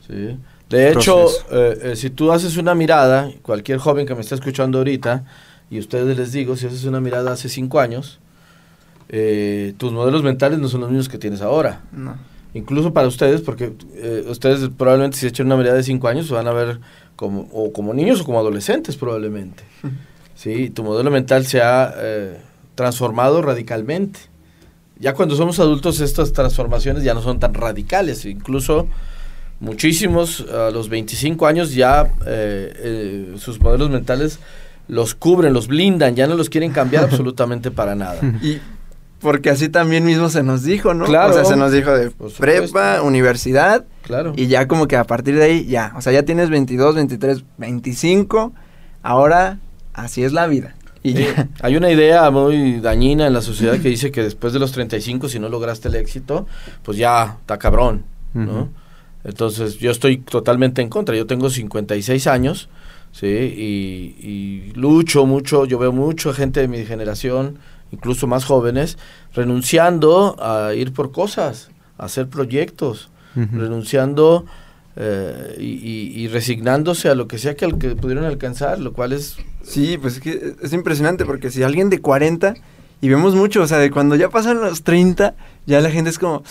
¿sí? 0.07 0.39
De 0.69 0.91
hecho, 0.91 1.25
eh, 1.51 1.79
eh, 1.83 1.95
si 1.95 2.09
tú 2.09 2.31
haces 2.31 2.57
una 2.57 2.73
mirada, 2.75 3.29
cualquier 3.41 3.77
joven 3.79 4.05
que 4.05 4.15
me 4.15 4.21
está 4.21 4.35
escuchando 4.35 4.77
ahorita, 4.79 5.23
y 5.69 5.79
ustedes 5.79 6.17
les 6.17 6.31
digo, 6.31 6.55
si 6.55 6.67
haces 6.67 6.85
una 6.85 7.01
mirada 7.01 7.31
hace 7.31 7.49
cinco 7.49 7.79
años, 7.79 8.19
eh, 9.09 9.73
tus 9.77 9.91
modelos 9.91 10.23
mentales 10.23 10.59
no 10.59 10.67
son 10.67 10.81
los 10.81 10.89
mismos 10.89 11.09
que 11.09 11.17
tienes 11.17 11.41
ahora. 11.41 11.81
No. 11.91 12.15
incluso 12.53 12.93
para 12.93 13.07
ustedes, 13.07 13.41
porque 13.41 13.73
eh, 13.95 14.25
ustedes 14.27 14.69
probablemente 14.77 15.17
si 15.17 15.27
echan 15.27 15.45
una 15.45 15.57
mirada 15.57 15.77
de 15.77 15.83
5 15.83 16.07
años 16.07 16.27
se 16.27 16.33
van 16.33 16.47
a 16.47 16.53
ver 16.53 16.79
como, 17.15 17.47
o 17.51 17.71
como 17.71 17.93
niños 17.93 18.21
o 18.21 18.25
como 18.25 18.39
adolescentes 18.39 18.95
probablemente. 18.97 19.63
Sí, 20.37 20.69
tu 20.69 20.83
modelo 20.83 21.09
mental 21.09 21.47
se 21.47 21.61
ha 21.61 21.91
eh, 21.97 22.37
transformado 22.75 23.41
radicalmente. 23.41 24.19
Ya 24.99 25.15
cuando 25.15 25.35
somos 25.35 25.59
adultos 25.59 25.99
estas 25.99 26.31
transformaciones 26.31 27.01
ya 27.01 27.15
no 27.15 27.23
son 27.23 27.39
tan 27.39 27.55
radicales, 27.55 28.23
incluso 28.25 28.87
muchísimos 29.59 30.41
a 30.41 30.69
los 30.69 30.89
25 30.89 31.47
años 31.47 31.73
ya 31.73 32.13
eh, 32.27 32.71
eh, 32.75 33.35
sus 33.39 33.59
modelos 33.59 33.89
mentales 33.89 34.39
los 34.87 35.15
cubren, 35.15 35.53
los 35.53 35.67
blindan, 35.67 36.15
ya 36.15 36.27
no 36.27 36.35
los 36.35 36.49
quieren 36.49 36.71
cambiar 36.71 37.03
absolutamente 37.09 37.71
para 37.71 37.95
nada. 37.95 38.19
Y 38.41 38.59
porque 39.19 39.49
así 39.49 39.67
también 39.69 40.05
mismo 40.05 40.29
se 40.29 40.43
nos 40.43 40.63
dijo, 40.63 40.93
¿no? 40.93 41.05
Claro. 41.05 41.31
O 41.31 41.33
sea, 41.33 41.45
se 41.45 41.55
nos 41.55 41.71
dijo 41.71 41.91
de 41.91 42.11
prepa, 42.37 43.01
universidad, 43.01 43.85
Claro. 44.03 44.33
y 44.35 44.47
ya 44.47 44.67
como 44.67 44.87
que 44.87 44.95
a 44.95 45.03
partir 45.05 45.35
de 45.35 45.43
ahí, 45.43 45.65
ya. 45.65 45.93
O 45.97 46.01
sea, 46.01 46.13
ya 46.13 46.23
tienes 46.23 46.49
22, 46.49 46.95
23, 46.95 47.43
25, 47.57 48.53
ahora 49.03 49.59
así 49.93 50.23
es 50.23 50.33
la 50.33 50.47
vida. 50.47 50.75
Y 51.03 51.13
ya. 51.13 51.47
Hay 51.61 51.75
una 51.77 51.89
idea 51.91 52.29
muy 52.31 52.79
dañina 52.79 53.27
en 53.27 53.33
la 53.33 53.41
sociedad 53.41 53.79
que 53.79 53.89
dice 53.89 54.11
que 54.11 54.21
después 54.23 54.53
de 54.53 54.59
los 54.59 54.71
35, 54.71 55.29
si 55.29 55.39
no 55.39 55.49
lograste 55.49 55.87
el 55.87 55.95
éxito, 55.95 56.47
pues 56.83 56.97
ya 56.97 57.37
está 57.41 57.57
cabrón, 57.57 58.03
¿no? 58.33 58.69
Entonces 59.23 59.77
yo 59.79 59.91
estoy 59.91 60.17
totalmente 60.19 60.81
en 60.81 60.89
contra. 60.89 61.15
Yo 61.15 61.25
tengo 61.25 61.49
56 61.49 62.27
años, 62.27 62.69
¿sí? 63.19 63.27
Y, 63.27 64.27
y 64.27 64.71
lucho 64.75 65.25
mucho, 65.25 65.65
yo 65.65 65.77
veo 65.79 65.91
mucha 65.91 66.33
gente 66.33 66.59
de 66.61 66.67
mi 66.67 66.85
generación, 66.85 67.57
incluso 67.91 68.27
más 68.27 68.45
jóvenes, 68.45 68.97
renunciando 69.33 70.35
a 70.39 70.73
ir 70.73 70.93
por 70.93 71.11
cosas, 71.11 71.69
a 71.97 72.05
hacer 72.05 72.27
proyectos, 72.27 73.09
renunciando 73.35 74.45
eh, 74.95 75.55
y, 75.59 75.63
y- 75.65 76.21
y 76.23 76.27
resignándose 76.27 77.07
a 77.09 77.15
lo 77.15 77.27
que 77.27 77.37
sea 77.37 77.55
que, 77.55 77.65
al 77.65 77.77
que 77.77 77.95
pudieron 77.95 78.25
alcanzar, 78.25 78.79
lo 78.79 78.93
cual 78.93 79.13
es 79.13 79.37
Sí, 79.63 79.97
pues 80.01 80.15
es 80.15 80.19
que 80.21 80.55
es 80.61 80.73
impresionante 80.73 81.25
porque 81.25 81.51
si 81.51 81.61
alguien 81.61 81.89
de 81.89 81.99
40, 81.99 82.55
y 83.01 83.09
vemos 83.09 83.35
mucho, 83.35 83.61
o 83.61 83.67
sea, 83.67 83.77
de 83.79 83.91
cuando 83.91 84.15
ya 84.15 84.29
pasan 84.29 84.59
los 84.61 84.81
30, 84.83 85.35
ya 85.67 85.79
la 85.81 85.91
gente 85.91 86.09
es 86.09 86.17
como, 86.17 86.41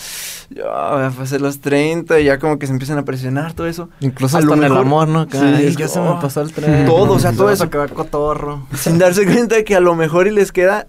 ya 0.49 0.63
voy 0.63 1.03
a 1.03 1.09
pasar 1.09 1.41
los 1.41 1.59
30, 1.59 2.19
y 2.21 2.25
ya 2.25 2.39
como 2.39 2.57
que 2.59 2.67
se 2.67 2.71
empiezan 2.71 2.97
a 2.97 3.03
presionar 3.03 3.51
todo 3.53 3.67
eso. 3.67 3.89
Incluso 3.99 4.37
A 4.37 4.39
hasta 4.39 4.55
lo 4.55 4.55
en 4.63 4.71
el 4.71 4.77
amor, 4.77 5.07
¿no? 5.09 5.21
Acá, 5.21 5.39
Sí, 5.39 5.45
"Ay, 5.45 5.65
es 5.67 5.75
ya 5.75 5.87
se 5.89 5.99
me 5.99 6.11
pasó 6.21 6.41
el 6.41 6.53
tren. 6.53 6.85
todo, 6.85 7.13
o 7.13 7.19
sea, 7.19 7.31
Se 7.31 7.37
todo 7.37 7.49
eso. 7.51 7.65
acabar 7.65 7.91
cotorro. 7.91 8.65
sin 8.75 8.97
darse 8.97 9.25
cuenta 9.25 9.55
de 9.55 9.65
que 9.65 9.75
a 9.75 9.81
lo 9.81 9.95
mejor 9.95 10.27
y 10.27 10.31
les 10.31 10.51
queda 10.53 10.87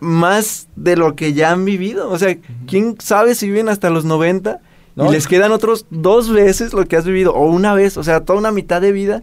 más 0.00 0.68
de 0.76 0.96
lo 0.96 1.14
que 1.16 1.32
ya 1.34 1.50
han 1.52 1.64
vivido. 1.64 2.10
O 2.10 2.18
sea, 2.18 2.36
¿quién 2.66 2.96
sabe 3.00 3.34
si 3.34 3.46
viven 3.48 3.68
hasta 3.68 3.90
los 3.90 4.04
90 4.04 4.60
No. 4.96 5.08
y 5.08 5.12
les 5.12 5.26
quedan 5.26 5.50
otros 5.52 5.86
dos 5.90 6.30
veces 6.30 6.72
lo 6.72 6.84
que 6.86 6.96
has 6.96 7.04
vivido 7.04 7.34
o 7.34 7.46
una 7.46 7.74
vez? 7.74 7.96
O 7.96 8.02
sea, 8.04 8.20
toda 8.24 8.38
una 8.38 8.50
mitad 8.52 8.80
de 8.80 8.92
vida. 8.92 9.22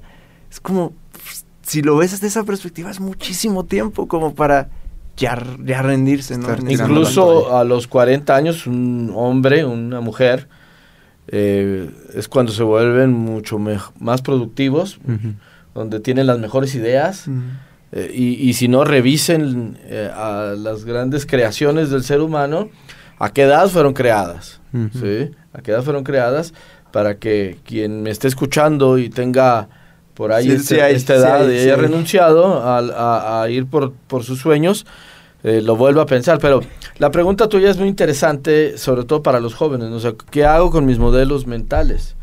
Es 0.49 0.59
como, 0.59 0.93
pues, 1.13 1.45
si 1.61 1.81
lo 1.81 1.95
ves 1.97 2.11
desde 2.11 2.27
esa 2.27 2.43
perspectiva, 2.43 2.89
es 2.89 2.99
muchísimo 2.99 3.63
tiempo 3.65 4.07
como 4.07 4.33
para 4.33 4.69
ya, 5.17 5.41
ya 5.63 5.81
rendirse, 5.81 6.37
¿no? 6.37 6.47
Incluso 6.67 7.55
a 7.55 7.63
los 7.63 7.87
40 7.87 8.35
años, 8.35 8.67
un 8.67 9.11
hombre, 9.15 9.65
una 9.65 10.01
mujer, 10.01 10.47
eh, 11.27 11.89
es 12.13 12.27
cuando 12.27 12.51
se 12.51 12.63
vuelven 12.63 13.11
mucho 13.11 13.59
más 13.59 14.21
productivos, 14.21 14.99
donde 15.73 15.99
tienen 15.99 16.27
las 16.27 16.39
mejores 16.39 16.75
ideas. 16.75 17.27
Eh, 17.93 18.11
y, 18.13 18.53
si 18.53 18.67
no, 18.67 18.85
revisen 18.85 19.77
eh, 19.83 20.09
a 20.13 20.53
las 20.57 20.85
grandes 20.85 21.25
creaciones 21.25 21.89
del 21.89 22.03
ser 22.03 22.21
humano, 22.21 22.69
a 23.19 23.31
qué 23.31 23.43
edad 23.43 23.67
fueron 23.67 23.93
creadas. 23.93 24.61
¿sí? 24.93 25.31
A 25.53 25.61
qué 25.61 25.71
edad 25.71 25.83
fueron 25.83 26.03
creadas 26.03 26.53
para 26.91 27.17
que 27.17 27.57
quien 27.63 28.03
me 28.03 28.09
esté 28.09 28.27
escuchando 28.27 28.97
y 28.97 29.09
tenga 29.09 29.69
por 30.13 30.31
ahí 30.31 30.51
este, 30.51 30.91
esta 30.91 31.15
edad 31.15 31.49
y 31.49 31.57
haya 31.57 31.75
renunciado 31.75 32.61
a, 32.63 33.47
ir 33.49 33.65
por, 33.65 33.93
por 34.07 34.23
sus 34.23 34.39
sueños, 34.39 34.85
eh, 35.43 35.61
lo 35.61 35.75
vuelva 35.75 36.03
a 36.03 36.05
pensar. 36.05 36.39
Pero 36.39 36.61
la 36.97 37.11
pregunta 37.11 37.49
tuya 37.49 37.69
es 37.69 37.77
muy 37.77 37.87
interesante, 37.87 38.77
sobre 38.77 39.03
todo 39.03 39.23
para 39.23 39.39
los 39.39 39.53
jóvenes. 39.53 39.89
O 39.89 39.99
sea, 39.99 40.13
¿qué 40.29 40.45
hago 40.45 40.69
con 40.71 40.85
mis 40.85 40.99
modelos 40.99 41.47
mentales? 41.47 42.15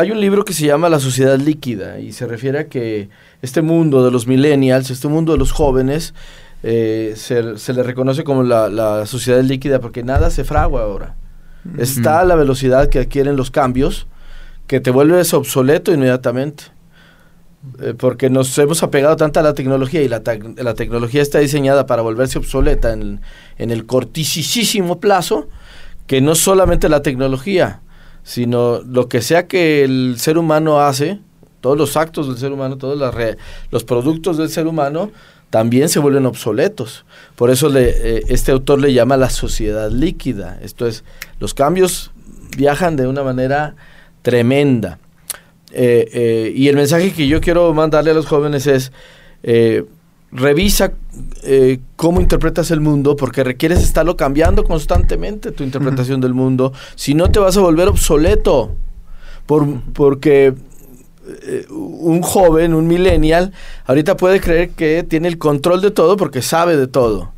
hay 0.00 0.10
un 0.10 0.20
libro 0.20 0.44
que 0.44 0.54
se 0.54 0.66
llama 0.66 0.88
La 0.88 0.98
sociedad 0.98 1.38
líquida 1.38 2.00
y 2.00 2.12
se 2.12 2.26
refiere 2.26 2.58
a 2.58 2.68
que 2.68 3.10
este 3.42 3.62
mundo 3.62 4.04
de 4.04 4.10
los 4.10 4.26
millennials, 4.26 4.90
este 4.90 5.08
mundo 5.08 5.32
de 5.32 5.38
los 5.38 5.52
jóvenes, 5.52 6.14
eh, 6.62 7.14
se, 7.16 7.42
le 7.42 7.82
reconoce 7.82 8.24
como 8.24 8.42
la, 8.42 9.06
sociedad 9.06 9.42
líquida 9.42 9.80
porque 9.80 10.02
nada 10.02 10.30
se 10.30 10.44
fragua 10.44 10.82
ahora. 10.82 11.16
Está 11.76 12.20
a 12.20 12.24
la 12.24 12.34
velocidad 12.36 12.88
que 12.88 12.98
adquieren 12.98 13.36
los 13.36 13.50
cambios 13.50 14.06
que 14.70 14.78
te 14.78 14.92
vuelves 14.92 15.34
obsoleto 15.34 15.92
inmediatamente. 15.92 16.62
Eh, 17.80 17.92
porque 17.98 18.30
nos 18.30 18.56
hemos 18.56 18.84
apegado 18.84 19.16
tanto 19.16 19.40
a 19.40 19.42
la 19.42 19.52
tecnología 19.52 20.00
y 20.00 20.06
la, 20.06 20.22
la 20.58 20.74
tecnología 20.74 21.22
está 21.22 21.40
diseñada 21.40 21.86
para 21.86 22.02
volverse 22.02 22.38
obsoleta 22.38 22.92
en, 22.92 23.20
en 23.58 23.72
el 23.72 23.84
cortisísimo 23.84 25.00
plazo, 25.00 25.48
que 26.06 26.20
no 26.20 26.36
solamente 26.36 26.88
la 26.88 27.02
tecnología, 27.02 27.80
sino 28.22 28.80
lo 28.82 29.08
que 29.08 29.22
sea 29.22 29.48
que 29.48 29.82
el 29.82 30.14
ser 30.18 30.38
humano 30.38 30.80
hace, 30.80 31.18
todos 31.60 31.76
los 31.76 31.96
actos 31.96 32.28
del 32.28 32.38
ser 32.38 32.52
humano, 32.52 32.78
todos 32.78 33.12
los 33.72 33.82
productos 33.82 34.38
del 34.38 34.50
ser 34.50 34.68
humano, 34.68 35.10
también 35.50 35.88
se 35.88 35.98
vuelven 35.98 36.26
obsoletos. 36.26 37.04
Por 37.34 37.50
eso 37.50 37.68
le, 37.68 37.88
eh, 37.88 38.22
este 38.28 38.52
autor 38.52 38.78
le 38.78 38.92
llama 38.92 39.16
la 39.16 39.30
sociedad 39.30 39.90
líquida. 39.90 40.60
Esto 40.62 40.86
es, 40.86 41.02
los 41.40 41.54
cambios 41.54 42.12
viajan 42.56 42.94
de 42.94 43.08
una 43.08 43.24
manera 43.24 43.74
tremenda. 44.22 44.98
Eh, 45.72 46.08
eh, 46.12 46.52
y 46.54 46.68
el 46.68 46.76
mensaje 46.76 47.12
que 47.12 47.28
yo 47.28 47.40
quiero 47.40 47.72
mandarle 47.72 48.10
a 48.10 48.14
los 48.14 48.26
jóvenes 48.26 48.66
es, 48.66 48.92
revisa 50.32 50.92
cómo 51.96 52.20
interpretas 52.20 52.70
el 52.70 52.80
mundo, 52.80 53.16
porque 53.16 53.42
requieres 53.44 53.82
estarlo 53.82 54.16
cambiando 54.16 54.64
constantemente, 54.64 55.52
tu 55.52 55.64
interpretación 55.64 56.20
del 56.20 56.34
mundo. 56.34 56.72
Si 56.94 57.14
no, 57.14 57.30
te 57.30 57.38
vas 57.38 57.56
a 57.56 57.60
volver 57.60 57.88
obsoleto. 57.88 58.74
Por, 59.46 59.80
porque 59.94 60.54
eh, 61.42 61.66
un 61.70 62.22
joven, 62.22 62.74
un 62.74 62.88
millennial, 62.88 63.52
ahorita 63.84 64.16
puede 64.16 64.40
creer 64.40 64.70
que 64.70 65.02
tiene 65.02 65.28
el 65.28 65.38
control 65.38 65.80
de 65.80 65.90
todo 65.90 66.16
porque 66.16 66.42
sabe 66.42 66.76
de 66.76 66.86
todo. 66.86 67.32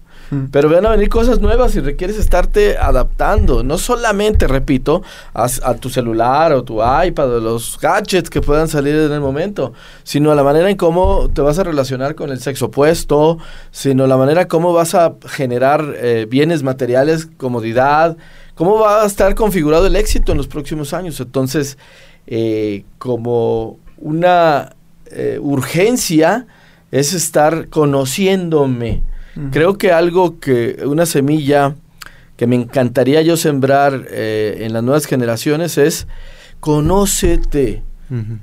Pero 0.51 0.71
van 0.71 0.87
a 0.87 0.91
venir 0.91 1.11
cosas 1.11 1.41
nuevas 1.41 1.77
y 1.77 1.81
requieres 1.81 2.19
estarte 2.19 2.79
adaptando. 2.79 3.63
No 3.63 3.77
solamente, 3.77 4.49
repito, 4.49 5.03
a, 5.35 5.75
tu 5.75 5.91
celular 5.91 6.55
o 6.55 6.65
tu 6.65 6.81
iPad 6.81 7.35
o 7.35 7.41
los 7.41 7.79
gadgets 7.79 8.31
que 8.31 8.41
puedan 8.41 8.67
salir 8.67 8.95
en 8.95 9.13
el 9.13 9.21
momento, 9.21 9.75
sino 10.05 10.33
a 10.33 10.35
la 10.35 10.43
manera 10.43 10.71
en 10.71 10.79
cómo 10.79 11.29
te 11.29 11.43
vas 11.43 11.59
a 11.59 11.65
relacionar 11.65 12.15
con 12.15 12.31
el 12.31 12.41
sexo 12.41 12.67
opuesto, 12.67 13.37
sino 13.71 14.07
la 14.07 14.17
manera 14.17 14.49
cómo 14.49 14.73
vas 14.73 14.95
a 14.95 15.17
generar 15.27 15.97
eh, 15.99 16.27
bienes 16.27 16.63
materiales, 16.63 17.29
comodidad, 17.37 18.17
cómo 18.55 18.79
va 18.79 19.03
a 19.03 19.07
estar 19.07 19.35
configurado 19.35 19.87
el 19.87 19.97
éxito 19.97 20.33
en 20.33 20.39
los 20.39 20.49
próximos 20.49 20.95
años. 20.95 21.21
Entonces, 21.21 21.77
eh, 22.27 22.85
como 22.97 23.79
una 23.99 24.77
eh, 25.11 25.39
urgencia 25.43 26.47
es 26.91 27.13
estar 27.13 27.69
conociéndome. 27.69 29.03
Creo 29.51 29.79
que 29.79 29.93
algo 29.93 30.39
que, 30.39 30.83
una 30.85 31.07
semilla 31.07 31.75
que 32.37 32.47
me 32.47 32.57
encantaría 32.57 33.23
yo 33.23 33.37
sembrar 33.37 34.07
eh, 34.11 34.59
en 34.61 34.73
las 34.73 34.83
nuevas 34.83 35.07
generaciones 35.07 35.79
es 35.79 36.07
conócete, 36.61 37.83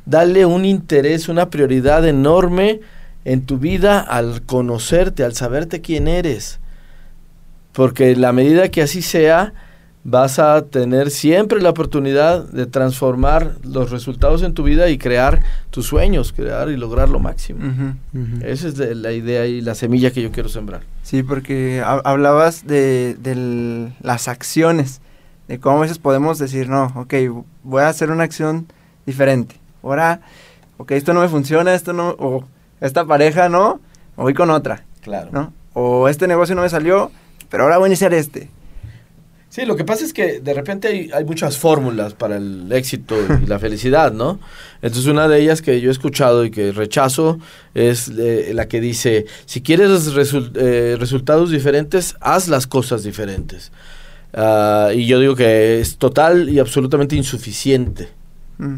dale 0.06 0.46
un 0.46 0.66
interés, 0.66 1.30
una 1.30 1.50
prioridad 1.50 2.08
enorme 2.08 2.82
en 3.24 3.46
tu 3.46 3.60
vida 3.60 4.00
al 4.00 4.42
conocerte, 4.42 5.24
al 5.24 5.36
saberte 5.36 5.82
quién 5.82 6.08
eres. 6.08 6.60
Porque 7.74 8.16
la 8.16 8.34
medida 8.34 8.70
que 8.70 8.82
así 8.82 9.02
sea, 9.02 9.54
vas 10.04 10.40
a 10.40 10.66
tener 10.66 11.12
siempre 11.12 11.62
la 11.62 11.70
oportunidad 11.70 12.46
de 12.46 12.66
transformar 12.66 13.56
los 13.64 13.92
resultados 13.92 14.44
en 14.44 14.54
tu 14.54 14.64
vida 14.64 14.90
y 14.90 14.98
crear 14.98 15.44
tus 15.70 15.88
sueños, 15.88 16.34
crear 16.34 16.70
y 16.70 16.78
lograr 16.78 17.10
lo 17.10 17.20
máximo. 17.20 17.96
Esa 18.44 18.70
es 18.70 18.78
la 18.78 19.12
idea 19.12 19.46
y 19.46 19.62
la 19.62 19.76
semilla 19.76 20.12
que 20.12 20.22
yo 20.22 20.32
quiero 20.32 20.50
sembrar. 20.50 20.82
Sí, 21.04 21.24
porque 21.24 21.84
hablabas 21.86 22.66
de, 22.66 23.92
las 24.02 24.28
acciones, 24.28 25.02
de 25.48 25.60
cómo 25.60 25.78
a 25.78 25.82
veces 25.82 26.00
podemos 26.00 26.40
decir, 26.40 26.70
no, 26.70 26.92
ok, 26.96 27.14
voy 27.64 27.82
a 27.82 27.90
hacer 27.90 28.12
una 28.12 28.24
acción 28.24 28.68
diferente. 29.06 29.56
Ahora, 29.84 30.22
ok, 30.78 30.92
esto 30.92 31.14
no 31.14 31.22
me 31.22 31.30
funciona, 31.30 31.74
esto 31.74 31.94
no, 31.94 32.16
o 32.20 32.46
esta 32.80 33.06
pareja 33.06 33.50
no, 33.50 33.82
voy 34.16 34.34
con 34.34 34.50
otra. 34.50 34.84
Claro. 35.02 35.30
¿no? 35.32 35.54
O 35.74 36.08
este 36.08 36.28
negocio 36.28 36.56
no 36.56 36.62
me 36.62 36.70
salió, 36.70 37.12
pero 37.50 37.64
ahora 37.64 37.78
voy 37.78 37.86
a 37.86 37.90
iniciar 37.90 38.14
este 38.14 38.50
Sí, 39.50 39.66
lo 39.66 39.76
que 39.76 39.84
pasa 39.84 40.06
es 40.06 40.14
que 40.14 40.40
de 40.40 40.54
repente 40.54 41.10
hay, 41.12 41.26
muchas 41.26 41.58
fórmulas 41.58 42.14
para 42.14 42.38
el 42.38 42.72
éxito 42.72 43.16
y 43.44 43.48
la 43.48 43.58
felicidad, 43.60 44.14
¿no? 44.14 44.40
Entonces 44.84 45.08
una 45.08 45.28
de 45.28 45.42
ellas 45.42 45.64
que 45.64 45.82
yo 45.82 45.90
he 45.90 45.92
escuchado 45.92 46.46
y 46.46 46.52
que 46.52 46.72
rechazo 46.72 47.40
es 47.74 48.12
eh, 48.16 48.52
la 48.54 48.68
que 48.68 48.80
dice, 48.80 49.26
si 49.48 49.62
quieres 49.62 50.08
eh, 50.56 50.98
resultados 51.00 51.50
diferentes, 51.50 52.16
haz 52.22 52.48
las 52.48 52.68
cosas 52.68 53.04
diferentes. 53.04 53.72
Ah, 54.34 54.92
y 54.94 55.08
yo 55.08 55.20
digo 55.20 55.36
que 55.36 55.80
es 55.80 55.98
total 55.98 56.48
y 56.50 56.60
absolutamente 56.60 57.16
insuficiente. 57.16 58.08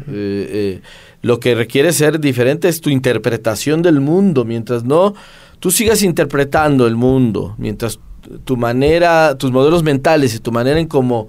Eh, 0.08 0.80
lo 1.22 1.40
que 1.40 1.54
requiere 1.54 1.92
ser 1.92 2.18
diferente 2.18 2.68
es 2.68 2.80
tu 2.80 2.88
interpretación 2.88 3.82
del 3.82 4.00
mundo, 4.00 4.46
mientras 4.46 4.84
no 4.84 5.14
tú 5.58 5.70
sigas 5.70 6.02
interpretando 6.02 6.86
el 6.86 6.96
mundo, 6.96 7.54
mientras 7.58 7.98
tu 8.44 8.56
manera, 8.56 9.36
tus 9.36 9.50
modelos 9.50 9.82
mentales 9.82 10.34
y 10.34 10.38
tu 10.38 10.52
manera 10.52 10.78
en 10.78 10.86
cómo 10.86 11.28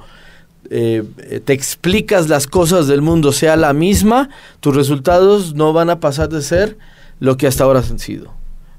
eh, 0.70 1.04
te 1.44 1.54
explicas 1.54 2.30
las 2.30 2.48
cosas 2.48 2.88
del 2.88 3.02
mundo 3.02 3.32
sea 3.32 3.56
la 3.56 3.74
misma, 3.74 4.30
tus 4.60 4.76
resultados 4.76 5.54
no 5.54 5.74
van 5.74 5.90
a 5.90 6.00
pasar 6.00 6.30
de 6.30 6.42
ser 6.42 6.78
lo 7.20 7.38
que 7.38 7.48
hasta 7.48 7.64
ahora 7.64 7.80
han 7.80 8.00
sido. 8.00 8.34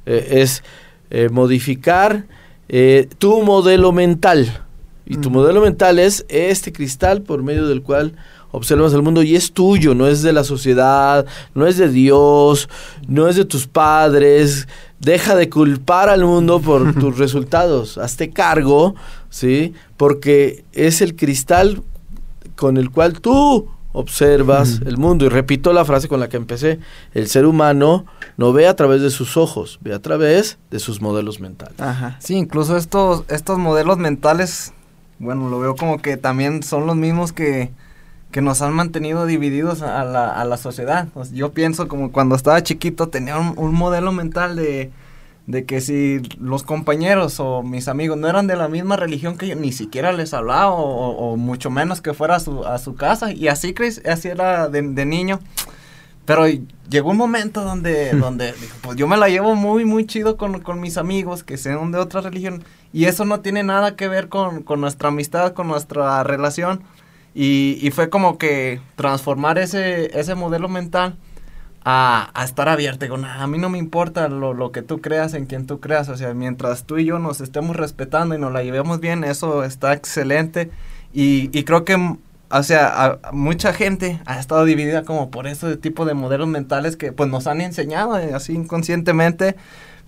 Eh, 0.06 0.40
es 0.42 0.62
eh, 1.10 1.28
modificar 1.30 2.24
tu 3.18 3.42
modelo 3.42 3.92
mental. 3.92 4.60
Y 5.06 5.18
tu 5.18 5.30
modelo 5.30 5.60
mental 5.60 5.98
es 5.98 6.24
este 6.28 6.72
cristal 6.72 7.22
por 7.22 7.42
medio 7.42 7.68
del 7.68 7.82
cual 7.82 8.16
observas 8.50 8.94
el 8.94 9.02
mundo 9.02 9.22
y 9.22 9.36
es 9.36 9.52
tuyo, 9.52 9.94
no 9.94 10.06
es 10.06 10.22
de 10.22 10.32
la 10.32 10.44
sociedad, 10.44 11.26
no 11.54 11.66
es 11.66 11.76
de 11.76 11.88
Dios, 11.88 12.68
no 13.06 13.28
es 13.28 13.36
de 13.36 13.44
tus 13.44 13.66
padres, 13.66 14.66
Deja 15.04 15.36
de 15.36 15.50
culpar 15.50 16.08
al 16.08 16.24
mundo 16.24 16.60
por 16.60 16.94
tus 17.00 17.18
resultados. 17.18 17.98
Hazte 17.98 18.30
cargo, 18.30 18.94
¿sí? 19.30 19.74
Porque 19.96 20.64
es 20.72 21.02
el 21.02 21.14
cristal 21.14 21.82
con 22.56 22.76
el 22.76 22.90
cual 22.90 23.20
tú 23.20 23.68
observas 23.92 24.80
el 24.84 24.98
mundo. 24.98 25.24
Y 25.24 25.28
repito 25.28 25.72
la 25.72 25.84
frase 25.84 26.08
con 26.08 26.20
la 26.20 26.28
que 26.28 26.36
empecé. 26.36 26.80
El 27.12 27.28
ser 27.28 27.46
humano 27.46 28.06
no 28.36 28.52
ve 28.52 28.66
a 28.66 28.76
través 28.76 29.00
de 29.00 29.10
sus 29.10 29.36
ojos, 29.36 29.78
ve 29.80 29.94
a 29.94 30.00
través 30.00 30.58
de 30.70 30.80
sus 30.80 31.00
modelos 31.00 31.40
mentales. 31.40 31.80
Ajá. 31.80 32.16
Sí, 32.20 32.34
incluso 32.34 32.76
estos, 32.76 33.24
estos 33.28 33.58
modelos 33.58 33.98
mentales, 33.98 34.72
bueno, 35.18 35.48
lo 35.48 35.60
veo 35.60 35.76
como 35.76 35.98
que 35.98 36.16
también 36.16 36.62
son 36.62 36.86
los 36.86 36.96
mismos 36.96 37.32
que, 37.32 37.70
que 38.34 38.40
nos 38.40 38.62
han 38.62 38.72
mantenido 38.72 39.26
divididos 39.26 39.80
a 39.82 40.02
la, 40.02 40.28
a 40.28 40.44
la 40.44 40.56
sociedad. 40.56 41.06
yo 41.32 41.52
pienso 41.52 41.86
como 41.86 42.10
cuando 42.10 42.34
estaba 42.34 42.64
chiquito 42.64 43.08
tenía 43.08 43.38
un, 43.38 43.74
modelo 43.74 44.10
mental 44.10 44.56
de, 44.56 44.90
de, 45.46 45.64
que 45.64 45.80
si 45.80 46.20
los 46.40 46.64
compañeros 46.64 47.38
o 47.38 47.62
mis 47.62 47.86
amigos 47.86 48.18
no 48.18 48.28
eran 48.28 48.48
de 48.48 48.56
la 48.56 48.66
misma 48.66 48.96
religión 48.96 49.38
que 49.38 49.46
yo, 49.46 49.54
ni 49.54 49.70
siquiera 49.70 50.10
les 50.10 50.34
hablaba 50.34 50.72
o, 50.72 51.36
mucho 51.36 51.70
menos 51.70 52.00
que 52.00 52.12
fuera 52.12 52.34
a 52.34 52.40
su, 52.40 52.64
a 52.64 52.78
su 52.78 52.96
casa. 52.96 53.30
Y 53.30 53.46
así, 53.46 53.72
así 54.04 54.28
era 54.28 54.68
de, 54.68 54.82
niño. 54.82 55.38
Pero 56.24 56.46
llegó 56.90 57.10
un 57.10 57.16
momento 57.16 57.62
donde, 57.62 58.10
donde 58.18 58.52
pues 58.82 58.96
yo 58.96 59.06
me 59.06 59.16
la 59.16 59.28
llevo 59.28 59.54
muy, 59.54 59.84
muy 59.84 60.06
chido 60.06 60.36
con, 60.36 60.58
con, 60.58 60.80
mis 60.80 60.98
amigos 60.98 61.44
que 61.44 61.56
sean 61.56 61.92
de 61.92 61.98
otra 61.98 62.20
religión. 62.20 62.64
Y 62.92 63.04
eso 63.04 63.24
no 63.24 63.42
tiene 63.42 63.62
nada 63.62 63.94
que 63.94 64.08
ver 64.08 64.28
con, 64.28 64.64
con 64.64 64.80
nuestra 64.80 65.10
amistad, 65.10 65.52
con 65.52 65.68
nuestra 65.68 66.24
relación 66.24 66.82
y, 67.34 67.90
fue 67.92 68.10
como 68.10 68.38
que 68.38 68.80
transformar 68.96 69.58
ese, 69.58 70.18
ese 70.18 70.34
modelo 70.34 70.68
mental 70.68 71.16
a, 71.84 72.44
estar 72.44 72.68
abierto. 72.68 73.04
Digo, 73.04 73.16
a 73.16 73.46
mí 73.46 73.58
no 73.58 73.68
me 73.68 73.78
importa 73.78 74.28
lo, 74.28 74.72
que 74.72 74.82
tú 74.82 75.00
creas, 75.00 75.34
en 75.34 75.46
quien 75.46 75.66
tú 75.66 75.80
creas. 75.80 76.08
O 76.08 76.16
sea, 76.16 76.32
mientras 76.34 76.84
tú 76.84 76.98
y 76.98 77.04
yo 77.04 77.18
nos 77.18 77.40
estemos 77.40 77.76
respetando 77.76 78.34
y 78.34 78.38
nos 78.38 78.52
la 78.52 78.62
llevemos 78.62 79.00
bien, 79.00 79.24
eso 79.24 79.64
está 79.64 79.92
excelente. 79.92 80.70
Y, 81.12 81.48
creo 81.64 81.84
que 81.84 82.16
o 82.50 82.62
sea, 82.62 83.18
mucha 83.32 83.72
gente 83.72 84.20
ha 84.26 84.38
estado 84.38 84.64
dividida 84.64 85.02
como 85.02 85.30
por 85.30 85.48
ese 85.48 85.76
tipo 85.76 86.04
de 86.04 86.14
modelos 86.14 86.46
mentales 86.46 86.96
que 86.96 87.10
pues 87.10 87.28
nos 87.28 87.48
han 87.48 87.60
enseñado 87.60 88.16
eh, 88.18 88.32
así 88.32 88.52
inconscientemente, 88.52 89.56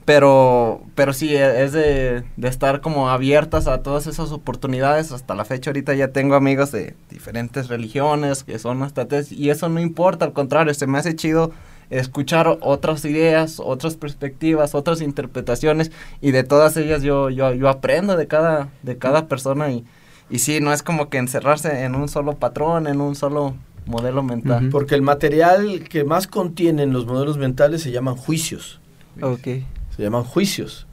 pero, 0.06 0.82
pero 0.94 1.12
sí, 1.12 1.34
e, 1.34 1.64
es 1.64 1.72
de, 1.72 2.22
de, 2.36 2.48
estar 2.48 2.80
como 2.80 3.10
abiertas 3.10 3.66
a 3.66 3.82
todas 3.82 4.06
esas 4.06 4.30
oportunidades. 4.30 5.12
Hasta 5.12 5.34
la 5.34 5.44
fecha 5.44 5.70
ahorita 5.70 5.92
ya 5.94 6.08
tengo 6.08 6.36
amigos 6.36 6.72
de 6.72 6.94
diferentes 7.10 7.68
religiones 7.68 8.44
que 8.44 8.58
son 8.58 8.82
hasta 8.82 9.06
y 9.30 9.50
eso 9.50 9.68
no 9.68 9.80
importa, 9.80 10.24
al 10.24 10.32
contrario, 10.32 10.72
se 10.72 10.86
me 10.86 10.98
hace 10.98 11.14
chido 11.16 11.50
escuchar 11.90 12.58
otras 12.60 13.04
ideas, 13.04 13.60
otras 13.62 13.96
perspectivas, 13.96 14.74
otras 14.74 15.00
interpretaciones 15.00 15.90
y 16.20 16.30
de 16.30 16.44
todas 16.44 16.76
ellas 16.76 17.02
yo, 17.02 17.28
yo, 17.28 17.52
yo 17.52 17.68
aprendo 17.68 18.16
de 18.16 18.26
cada, 18.28 18.68
de 18.82 18.98
cada 18.98 19.26
persona 19.26 19.70
y, 19.70 19.84
y 20.30 20.38
sí, 20.38 20.60
no 20.60 20.72
es 20.72 20.82
como 20.82 21.08
que 21.08 21.18
encerrarse 21.18 21.84
en 21.84 21.96
un 21.96 22.08
solo 22.08 22.34
patrón, 22.36 22.86
en 22.86 23.00
un 23.00 23.16
solo 23.16 23.56
modelo 23.86 24.22
mental. 24.22 24.68
Porque 24.70 24.94
el 24.94 25.02
material 25.02 25.84
que 25.88 26.04
más 26.04 26.26
contienen 26.28 26.92
los 26.92 27.06
modelos 27.06 27.38
mentales 27.38 27.82
se 27.82 27.90
llaman 27.90 28.16
juicios. 28.16 28.80
Ok. 29.20 29.48
Se 29.96 30.02
llaman 30.02 30.24
juicios. 30.24 30.86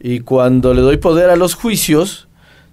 Y 0.00 0.20
cuando 0.20 0.74
le 0.74 0.80
doy 0.80 0.96
poder 0.96 1.30
a 1.30 1.36
los 1.36 1.54
juicios, 1.54 2.28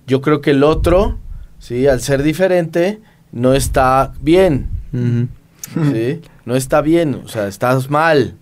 yo 0.08 0.22
creo 0.22 0.42
que 0.42 0.52
el 0.52 0.64
otro, 0.64 1.20
¿sí? 1.60 1.88
al 1.88 2.02
ser 2.02 2.24
diferente, 2.24 3.00
no 3.32 3.54
está 3.54 4.14
bien. 4.22 4.68
¿sí? 4.92 6.22
No 6.46 6.56
está 6.56 6.82
bien, 6.82 7.22
o 7.24 7.28
sea, 7.28 7.48
estás 7.48 7.90
mal. 7.90 8.36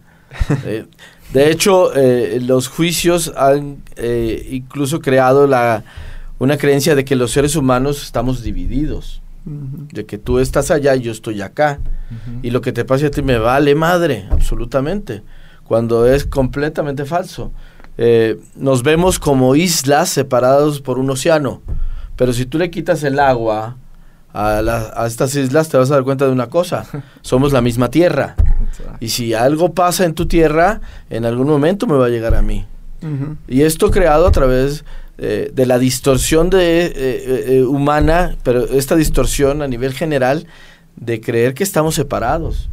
De 1.34 1.52
hecho, 1.52 1.94
eh, 1.94 2.40
los 2.42 2.70
juicios 2.70 3.34
han 3.36 3.84
eh, 3.98 4.48
incluso 4.52 5.02
creado 5.02 5.46
la, 5.46 5.84
una 6.40 6.58
creencia 6.58 6.96
de 6.96 7.04
que 7.04 7.16
los 7.16 7.32
seres 7.32 7.56
humanos 7.56 8.04
estamos 8.04 8.44
divididos. 8.44 9.22
De 9.46 10.06
que 10.06 10.18
tú 10.18 10.40
estás 10.40 10.72
allá 10.72 10.94
y 10.96 11.02
yo 11.02 11.12
estoy 11.14 11.42
acá. 11.42 11.80
Y 12.44 12.50
lo 12.50 12.60
que 12.60 12.74
te 12.74 12.84
pase 12.84 13.06
a 13.06 13.12
ti 13.12 13.22
me 13.22 13.38
vale 13.38 13.76
madre, 13.76 14.28
absolutamente. 14.30 15.24
Cuando 15.68 16.08
es 16.08 16.26
completamente 16.26 17.06
falso. 17.06 17.52
nos 18.56 18.84
vemos 18.84 19.20
como 19.20 19.56
islas 19.56 20.10
separados 20.10 20.82
por 20.82 21.00
un 21.00 21.10
océano. 21.10 21.62
Pero 22.16 22.34
si 22.34 22.46
tú 22.46 22.58
le 22.58 22.70
quitas 22.70 23.04
el 23.04 23.20
agua 23.20 23.78
a, 24.34 25.06
estas 25.08 25.36
islas, 25.36 25.70
te 25.70 25.78
vas 25.78 25.90
a 25.92 25.96
dar 25.96 26.04
cuenta 26.04 26.26
de 26.26 26.32
una 26.32 26.48
cosa. 26.48 26.86
Somos 27.22 27.54
la 27.54 27.62
misma 27.62 27.90
tierra. 27.90 28.36
Y 29.00 29.10
si 29.10 29.34
algo 29.34 29.74
pasa 29.74 30.06
en 30.06 30.14
tu 30.14 30.28
tierra, 30.28 30.82
en 31.10 31.26
algún 31.26 31.48
momento 31.48 31.88
me 31.88 31.96
va 31.96 32.08
a 32.08 32.10
llegar 32.10 32.36
a 32.36 32.42
mí. 32.42 32.66
Y 33.48 33.62
esto 33.62 33.92
creado 33.92 34.26
a 34.26 34.32
través 34.32 34.84
eh, 35.20 35.52
de 35.54 35.66
la 35.66 35.78
distorsión 35.78 36.50
de, 36.50 36.86
eh, 36.86 36.94
eh, 36.96 37.64
humana, 37.64 38.36
pero 38.44 38.66
esta 38.66 38.96
distorsión 38.96 39.62
a 39.62 39.68
nivel 39.68 39.94
general 39.94 40.48
de 40.96 41.22
creer 41.22 41.54
que 41.54 41.64
estamos 41.64 41.96
separados. 41.96 42.70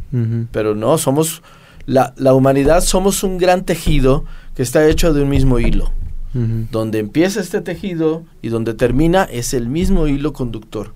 Pero 0.51 0.75
no, 0.75 0.97
somos, 0.97 1.43
la, 1.85 2.13
la, 2.17 2.33
humanidad 2.33 2.81
somos 2.81 3.23
un 3.23 3.37
gran 3.37 3.63
tejido 3.63 4.25
que 4.55 4.63
está 4.63 4.87
hecho 4.87 5.13
de 5.13 5.21
un 5.21 5.29
mismo 5.29 5.59
hilo. 5.59 5.91
Donde 6.33 6.99
empieza 6.99 7.39
este 7.39 7.61
tejido 7.61 8.25
y 8.41 8.49
donde 8.49 8.73
termina 8.73 9.23
es 9.23 9.53
el 9.53 9.69
mismo 9.69 10.05
hilo 10.07 10.33
conductor. 10.33 10.91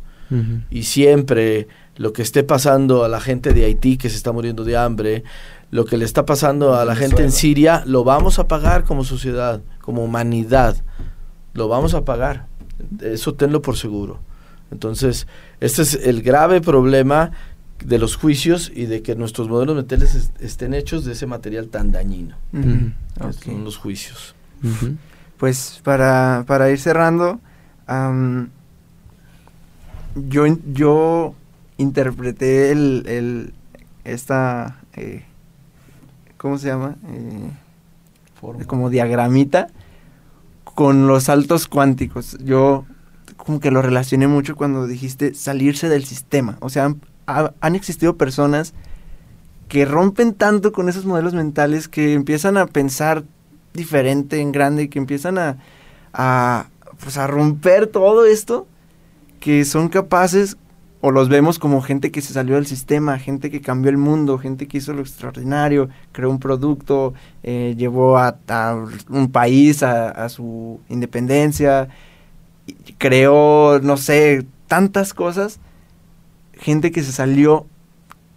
Y 0.70 0.84
siempre 0.84 1.70
lo 1.96 2.12
que 2.12 2.22
esté 2.22 2.44
pasando 2.44 3.06
a 3.06 3.08
la 3.08 3.22
gente 3.22 3.54
de 3.54 3.66
Haití 3.66 3.98
que 3.98 4.10
se 4.10 4.18
está 4.18 4.34
muriendo 4.34 4.66
de 4.66 4.76
hambre, 4.76 5.24
lo 5.72 5.86
que 5.86 5.98
le 5.98 6.06
está 6.06 6.26
pasando 6.26 6.76
a 6.76 6.86
la 6.86 6.96
gente 6.96 7.24
en 7.24 7.32
Siria, 7.32 7.84
lo 7.86 8.04
vamos 8.04 8.38
a 8.38 8.48
pagar 8.48 8.84
como 8.84 9.04
sociedad, 9.04 9.62
como 9.82 10.04
humanidad. 10.04 10.76
Lo 11.54 11.68
vamos 11.68 11.94
a 11.94 12.06
pagar. 12.06 12.48
Eso 13.02 13.34
tenlo 13.34 13.62
por 13.62 13.78
seguro. 13.78 14.20
Entonces, 14.72 15.28
este 15.60 15.82
es 15.82 15.96
el 15.96 16.22
grave 16.22 16.62
problema 16.62 17.32
de 17.84 17.98
los 17.98 18.16
juicios 18.16 18.72
y 18.74 18.86
de 18.86 19.02
que 19.02 19.16
nuestros 19.16 19.50
modelos 19.50 19.76
mentales 19.76 20.32
estén 20.40 20.74
hechos 20.74 21.06
de 21.06 21.14
ese 21.14 21.26
material 21.26 21.70
tan 21.70 21.92
dañino. 21.92 22.36
Son 23.44 23.64
los 23.64 23.78
juicios. 23.78 24.36
Pues 25.38 25.82
para, 25.84 26.44
para 26.48 26.70
ir 26.70 26.80
cerrando, 26.80 27.40
yo, 30.16 30.46
yo 30.74 31.36
interpreté 31.78 32.72
el, 32.72 33.04
el 33.08 33.54
esta, 34.04 34.82
eh, 34.94 35.24
¿cómo 36.38 36.58
se 36.58 36.68
llama? 36.68 36.96
Eh, 37.08 37.52
como 38.68 38.90
diagramita 38.90 39.68
con 40.64 41.08
los 41.08 41.26
saltos 41.26 41.68
cuánticos. 41.68 42.38
Yo 42.44 42.86
como 43.38 43.60
que 43.60 43.72
lo 43.72 43.82
relacioné 43.82 44.28
mucho 44.28 44.56
cuando 44.56 44.88
dijiste 44.88 45.34
salirse 45.34 45.90
del 45.90 46.06
sistema. 46.06 46.58
O 46.62 46.70
sea, 46.70 46.94
han, 47.62 47.76
existido 47.76 48.18
personas 48.18 48.74
que 49.68 49.86
rompen 49.86 50.34
tanto 50.34 50.72
con 50.72 50.90
esos 50.90 51.06
modelos 51.06 51.34
mentales 51.34 51.88
que 51.88 52.14
empiezan 52.14 52.58
a 52.58 52.66
pensar 52.66 53.24
diferente 53.74 54.40
en 54.42 54.52
grande 54.52 54.84
y 54.84 54.88
que 54.88 55.00
empiezan 55.00 55.38
a, 55.38 55.58
a, 56.14 56.68
pues 57.02 57.18
a 57.18 57.28
romper 57.28 57.88
todo 57.88 58.26
esto 58.26 58.68
que 59.40 59.64
son 59.66 59.90
capaces 59.90 60.58
o 61.02 61.12
los 61.12 61.30
vemos 61.30 61.60
como 61.60 61.82
gente 61.82 62.12
que 62.12 62.22
se 62.22 62.34
salió 62.34 62.56
del 62.56 62.66
sistema, 62.66 63.18
gente 63.20 63.50
que 63.50 63.62
cambió 63.62 63.90
el 63.90 63.98
mundo, 63.98 64.38
gente 64.38 64.68
que 64.68 64.80
hizo 64.80 64.94
lo 64.94 65.02
extraordinario, 65.02 65.90
creó 66.12 66.30
un 66.30 66.40
producto, 66.40 67.14
eh, 67.44 67.74
llevó 67.78 68.18
a, 68.18 68.38
un 69.10 69.32
país 69.32 69.82
a, 69.82 70.28
su 70.28 70.82
independencia, 70.90 71.88
creó, 72.98 73.80
no 73.82 73.96
sé, 73.96 74.46
tantas 74.68 75.14
cosas, 75.14 75.60
gente 76.60 76.91
que 76.91 77.03
se 77.03 77.12
salió 77.12 77.66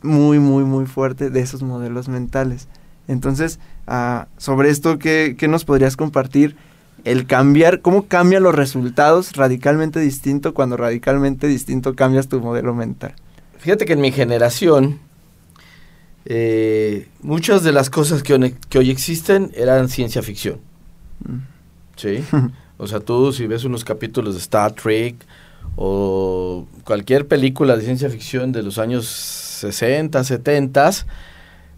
muy, 0.02 0.38
muy, 0.38 0.64
muy 0.64 0.86
fuerte 0.86 1.28
de 1.28 1.40
esos 1.40 1.62
modelos 1.62 2.08
mentales. 2.08 2.68
Entonces, 3.08 3.58
ah, 3.86 4.28
sobre 4.38 4.70
esto, 4.70 4.98
¿qué, 4.98 5.36
¿qué 5.38 5.48
nos 5.48 5.64
podrías 5.64 5.96
compartir? 5.96 6.56
el 7.04 7.26
cambiar, 7.26 7.80
cómo 7.80 8.06
cambian 8.06 8.42
los 8.42 8.54
resultados 8.54 9.32
radicalmente 9.32 10.00
distinto 10.00 10.54
cuando 10.54 10.76
radicalmente 10.76 11.46
distinto 11.46 11.94
cambias 11.94 12.28
tu 12.28 12.40
modelo 12.40 12.74
mental. 12.74 13.14
Fíjate 13.58 13.84
que 13.84 13.94
en 13.94 14.00
mi 14.00 14.12
generación, 14.12 15.00
eh, 16.24 17.08
muchas 17.20 17.62
de 17.62 17.72
las 17.72 17.90
cosas 17.90 18.22
que, 18.22 18.34
hoy 18.34 18.90
existen 18.90 19.50
eran 19.54 19.88
ciencia 19.88 20.22
ficción. 20.22 20.60
Mm. 21.26 21.38
¿Sí? 21.96 22.24
o 22.78 22.86
sea, 22.86 23.00
tú 23.00 23.32
si 23.32 23.46
ves 23.46 23.64
unos 23.64 23.84
capítulos 23.84 24.34
de 24.34 24.40
Star 24.40 24.72
Trek 24.72 25.16
o 25.76 26.66
cualquier 26.84 27.26
película 27.26 27.76
de 27.76 27.82
ciencia 27.82 28.10
ficción 28.10 28.52
de 28.52 28.62
los 28.62 28.78
años 28.78 29.06
60, 29.06 30.22
70, 30.24 30.90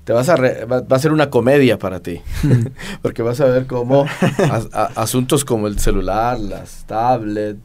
te 0.04 0.12
vas 0.12 0.28
a 0.28 0.36
va, 0.36 0.84
a 0.88 0.98
ser 0.98 1.12
una 1.12 1.30
comedia 1.30 1.78
para 1.78 2.00
ti, 2.00 2.20
porque 3.02 3.22
vas 3.22 3.40
a 3.40 3.46
ver 3.46 3.66
cómo 3.66 4.06
asuntos 4.94 5.44
como 5.44 5.66
el 5.66 5.78
celular, 5.78 6.38
las 6.38 6.84
tablets, 6.86 7.60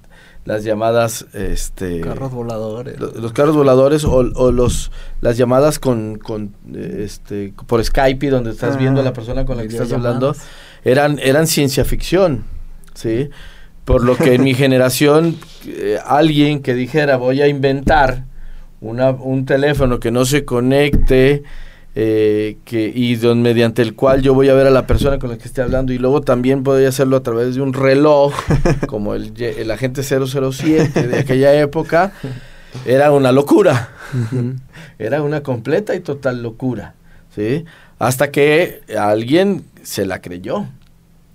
las 0.46 0.64
llamadas, 0.64 1.26
este, 1.34 2.02
carros 2.02 2.32
voladores, 2.32 3.00
los, 3.00 3.34
carros 3.34 3.56
voladores 3.56 4.06
o, 4.06 4.24
los 4.24 4.92
las 5.22 5.38
llamadas 5.38 5.80
con, 5.80 6.18
con 6.18 6.56
este, 6.74 7.54
por 7.68 7.84
Skype 7.84 8.30
donde 8.30 8.52
estás 8.52 8.78
viendo 8.78 9.02
a 9.02 9.04
la 9.04 9.14
persona 9.14 9.46
con 9.46 9.58
la 9.58 9.64
que 9.64 9.70
estás 9.70 9.92
hablando, 9.92 10.36
eran 10.84 11.20
eran 11.20 11.46
ciencia 11.46 11.84
ficción, 11.84 12.46
sí, 12.94 13.30
por 13.90 14.04
lo 14.04 14.16
que 14.16 14.36
en 14.36 14.44
mi 14.44 14.54
generación 14.54 15.36
eh, 15.66 15.98
alguien 16.06 16.62
que 16.62 16.76
dijera 16.76 17.18
voy 17.18 17.42
a 17.42 17.48
inventar 17.48 18.24
una, 18.82 19.10
un 19.10 19.48
teléfono 19.48 20.00
que 20.00 20.12
no 20.12 20.26
se 20.26 20.46
conecte 20.46 21.42
eh, 21.96 22.58
que, 22.66 22.92
y 22.94 23.16
don, 23.16 23.42
mediante 23.42 23.82
el 23.82 23.96
cual 23.96 24.22
yo 24.22 24.36
voy 24.36 24.48
a 24.50 24.54
ver 24.54 24.68
a 24.68 24.70
la 24.70 24.86
persona 24.86 25.18
con 25.18 25.32
la 25.32 25.40
que 25.40 25.46
esté 25.46 25.64
hablando 25.64 25.92
y 25.92 25.98
luego 25.98 26.22
también 26.22 26.62
podría 26.62 26.90
hacerlo 26.90 27.18
a 27.18 27.24
través 27.24 27.56
de 27.56 27.62
un 27.62 27.74
reloj, 27.74 28.32
como 28.88 29.16
el, 29.16 29.34
el 29.42 29.72
agente 29.72 30.04
007 30.04 31.08
de 31.08 31.18
aquella 31.18 31.60
época, 31.60 32.12
era 32.86 33.12
una 33.12 33.32
locura, 33.32 33.90
era 35.00 35.24
una 35.24 35.42
completa 35.42 35.96
y 35.96 36.02
total 36.02 36.44
locura, 36.44 36.94
¿sí? 37.36 37.66
Hasta 37.98 38.30
que 38.30 38.82
alguien 38.96 39.64
se 39.82 40.06
la 40.06 40.22
creyó, 40.22 40.68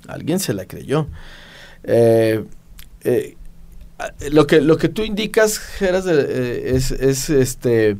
alguien 0.06 0.38
se 0.38 0.54
la 0.54 0.66
creyó. 0.66 1.08
Eh, 1.84 2.44
eh, 3.02 3.36
lo, 4.30 4.46
que, 4.46 4.60
lo 4.60 4.76
que 4.76 4.88
tú 4.88 5.02
indicas, 5.02 5.58
Geras, 5.58 6.06
es, 6.06 6.90
es 6.90 7.30
este 7.30 7.96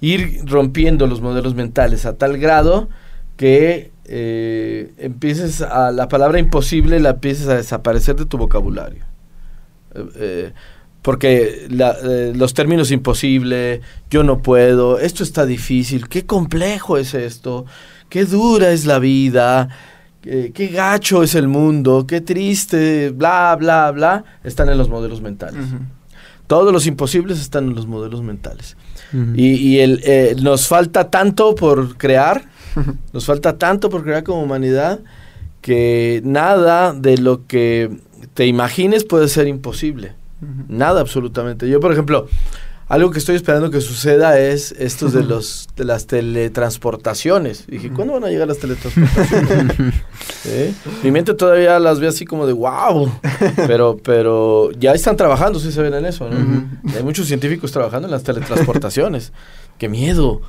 ir 0.00 0.40
rompiendo 0.46 1.06
los 1.06 1.20
modelos 1.20 1.54
mentales 1.54 2.06
a 2.06 2.16
tal 2.16 2.38
grado 2.38 2.88
que 3.36 3.90
eh, 4.04 4.92
empieces 4.98 5.62
a 5.62 5.92
la 5.92 6.08
palabra 6.08 6.38
imposible 6.38 6.98
la 7.00 7.10
empieces 7.10 7.48
a 7.48 7.56
desaparecer 7.56 8.16
de 8.16 8.26
tu 8.26 8.38
vocabulario. 8.38 9.04
Eh, 9.94 10.04
eh, 10.16 10.52
porque 11.02 11.66
los 12.34 12.52
términos 12.52 12.90
imposible, 12.90 13.80
yo 14.10 14.22
no 14.22 14.42
puedo, 14.42 14.98
esto 14.98 15.22
está 15.22 15.46
difícil, 15.46 16.08
qué 16.08 16.26
complejo 16.26 16.98
es 16.98 17.14
esto, 17.14 17.64
qué 18.10 18.26
dura 18.26 18.72
es 18.72 18.84
la 18.84 18.98
vida, 18.98 19.70
qué 20.20 20.70
gacho 20.72 21.22
es 21.22 21.34
el 21.34 21.48
mundo, 21.48 22.06
qué 22.06 22.20
triste, 22.20 23.10
bla, 23.10 23.56
bla, 23.58 23.90
bla, 23.90 24.24
están 24.44 24.68
en 24.68 24.78
los 24.78 24.88
modelos 24.88 25.20
mentales. 25.20 25.64
Todos 26.46 26.72
los 26.72 26.86
imposibles 26.86 27.40
están 27.40 27.68
en 27.68 27.74
los 27.74 27.86
modelos 27.86 28.22
mentales. 28.22 28.76
Y, 29.34 29.54
y 29.54 29.80
el, 29.80 30.00
eh, 30.04 30.36
nos 30.40 30.68
falta 30.68 31.10
tanto 31.10 31.54
por 31.54 31.96
crear, 31.96 32.44
nos 33.12 33.24
falta 33.24 33.58
tanto 33.58 33.90
por 33.90 34.04
crear 34.04 34.22
como 34.22 34.42
humanidad, 34.42 35.00
que 35.60 36.20
nada 36.24 36.92
de 36.92 37.18
lo 37.18 37.46
que 37.46 37.90
te 38.34 38.46
imagines 38.46 39.04
puede 39.04 39.28
ser 39.28 39.48
imposible. 39.48 40.12
Nada 40.68 41.00
absolutamente. 41.00 41.68
Yo, 41.68 41.80
por 41.80 41.92
ejemplo, 41.92 42.26
algo 42.90 43.12
que 43.12 43.20
estoy 43.20 43.36
esperando 43.36 43.70
que 43.70 43.80
suceda 43.80 44.40
es 44.40 44.72
estos 44.72 45.12
de 45.12 45.22
los 45.22 45.68
de 45.76 45.84
las 45.84 46.08
teletransportaciones. 46.08 47.64
Dije, 47.68 47.88
¿cuándo 47.90 48.14
van 48.14 48.24
a 48.24 48.28
llegar 48.28 48.48
las 48.48 48.58
teletransportaciones? 48.58 49.76
¿Eh? 50.44 50.74
Mi 51.04 51.12
mente 51.12 51.34
todavía 51.34 51.78
las 51.78 52.00
ve 52.00 52.08
así 52.08 52.24
como 52.24 52.48
de 52.48 52.52
wow. 52.52 53.08
Pero, 53.68 53.96
pero 54.02 54.72
ya 54.72 54.92
están 54.92 55.16
trabajando, 55.16 55.60
sí 55.60 55.70
se 55.70 55.80
ven 55.82 55.94
en 55.94 56.04
eso, 56.04 56.28
¿no? 56.28 56.68
Hay 56.92 57.04
muchos 57.04 57.28
científicos 57.28 57.70
trabajando 57.70 58.08
en 58.08 58.12
las 58.12 58.24
teletransportaciones. 58.24 59.32
¡Qué 59.80 59.88
miedo! 59.88 60.42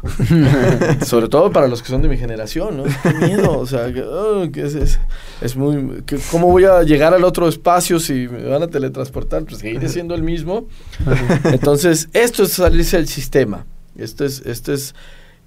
Sobre 1.05 1.29
todo 1.29 1.53
para 1.53 1.69
los 1.69 1.81
que 1.81 1.87
son 1.87 2.01
de 2.01 2.09
mi 2.09 2.17
generación, 2.17 2.75
¿no? 2.75 2.83
¡Qué 2.83 3.13
miedo! 3.13 3.59
O 3.59 3.65
sea, 3.65 3.93
que, 3.93 4.01
oh, 4.01 4.51
que 4.51 4.63
es, 4.63 4.75
es, 4.75 4.99
es, 5.39 5.55
muy... 5.55 6.01
Que, 6.05 6.19
¿Cómo 6.29 6.47
voy 6.47 6.65
a 6.65 6.83
llegar 6.83 7.13
al 7.13 7.23
otro 7.23 7.47
espacio 7.47 7.97
si 8.01 8.27
me 8.27 8.43
van 8.43 8.61
a 8.61 8.67
teletransportar? 8.67 9.45
Pues 9.45 9.59
seguiré 9.59 9.87
siendo 9.87 10.15
el 10.15 10.23
mismo. 10.23 10.67
Entonces, 11.45 12.09
esto 12.11 12.43
es 12.43 12.51
salirse 12.51 12.97
del 12.97 13.07
sistema. 13.07 13.65
Esto 13.97 14.25
es, 14.25 14.45
esto 14.45 14.73
es 14.73 14.95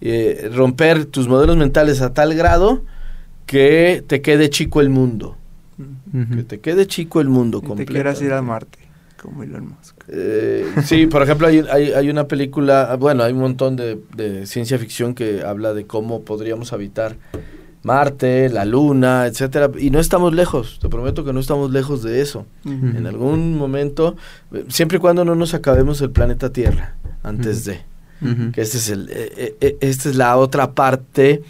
eh, 0.01 0.51
romper 0.51 1.05
tus 1.05 1.29
modelos 1.29 1.59
mentales 1.59 2.01
a 2.01 2.15
tal 2.15 2.35
grado 2.35 2.85
que 3.45 4.03
te 4.07 4.23
quede 4.23 4.49
chico 4.49 4.81
el 4.81 4.89
mundo. 4.89 5.37
Que 6.35 6.43
te 6.45 6.59
quede 6.61 6.87
chico 6.87 7.21
el 7.21 7.29
mundo 7.29 7.63
y 7.63 7.75
te 7.75 7.85
quieras 7.85 8.23
ir 8.23 8.33
a 8.33 8.41
Marte, 8.41 8.79
como 9.25 9.43
Elon 9.43 9.69
Musk. 9.69 10.05
Eh, 10.09 10.67
sí, 10.85 11.07
por 11.07 11.23
ejemplo, 11.23 11.47
hay, 11.47 11.65
hay, 11.71 11.93
hay, 11.93 12.11
una 12.11 12.29
película, 12.29 12.95
bueno, 12.97 13.23
hay 13.23 13.33
un 13.33 13.41
montón 13.41 13.75
de, 13.75 13.99
de, 14.15 14.47
ciencia 14.47 14.79
ficción 14.79 15.15
que 15.15 15.43
habla 15.43 15.73
de 15.73 15.87
cómo 15.87 16.23
podríamos 16.23 16.75
habitar 16.75 17.17
Marte, 17.83 18.51
la 18.51 18.67
Luna, 18.67 19.27
etcétera, 19.27 19.71
y 19.79 19.91
no 19.91 19.99
estamos 19.99 20.35
lejos, 20.35 20.79
te 20.79 20.91
prometo 20.91 21.25
que 21.25 21.33
no 21.33 21.41
estamos 21.41 21.71
lejos 21.71 22.03
de 22.03 22.21
eso. 22.21 22.47
Uh 22.67 22.71
-huh. 22.71 22.97
En 22.99 23.07
algún 23.07 23.57
momento, 23.57 24.17
siempre 24.69 24.99
y 24.99 25.01
cuando 25.01 25.25
no 25.25 25.35
nos 25.35 25.55
acabemos 25.55 26.03
el 26.03 26.11
planeta 26.11 26.51
Tierra, 26.51 26.97
antes 27.23 27.67
uh 27.67 27.71
-huh. 27.71 27.73
de, 28.21 28.27
uh 28.29 28.35
-huh. 28.35 28.53
que 28.53 28.61
este 28.61 28.77
es 28.77 28.91
el, 28.91 29.09
eh, 29.11 29.57
eh, 29.61 29.77
esta 29.81 30.11
es 30.11 30.17
la 30.17 30.37
otra 30.37 30.73
parte 30.73 31.43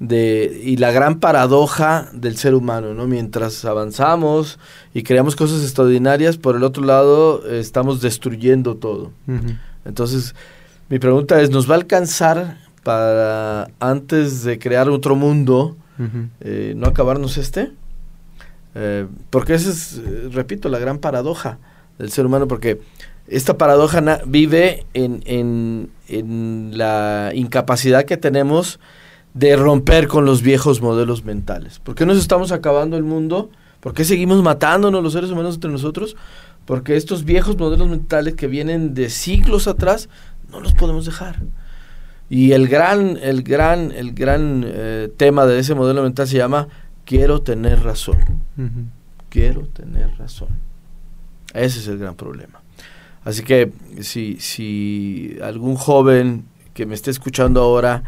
de, 0.00 0.60
y 0.64 0.76
la 0.76 0.92
gran 0.92 1.18
paradoja 1.18 2.08
del 2.12 2.36
ser 2.36 2.54
humano, 2.54 2.94
¿no? 2.94 3.06
Mientras 3.06 3.64
avanzamos 3.64 4.58
y 4.94 5.02
creamos 5.02 5.34
cosas 5.34 5.62
extraordinarias, 5.62 6.36
por 6.36 6.56
el 6.56 6.62
otro 6.62 6.84
lado 6.84 7.42
eh, 7.46 7.58
estamos 7.58 8.00
destruyendo 8.00 8.76
todo. 8.76 9.12
Uh 9.26 9.32
-huh. 9.32 9.58
Entonces, 9.84 10.34
mi 10.88 10.98
pregunta 10.98 11.40
es, 11.40 11.50
¿nos 11.50 11.68
va 11.68 11.74
a 11.74 11.78
alcanzar 11.78 12.58
para 12.84 13.70
antes 13.80 14.44
de 14.44 14.58
crear 14.58 14.88
otro 14.88 15.16
mundo, 15.16 15.76
uh 15.98 16.02
-huh. 16.02 16.28
eh, 16.40 16.74
no 16.76 16.86
acabarnos 16.86 17.36
este? 17.36 17.72
Eh, 18.74 19.06
porque 19.30 19.54
esa 19.54 19.70
es, 19.70 20.00
repito, 20.32 20.68
la 20.68 20.78
gran 20.78 20.98
paradoja 20.98 21.58
del 21.98 22.10
ser 22.10 22.24
humano, 22.26 22.46
porque 22.46 22.80
esta 23.26 23.58
paradoja 23.58 24.20
vive 24.26 24.86
en, 24.94 25.22
en, 25.26 25.90
en 26.06 26.70
la 26.78 27.32
incapacidad 27.34 28.04
que 28.04 28.16
tenemos 28.16 28.78
de 29.38 29.54
romper 29.54 30.08
con 30.08 30.24
los 30.24 30.42
viejos 30.42 30.82
modelos 30.82 31.24
mentales. 31.24 31.78
¿Por 31.78 31.94
qué 31.94 32.04
nos 32.04 32.18
estamos 32.18 32.50
acabando 32.50 32.96
el 32.96 33.04
mundo? 33.04 33.50
¿Por 33.78 33.94
qué 33.94 34.04
seguimos 34.04 34.42
matándonos 34.42 35.00
los 35.00 35.12
seres 35.12 35.30
humanos 35.30 35.54
entre 35.54 35.70
nosotros? 35.70 36.16
Porque 36.64 36.96
estos 36.96 37.24
viejos 37.24 37.56
modelos 37.56 37.88
mentales 37.88 38.34
que 38.34 38.48
vienen 38.48 38.94
de 38.94 39.10
siglos 39.10 39.68
atrás 39.68 40.08
no 40.50 40.60
los 40.60 40.74
podemos 40.74 41.06
dejar. 41.06 41.36
Y 42.28 42.50
el 42.50 42.66
gran, 42.66 43.16
el 43.22 43.44
gran, 43.44 43.92
el 43.92 44.12
gran 44.12 44.64
eh, 44.66 45.08
tema 45.16 45.46
de 45.46 45.60
ese 45.60 45.76
modelo 45.76 46.02
mental 46.02 46.26
se 46.26 46.36
llama 46.36 46.66
quiero 47.04 47.40
tener 47.40 47.84
razón. 47.84 48.18
Uh 48.56 48.62
-huh. 48.62 48.86
Quiero 49.28 49.62
tener 49.68 50.18
razón. 50.18 50.48
Ese 51.54 51.78
es 51.78 51.86
el 51.86 51.98
gran 51.98 52.16
problema. 52.16 52.60
Así 53.24 53.44
que 53.44 53.72
si, 54.00 54.38
si 54.40 55.38
algún 55.42 55.76
joven 55.76 56.44
que 56.74 56.86
me 56.86 56.94
esté 56.94 57.12
escuchando 57.12 57.60
ahora 57.60 58.02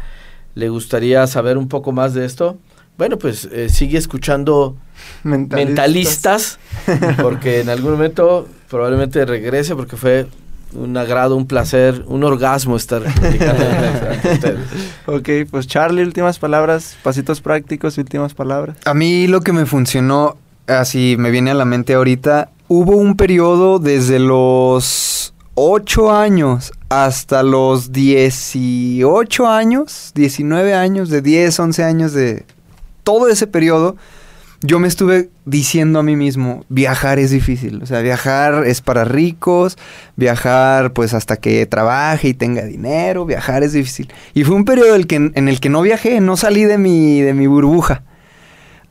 le 0.55 0.69
gustaría 0.69 1.25
saber 1.27 1.57
un 1.57 1.67
poco 1.67 1.91
más 1.91 2.13
de 2.13 2.25
esto, 2.25 2.57
bueno, 2.97 3.17
pues 3.17 3.45
eh, 3.51 3.69
sigue 3.69 3.97
escuchando 3.97 4.75
mentalistas. 5.23 6.59
mentalistas, 6.85 7.17
porque 7.21 7.61
en 7.61 7.69
algún 7.69 7.91
momento 7.93 8.47
probablemente 8.69 9.25
regrese, 9.25 9.75
porque 9.75 9.97
fue 9.97 10.27
un 10.73 10.95
agrado, 10.95 11.35
un 11.35 11.47
placer, 11.47 12.03
un 12.07 12.23
orgasmo 12.23 12.75
estar 12.75 13.01
platicando 13.01 13.63
ustedes. 14.33 14.59
Ok, 15.05 15.49
pues 15.49 15.67
Charlie, 15.67 16.03
últimas 16.03 16.39
palabras, 16.39 16.97
pasitos 17.03 17.41
prácticos, 17.41 17.97
últimas 17.97 18.33
palabras. 18.33 18.77
A 18.85 18.93
mí 18.93 19.27
lo 19.27 19.41
que 19.41 19.51
me 19.51 19.65
funcionó, 19.65 20.37
así 20.67 21.15
me 21.17 21.31
viene 21.31 21.51
a 21.51 21.55
la 21.55 21.65
mente 21.65 21.93
ahorita, 21.93 22.51
hubo 22.67 22.95
un 22.95 23.17
periodo 23.17 23.79
desde 23.79 24.19
los 24.19 25.33
8 25.55 26.11
años 26.11 26.71
hasta 26.91 27.41
los 27.41 27.93
18 27.93 29.47
años, 29.47 30.11
19 30.13 30.73
años, 30.73 31.09
de 31.09 31.21
10, 31.21 31.57
11 31.57 31.83
años 31.85 32.11
de 32.11 32.43
todo 33.03 33.29
ese 33.29 33.47
periodo, 33.47 33.95
yo 34.59 34.77
me 34.77 34.89
estuve 34.89 35.29
diciendo 35.45 35.99
a 35.99 36.03
mí 36.03 36.17
mismo, 36.17 36.65
viajar 36.67 37.17
es 37.17 37.31
difícil, 37.31 37.81
o 37.81 37.85
sea, 37.85 38.01
viajar 38.01 38.67
es 38.67 38.81
para 38.81 39.05
ricos, 39.05 39.77
viajar 40.17 40.91
pues 40.91 41.13
hasta 41.13 41.37
que 41.37 41.65
trabaje 41.65 42.27
y 42.27 42.33
tenga 42.33 42.65
dinero, 42.65 43.25
viajar 43.25 43.63
es 43.63 43.71
difícil. 43.71 44.11
Y 44.33 44.43
fue 44.43 44.57
un 44.57 44.65
periodo 44.65 44.95
el 44.95 45.07
que, 45.07 45.15
en 45.15 45.47
el 45.47 45.61
que 45.61 45.69
no 45.69 45.81
viajé, 45.83 46.19
no 46.19 46.35
salí 46.35 46.65
de 46.65 46.77
mi, 46.77 47.21
de 47.21 47.33
mi 47.33 47.47
burbuja. 47.47 48.03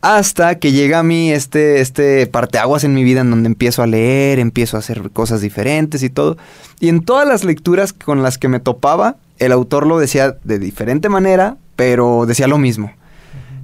Hasta 0.02 0.58
que 0.58 0.72
llega 0.72 1.00
a 1.00 1.02
mí 1.02 1.30
este, 1.30 1.80
este 1.82 2.26
parteaguas 2.26 2.84
en 2.84 2.94
mi 2.94 3.04
vida 3.04 3.20
en 3.20 3.30
donde 3.30 3.48
empiezo 3.48 3.82
a 3.82 3.86
leer, 3.86 4.38
empiezo 4.38 4.76
a 4.76 4.80
hacer 4.80 5.10
cosas 5.10 5.42
diferentes 5.42 6.02
y 6.02 6.08
todo. 6.08 6.38
Y 6.80 6.88
en 6.88 7.02
todas 7.02 7.28
las 7.28 7.44
lecturas 7.44 7.92
con 7.92 8.22
las 8.22 8.38
que 8.38 8.48
me 8.48 8.60
topaba, 8.60 9.16
el 9.38 9.52
autor 9.52 9.86
lo 9.86 9.98
decía 9.98 10.36
de 10.42 10.58
diferente 10.58 11.10
manera, 11.10 11.58
pero 11.76 12.24
decía 12.26 12.46
lo 12.46 12.56
mismo. 12.56 12.92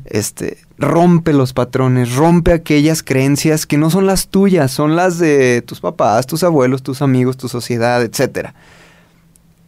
Este, 0.05 0.59
rompe 0.78 1.32
los 1.32 1.55
patrones, 1.55 2.14
rompe 2.14 2.53
aquellas 2.53 3.03
creencias 3.03 3.66
que 3.66 3.78
no 3.78 3.89
son 3.91 4.07
las 4.07 4.28
tuyas, 4.28 4.70
son 4.70 4.95
las 4.95 5.18
de 5.18 5.62
tus 5.62 5.80
papás, 5.80 6.26
tus 6.26 6.43
abuelos, 6.45 6.82
tus 6.82 7.01
amigos, 7.01 7.39
tu 7.39 7.49
sociedad, 7.49 8.03
etc. 8.03 8.51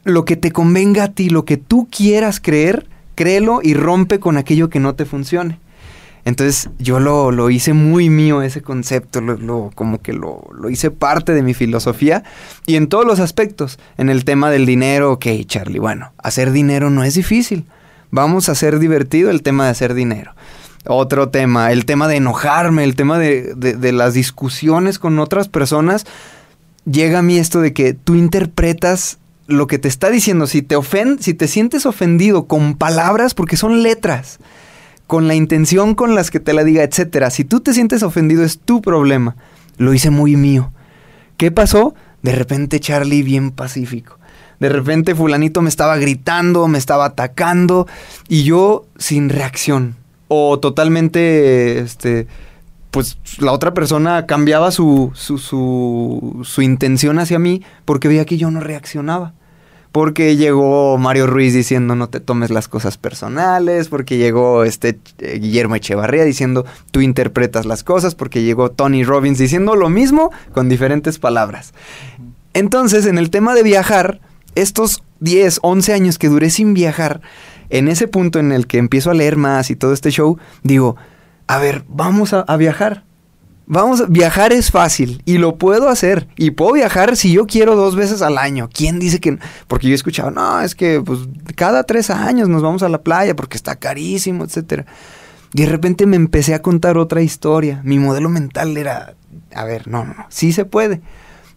Lo 0.05 0.27
que 0.27 0.37
te 0.37 0.53
convenga 0.53 1.05
a 1.05 1.09
ti, 1.09 1.31
lo 1.31 1.47
que 1.47 1.57
tú 1.57 1.89
quieras 1.91 2.41
creer, 2.41 2.87
créelo 3.15 3.61
y 3.63 3.73
rompe 3.73 4.21
con 4.21 4.37
aquello 4.37 4.69
que 4.69 4.81
no 4.81 4.95
te 4.95 5.07
funcione. 5.07 5.59
Entonces 6.29 6.69
yo 6.79 7.01
lo, 7.01 7.31
lo, 7.31 7.49
hice 7.49 7.73
muy 7.73 8.11
mío 8.11 8.43
ese 8.43 8.61
concepto, 8.61 9.23
lo, 9.23 9.71
como 9.75 10.03
que 10.03 10.13
lo, 10.13 10.47
lo, 10.55 10.69
hice 10.69 10.91
parte 10.91 11.33
de 11.33 11.43
mi 11.43 11.55
filosofía 11.55 12.23
y 12.67 12.77
en 12.77 12.89
todos 12.89 13.07
los 13.07 13.19
aspectos. 13.19 13.79
En 13.97 14.11
el 14.11 14.27
tema 14.27 14.51
del 14.51 14.67
dinero, 14.67 15.13
ok, 15.13 15.25
Charlie, 15.47 15.79
bueno, 15.79 16.13
hacer 16.19 16.53
dinero 16.53 16.91
no 16.91 17.03
es 17.03 17.15
difícil. 17.15 17.65
Vamos 18.11 18.51
a 18.51 18.53
hacer 18.53 18.79
divertido 18.79 19.31
el 19.31 19.43
tema 19.43 19.65
de 19.65 19.71
hacer 19.71 19.95
dinero. 19.95 20.35
Otro 20.85 21.31
tema, 21.31 21.73
el 21.73 21.87
tema 21.87 22.09
de 22.09 22.17
enojarme, 22.17 22.85
el 22.85 22.95
tema 22.95 23.19
de, 23.19 23.55
de, 23.55 23.93
las 23.93 24.13
discusiones 24.13 24.99
con 24.99 25.19
otras 25.21 25.49
personas. 25.49 26.05
Llega 26.85 27.21
a 27.21 27.23
mí 27.23 27.39
esto 27.39 27.63
de 27.63 27.73
que 27.73 27.95
tú 27.95 28.17
interpretas 28.17 29.17
lo 29.47 29.67
que 29.67 29.79
te 29.79 29.89
está 29.89 30.11
diciendo. 30.11 30.47
Si 30.47 30.61
te, 30.61 30.77
ofend, 30.77 31.21
si 31.21 31.33
te 31.33 31.49
sientes 31.49 31.87
ofendido 31.87 32.45
con 32.45 32.77
palabras, 32.77 33.33
porque 33.33 33.57
son 33.57 33.83
letras 33.83 34.41
con 35.09 35.27
la 35.27 35.35
intención 35.35 35.95
con 35.95 36.15
las 36.15 36.31
que 36.31 36.39
te 36.39 36.53
la 36.53 36.63
diga, 36.63 36.85
etcétera. 36.85 37.31
Si 37.31 37.43
tú 37.43 37.61
te 37.61 37.73
sientes 37.73 38.03
ofendido 38.03 38.45
es 38.45 38.59
tu 38.59 38.83
problema. 38.83 39.37
Lo 39.79 39.95
hice 39.95 40.11
muy 40.11 40.37
mío. 40.37 40.71
¿Qué 41.39 41.51
pasó? 41.51 41.95
De 42.23 42.33
repente 42.33 42.79
Charlie 42.79 43.23
bien 43.23 43.51
pacífico. 43.51 44.19
De 44.61 44.69
repente 44.69 45.15
fulanito 45.15 45.63
me 45.63 45.71
estaba 45.71 45.97
gritando, 45.97 46.69
me 46.69 46.77
estaba 46.77 47.07
atacando 47.07 47.87
y 48.29 48.45
yo 48.45 48.85
sin 48.99 49.31
reacción. 49.31 49.97
O 50.29 50.61
totalmente, 50.61 51.79
este, 51.79 52.27
pues 52.91 53.17
la 53.39 53.53
otra 53.53 53.73
persona 53.73 54.27
cambiaba 54.27 54.71
su, 54.71 55.11
su, 55.15 55.39
su, 55.39 56.43
su 56.45 56.61
intención 56.61 57.19
hacia 57.19 57.39
mí 57.39 57.63
porque 57.87 58.09
veía 58.09 58.27
que 58.27 58.37
yo 58.37 58.51
no 58.51 58.61
reaccionaba 58.61 59.33
porque 59.93 60.37
llegó 60.37 60.99
Mario 60.99 61.27
Ruiz 61.27 61.55
diciendo 61.55 61.97
no 61.97 62.09
te 62.09 62.21
tomes 62.21 62.51
las 62.51 62.69
cosas 62.69 62.99
personales, 62.99 63.89
porque 63.89 64.19
llegó 64.19 64.65
este 64.65 64.99
eh, 65.19 65.39
Guillermo 65.39 65.75
Echevarría 65.75 66.25
diciendo 66.25 66.67
tú 66.91 67.01
interpretas 67.01 67.67
las 67.67 67.85
cosas, 67.85 68.15
porque 68.15 68.43
llegó 68.43 68.71
Tony 68.71 69.05
Robbins 69.05 69.39
diciendo 69.39 69.77
lo 69.77 69.89
mismo 69.89 70.31
con 70.53 70.69
diferentes 70.69 71.19
palabras. 71.19 71.73
Entonces, 72.55 73.07
en 73.07 73.19
el 73.19 73.31
tema 73.31 73.55
de 73.55 73.63
viajar, 73.63 74.21
estos 74.55 75.03
10, 75.21 75.61
11 75.63 75.93
años 75.93 76.19
que 76.19 76.29
duré 76.29 76.51
sin 76.51 76.75
viajar, 76.75 77.21
en 77.71 77.89
ese 77.89 78.09
punto 78.09 78.39
en 78.39 78.53
el 78.53 78.67
que 78.67 78.79
empiezo 78.79 79.11
a 79.11 79.15
leer 79.15 79.37
más 79.37 79.71
y 79.71 79.77
todo 79.77 79.93
este 79.93 80.11
show, 80.11 80.39
digo, 80.63 80.97
a 81.47 81.59
ver, 81.59 81.85
vamos 81.89 82.33
a, 82.33 82.41
a 82.41 82.57
viajar. 82.57 83.05
Vamos, 83.71 84.11
viajar 84.11 84.55
es 84.55 84.71
fácil 84.71 85.21
y 85.27 85.37
lo 85.37 85.59
puedo 85.59 85.91
hacer. 85.91 86.27
Y 86.37 86.53
puedo 86.53 86.73
viajar 86.73 87.19
si 87.19 87.33
yo 87.33 87.47
quiero 87.47 87.77
dos 87.77 87.97
veces 87.97 88.23
al 88.23 88.39
año. 88.39 88.71
¿Quién 88.73 88.99
dice 88.99 89.21
que 89.21 89.33
no? 89.33 89.39
Porque 89.67 89.89
yo 89.89 89.93
he 89.93 89.95
escuchado, 89.95 90.31
no, 90.31 90.63
es 90.63 90.75
que 90.75 91.03
pues 91.03 91.21
cada 91.55 91.85
tres 91.85 92.09
años 92.09 92.49
nos 92.49 92.63
vamos 92.63 92.83
a 92.83 92.89
la 92.89 93.03
playa 93.03 93.37
porque 93.37 93.59
está 93.59 93.77
carísimo, 93.77 94.45
etcétera. 94.45 94.87
Y 95.53 95.63
de 95.63 95.69
repente 95.69 96.07
me 96.07 96.17
empecé 96.17 96.55
a 96.55 96.63
contar 96.63 96.97
otra 96.97 97.21
historia. 97.21 97.83
Mi 97.85 97.99
modelo 97.99 98.31
mental 98.31 98.75
era, 98.79 99.15
a 99.55 99.65
ver, 99.65 99.87
no, 99.87 100.03
no, 100.03 100.15
no, 100.15 100.27
sí 100.31 100.53
se 100.53 100.65
puede. 100.65 101.03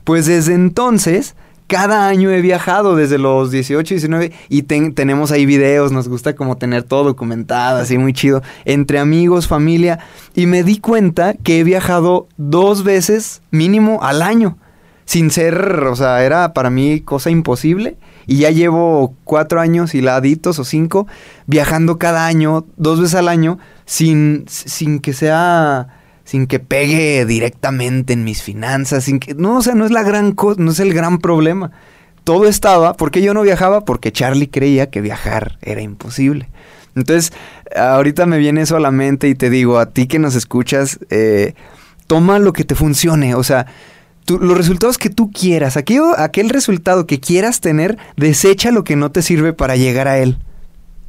Pues 0.03 0.25
desde 0.25 0.53
entonces, 0.53 1.35
cada 1.71 2.07
año 2.09 2.29
he 2.31 2.41
viajado 2.41 2.97
desde 2.97 3.17
los 3.17 3.49
18, 3.49 3.95
19 3.95 4.33
y 4.49 4.63
ten- 4.63 4.93
tenemos 4.93 5.31
ahí 5.31 5.45
videos, 5.45 5.93
nos 5.93 6.09
gusta 6.09 6.35
como 6.35 6.57
tener 6.57 6.83
todo 6.83 7.05
documentado, 7.05 7.79
así 7.79 7.97
muy 7.97 8.11
chido, 8.11 8.41
entre 8.65 8.99
amigos, 8.99 9.47
familia. 9.47 9.99
Y 10.35 10.47
me 10.47 10.63
di 10.63 10.79
cuenta 10.79 11.33
que 11.33 11.61
he 11.61 11.63
viajado 11.63 12.27
dos 12.35 12.83
veces 12.83 13.41
mínimo 13.51 14.03
al 14.03 14.21
año, 14.21 14.57
sin 15.05 15.31
ser, 15.31 15.85
o 15.85 15.95
sea, 15.95 16.23
era 16.25 16.51
para 16.53 16.69
mí 16.69 16.99
cosa 16.99 17.29
imposible. 17.29 17.95
Y 18.27 18.39
ya 18.39 18.49
llevo 18.49 19.15
cuatro 19.23 19.61
años 19.61 19.95
hiladitos 19.95 20.59
o 20.59 20.65
cinco 20.65 21.07
viajando 21.47 21.97
cada 21.97 22.25
año, 22.27 22.65
dos 22.75 22.99
veces 22.99 23.15
al 23.15 23.29
año, 23.29 23.59
sin, 23.85 24.43
sin 24.47 24.99
que 24.99 25.13
sea 25.13 25.87
sin 26.31 26.47
que 26.47 26.59
pegue 26.59 27.25
directamente 27.25 28.13
en 28.13 28.23
mis 28.23 28.41
finanzas, 28.41 29.03
sin 29.03 29.19
que 29.19 29.33
no, 29.33 29.57
o 29.57 29.61
sea, 29.61 29.75
no 29.75 29.83
es 29.83 29.91
la 29.91 30.01
gran 30.01 30.31
cosa, 30.31 30.61
no 30.61 30.71
es 30.71 30.79
el 30.79 30.93
gran 30.93 31.17
problema. 31.17 31.71
Todo 32.23 32.47
estaba, 32.47 32.93
¿por 32.93 33.11
qué 33.11 33.21
yo 33.21 33.33
no 33.33 33.41
viajaba? 33.41 33.83
Porque 33.83 34.13
Charlie 34.13 34.47
creía 34.47 34.89
que 34.89 35.01
viajar 35.01 35.57
era 35.61 35.81
imposible. 35.81 36.47
Entonces, 36.95 37.33
ahorita 37.75 38.25
me 38.27 38.37
viene 38.37 38.61
eso 38.61 38.77
a 38.77 38.79
la 38.79 38.91
mente 38.91 39.27
y 39.27 39.35
te 39.35 39.49
digo, 39.49 39.77
a 39.77 39.87
ti 39.87 40.07
que 40.07 40.19
nos 40.19 40.35
escuchas, 40.35 40.99
eh, 41.09 41.53
toma 42.07 42.39
lo 42.39 42.53
que 42.53 42.63
te 42.63 42.75
funcione, 42.75 43.35
o 43.35 43.43
sea, 43.43 43.65
los 44.25 44.57
resultados 44.57 44.97
que 44.97 45.09
tú 45.09 45.31
quieras, 45.33 45.75
aquello- 45.75 46.17
aquel 46.17 46.49
resultado 46.49 47.07
que 47.07 47.19
quieras 47.19 47.59
tener, 47.59 47.97
desecha 48.15 48.71
lo 48.71 48.85
que 48.85 48.95
no 48.95 49.11
te 49.11 49.21
sirve 49.21 49.51
para 49.51 49.75
llegar 49.75 50.07
a 50.07 50.17
él 50.17 50.37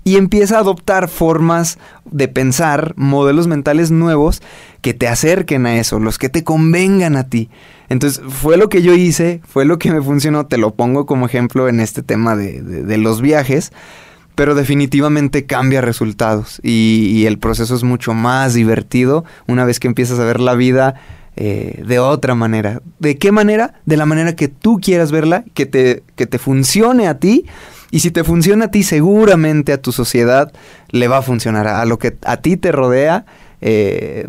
y 0.04 0.16
empieza 0.16 0.56
a 0.56 0.60
adoptar 0.60 1.08
formas 1.08 1.78
de 2.10 2.28
pensar, 2.28 2.92
modelos 2.96 3.46
mentales 3.46 3.90
nuevos 3.90 4.42
que 4.80 4.94
te 4.94 5.06
acerquen 5.06 5.66
a 5.66 5.78
eso, 5.78 6.00
los 6.00 6.18
que 6.18 6.28
te 6.28 6.42
convengan 6.44 7.16
a 7.16 7.28
ti. 7.28 7.50
Entonces, 7.88 8.20
fue 8.28 8.56
lo 8.56 8.68
que 8.68 8.82
yo 8.82 8.94
hice, 8.94 9.40
fue 9.46 9.64
lo 9.64 9.78
que 9.78 9.92
me 9.92 10.02
funcionó, 10.02 10.46
te 10.46 10.58
lo 10.58 10.74
pongo 10.74 11.06
como 11.06 11.26
ejemplo 11.26 11.68
en 11.68 11.78
este 11.78 12.02
tema 12.02 12.34
de, 12.36 12.62
de- 12.62 12.98
los 12.98 13.20
viajes, 13.20 13.70
pero 14.34 14.54
definitivamente 14.54 15.44
cambia 15.44 15.82
resultados 15.82 16.58
y, 16.62 17.10
y 17.14 17.26
el 17.26 17.38
proceso 17.38 17.74
es 17.74 17.84
mucho 17.84 18.14
más 18.14 18.54
divertido 18.54 19.24
una 19.46 19.64
vez 19.66 19.78
que 19.78 19.88
empiezas 19.88 20.18
a 20.18 20.24
ver 20.24 20.40
la 20.40 20.54
vida 20.54 20.94
eh, 21.36 21.82
de 21.86 21.98
otra 21.98 22.34
manera. 22.34 22.80
¿De 22.98 23.18
qué 23.18 23.30
manera? 23.30 23.74
De 23.84 23.96
la 23.98 24.06
manera 24.06 24.34
que 24.34 24.48
tú 24.48 24.80
quieras 24.80 25.12
verla, 25.12 25.44
que 25.54 25.66
te, 25.66 26.02
que 26.16 26.26
te 26.26 26.38
funcione 26.38 27.08
a 27.08 27.18
ti. 27.18 27.44
Y 27.92 28.00
si 28.00 28.10
te 28.10 28.24
funciona 28.24 28.64
a 28.64 28.70
ti, 28.70 28.82
seguramente 28.82 29.72
a 29.74 29.80
tu 29.80 29.92
sociedad 29.92 30.50
le 30.88 31.08
va 31.08 31.18
a 31.18 31.22
funcionar. 31.22 31.68
A 31.68 31.84
lo 31.84 31.98
que 31.98 32.16
a 32.24 32.38
ti 32.38 32.56
te 32.56 32.72
rodea, 32.72 33.26
eh, 33.60 34.26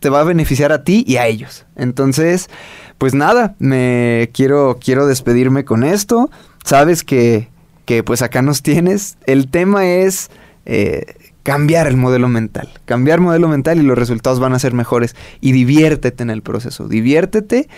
te 0.00 0.10
va 0.10 0.20
a 0.20 0.24
beneficiar 0.24 0.72
a 0.72 0.82
ti 0.82 1.04
y 1.06 1.16
a 1.16 1.28
ellos. 1.28 1.64
Entonces, 1.76 2.50
pues 2.98 3.14
nada, 3.14 3.54
me 3.60 4.30
quiero, 4.34 4.78
quiero 4.84 5.06
despedirme 5.06 5.64
con 5.64 5.84
esto. 5.84 6.28
Sabes 6.64 7.04
que, 7.04 7.48
que 7.84 8.02
pues 8.02 8.20
acá 8.20 8.42
nos 8.42 8.62
tienes. 8.62 9.16
El 9.26 9.48
tema 9.48 9.86
es 9.86 10.30
eh, 10.66 11.14
cambiar 11.44 11.86
el 11.86 11.96
modelo 11.96 12.28
mental. 12.28 12.68
Cambiar 12.84 13.20
modelo 13.20 13.46
mental 13.46 13.78
y 13.78 13.82
los 13.82 13.96
resultados 13.96 14.40
van 14.40 14.54
a 14.54 14.58
ser 14.58 14.72
mejores. 14.72 15.14
Y 15.40 15.52
diviértete 15.52 16.24
en 16.24 16.30
el 16.30 16.42
proceso. 16.42 16.88
Diviértete 16.88 17.68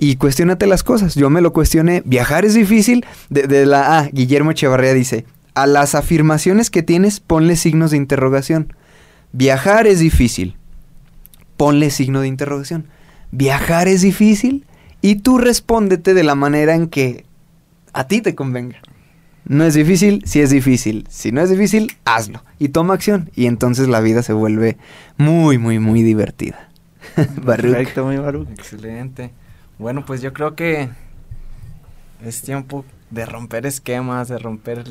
y 0.00 0.16
cuestionate 0.16 0.66
las 0.66 0.82
cosas. 0.82 1.14
Yo 1.14 1.28
me 1.30 1.42
lo 1.42 1.52
cuestioné. 1.52 2.02
Viajar 2.06 2.46
es 2.46 2.54
difícil. 2.54 3.04
De, 3.28 3.66
la 3.66 3.98
ah, 3.98 4.08
Guillermo 4.10 4.50
Echevarría 4.50 4.94
dice: 4.94 5.26
A 5.54 5.66
las 5.66 5.94
afirmaciones 5.94 6.70
que 6.70 6.82
tienes, 6.82 7.20
ponle 7.20 7.54
signos 7.54 7.92
de 7.92 7.98
interrogación. 7.98 8.72
Viajar 9.32 9.86
es 9.86 10.00
difícil. 10.00 10.56
Ponle 11.58 11.90
signo 11.90 12.22
de 12.22 12.28
interrogación. 12.28 12.88
Viajar 13.30 13.86
es 13.86 14.00
difícil. 14.00 14.64
Y 15.02 15.16
tú 15.16 15.38
respóndete 15.38 16.14
de 16.14 16.24
la 16.24 16.34
manera 16.34 16.74
en 16.74 16.88
que 16.88 17.24
a 17.92 18.08
ti 18.08 18.22
te 18.22 18.34
convenga. 18.34 18.78
No 19.44 19.64
es 19.64 19.74
difícil, 19.74 20.22
si 20.24 20.40
es 20.40 20.50
difícil. 20.50 21.06
Si 21.10 21.30
no 21.30 21.42
es 21.42 21.50
difícil, 21.50 21.92
hazlo. 22.04 22.42
Y 22.58 22.70
toma 22.70 22.94
acción. 22.94 23.30
Y 23.34 23.46
entonces 23.46 23.88
la 23.88 24.00
vida 24.00 24.22
se 24.22 24.32
vuelve 24.32 24.78
muy, 25.18 25.58
muy, 25.58 25.78
muy 25.78 26.02
divertida. 26.02 26.70
Perfecto, 27.44 28.06
Baruch. 28.06 28.48
Excelente. 28.50 29.32
Bueno, 29.80 30.04
pues 30.04 30.20
yo 30.20 30.34
creo 30.34 30.54
que 30.54 30.90
es 32.22 32.42
tiempo 32.42 32.84
de 33.10 33.24
romper 33.24 33.64
esquemas, 33.64 34.28
de 34.28 34.38
romper 34.38 34.84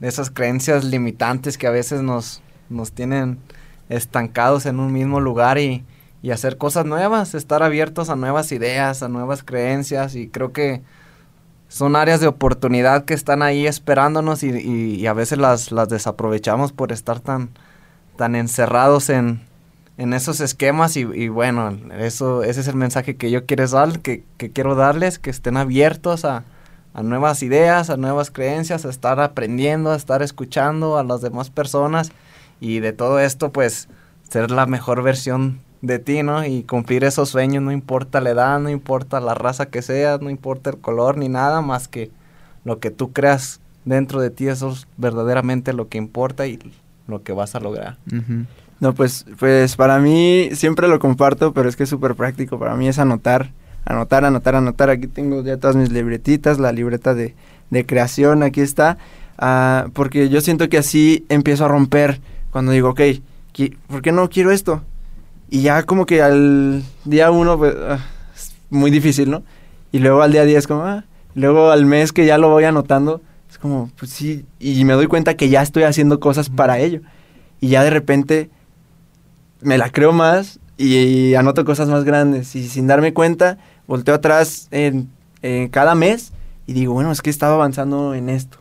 esas 0.00 0.28
creencias 0.28 0.82
limitantes 0.82 1.56
que 1.56 1.68
a 1.68 1.70
veces 1.70 2.02
nos, 2.02 2.42
nos 2.68 2.90
tienen 2.90 3.38
estancados 3.88 4.66
en 4.66 4.80
un 4.80 4.92
mismo 4.92 5.20
lugar 5.20 5.58
y, 5.58 5.84
y 6.20 6.32
hacer 6.32 6.58
cosas 6.58 6.84
nuevas, 6.84 7.34
estar 7.34 7.62
abiertos 7.62 8.10
a 8.10 8.16
nuevas 8.16 8.50
ideas, 8.50 9.04
a 9.04 9.08
nuevas 9.08 9.44
creencias 9.44 10.16
y 10.16 10.26
creo 10.26 10.52
que 10.52 10.82
son 11.68 11.94
áreas 11.94 12.18
de 12.20 12.26
oportunidad 12.26 13.04
que 13.04 13.14
están 13.14 13.40
ahí 13.40 13.68
esperándonos 13.68 14.42
y, 14.42 14.50
y- 14.50 14.96
y 14.96 15.06
a 15.06 15.12
veces 15.12 15.38
las, 15.38 15.70
las 15.70 15.88
desaprovechamos 15.88 16.72
por 16.72 16.90
estar 16.90 17.20
tan, 17.20 17.50
tan 18.16 18.34
encerrados 18.34 19.10
en, 19.10 19.42
en 19.96 20.12
esos 20.12 20.40
esquemas 20.40 20.96
y, 20.96 21.00
y 21.00 21.28
bueno, 21.28 21.76
eso, 21.98 22.42
ese 22.42 22.60
es 22.60 22.68
el 22.68 22.74
mensaje 22.74 23.16
que 23.16 23.30
yo 23.30 23.46
quiero 23.46 23.66
dar, 23.68 24.00
que, 24.00 24.24
que 24.36 24.50
quiero 24.50 24.74
darles, 24.74 25.18
que 25.18 25.30
estén 25.30 25.56
abiertos 25.56 26.24
a, 26.24 26.44
a 26.94 27.02
nuevas 27.02 27.42
ideas, 27.42 27.90
a 27.90 27.96
nuevas 27.96 28.30
creencias, 28.30 28.84
a 28.84 28.90
estar 28.90 29.20
aprendiendo, 29.20 29.90
a 29.90 29.96
estar 29.96 30.22
escuchando 30.22 30.98
a 30.98 31.04
las 31.04 31.20
demás 31.20 31.50
personas 31.50 32.10
y 32.60 32.80
de 32.80 32.92
todo 32.92 33.18
esto 33.18 33.52
pues 33.52 33.88
ser 34.28 34.50
la 34.50 34.66
mejor 34.66 35.02
versión 35.02 35.60
de 35.82 35.98
ti, 35.98 36.22
¿no? 36.22 36.44
Y 36.44 36.62
cumplir 36.62 37.04
esos 37.04 37.28
sueños, 37.28 37.62
no 37.62 37.72
importa 37.72 38.20
la 38.20 38.30
edad, 38.30 38.58
no 38.58 38.70
importa 38.70 39.20
la 39.20 39.34
raza 39.34 39.66
que 39.66 39.82
seas, 39.82 40.20
no 40.20 40.30
importa 40.30 40.70
el 40.70 40.78
color 40.78 41.18
ni 41.18 41.28
nada 41.28 41.60
más 41.60 41.88
que 41.88 42.10
lo 42.64 42.80
que 42.80 42.90
tú 42.90 43.12
creas 43.12 43.60
dentro 43.84 44.20
de 44.20 44.30
ti, 44.30 44.48
eso 44.48 44.70
es 44.70 44.86
verdaderamente 44.96 45.72
lo 45.72 45.88
que 45.88 45.98
importa 45.98 46.46
y 46.46 46.58
lo 47.06 47.22
que 47.22 47.32
vas 47.32 47.54
a 47.54 47.60
lograr. 47.60 47.98
No, 48.80 48.94
pues, 48.94 49.26
pues 49.38 49.76
para 49.76 49.98
mí 49.98 50.50
siempre 50.52 50.88
lo 50.88 50.98
comparto, 50.98 51.52
pero 51.52 51.68
es 51.68 51.76
que 51.76 51.84
es 51.84 51.88
súper 51.88 52.14
práctico. 52.14 52.58
Para 52.58 52.74
mí 52.74 52.88
es 52.88 52.98
anotar, 52.98 53.50
anotar, 53.84 54.24
anotar, 54.24 54.56
anotar. 54.56 54.90
Aquí 54.90 55.06
tengo 55.06 55.42
ya 55.42 55.56
todas 55.56 55.76
mis 55.76 55.90
libretitas, 55.90 56.58
la 56.58 56.72
libreta 56.72 57.14
de, 57.14 57.34
de 57.70 57.86
creación, 57.86 58.42
aquí 58.42 58.60
está. 58.60 58.98
Ah, 59.38 59.86
porque 59.92 60.28
yo 60.28 60.40
siento 60.40 60.68
que 60.68 60.78
así 60.78 61.24
empiezo 61.28 61.64
a 61.64 61.68
romper 61.68 62.20
cuando 62.50 62.72
digo, 62.72 62.90
ok, 62.90 63.00
¿por 63.88 64.02
qué 64.02 64.12
no 64.12 64.28
quiero 64.28 64.50
esto? 64.50 64.82
Y 65.50 65.62
ya 65.62 65.82
como 65.84 66.06
que 66.06 66.22
al 66.22 66.82
día 67.04 67.30
uno, 67.30 67.58
pues, 67.58 67.74
ah, 67.88 67.98
es 68.34 68.54
muy 68.70 68.90
difícil, 68.90 69.30
¿no? 69.30 69.42
Y 69.92 69.98
luego 69.98 70.22
al 70.22 70.32
día 70.32 70.44
10 70.44 70.66
como, 70.66 70.82
ah, 70.82 71.04
luego 71.34 71.70
al 71.70 71.86
mes 71.86 72.12
que 72.12 72.26
ya 72.26 72.38
lo 72.38 72.48
voy 72.48 72.64
anotando, 72.64 73.22
es 73.54 73.58
como, 73.58 73.88
pues 73.96 74.10
sí, 74.10 74.44
y 74.58 74.84
me 74.84 74.94
doy 74.94 75.06
cuenta 75.06 75.36
que 75.36 75.48
ya 75.48 75.62
estoy 75.62 75.84
haciendo 75.84 76.18
cosas 76.18 76.50
para 76.50 76.80
ello. 76.80 77.02
Y 77.60 77.68
ya 77.68 77.84
de 77.84 77.90
repente 77.90 78.50
me 79.60 79.78
la 79.78 79.90
creo 79.90 80.12
más 80.12 80.58
y, 80.76 81.34
anoto 81.36 81.64
cosas 81.64 81.88
más 81.88 82.02
grandes. 82.02 82.56
Y 82.56 82.68
sin 82.68 82.88
darme 82.88 83.14
cuenta, 83.14 83.58
volteo 83.86 84.16
atrás 84.16 84.66
en, 84.72 85.08
en 85.40 85.68
cada 85.68 85.94
mes 85.94 86.32
y 86.66 86.72
digo, 86.72 86.94
bueno, 86.94 87.12
es 87.12 87.22
que 87.22 87.30
he 87.30 87.32
estado 87.32 87.54
avanzando 87.54 88.12
en 88.14 88.28
esto. 88.28 88.58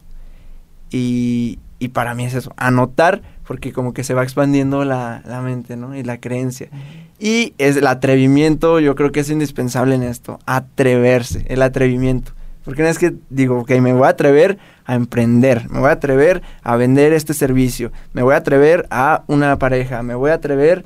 Y, 0.91 1.57
y 1.79 1.87
para 1.87 2.13
mí 2.13 2.25
es 2.25 2.35
eso, 2.35 2.53
anotar, 2.55 3.23
porque 3.47 3.73
como 3.73 3.95
que 3.95 4.03
se 4.03 4.13
va 4.13 4.21
expandiendo 4.21 4.85
la, 4.85 5.23
la 5.25 5.41
mente, 5.41 5.75
¿no? 5.75 5.95
Y 5.95 6.03
la 6.03 6.19
creencia. 6.19 6.69
Y 7.17 7.55
es 7.57 7.77
el 7.77 7.87
atrevimiento, 7.87 8.79
yo 8.79 8.93
creo 8.93 9.11
que 9.11 9.21
es 9.21 9.31
indispensable 9.31 9.95
en 9.95 10.03
esto, 10.03 10.37
atreverse, 10.45 11.45
el 11.47 11.63
atrevimiento. 11.63 12.33
Porque 12.63 12.81
no 12.81 12.87
es 12.87 12.97
que 12.97 13.13
digo, 13.29 13.59
ok, 13.59 13.71
me 13.81 13.93
voy 13.93 14.05
a 14.05 14.09
atrever 14.09 14.57
a 14.85 14.95
emprender, 14.95 15.69
me 15.69 15.79
voy 15.79 15.89
a 15.89 15.93
atrever 15.93 16.41
a 16.61 16.75
vender 16.75 17.13
este 17.13 17.33
servicio, 17.33 17.91
me 18.13 18.23
voy 18.23 18.33
a 18.33 18.37
atrever 18.37 18.87
a 18.89 19.23
una 19.27 19.57
pareja, 19.57 20.01
me 20.03 20.15
voy 20.15 20.31
a 20.31 20.35
atrever 20.35 20.85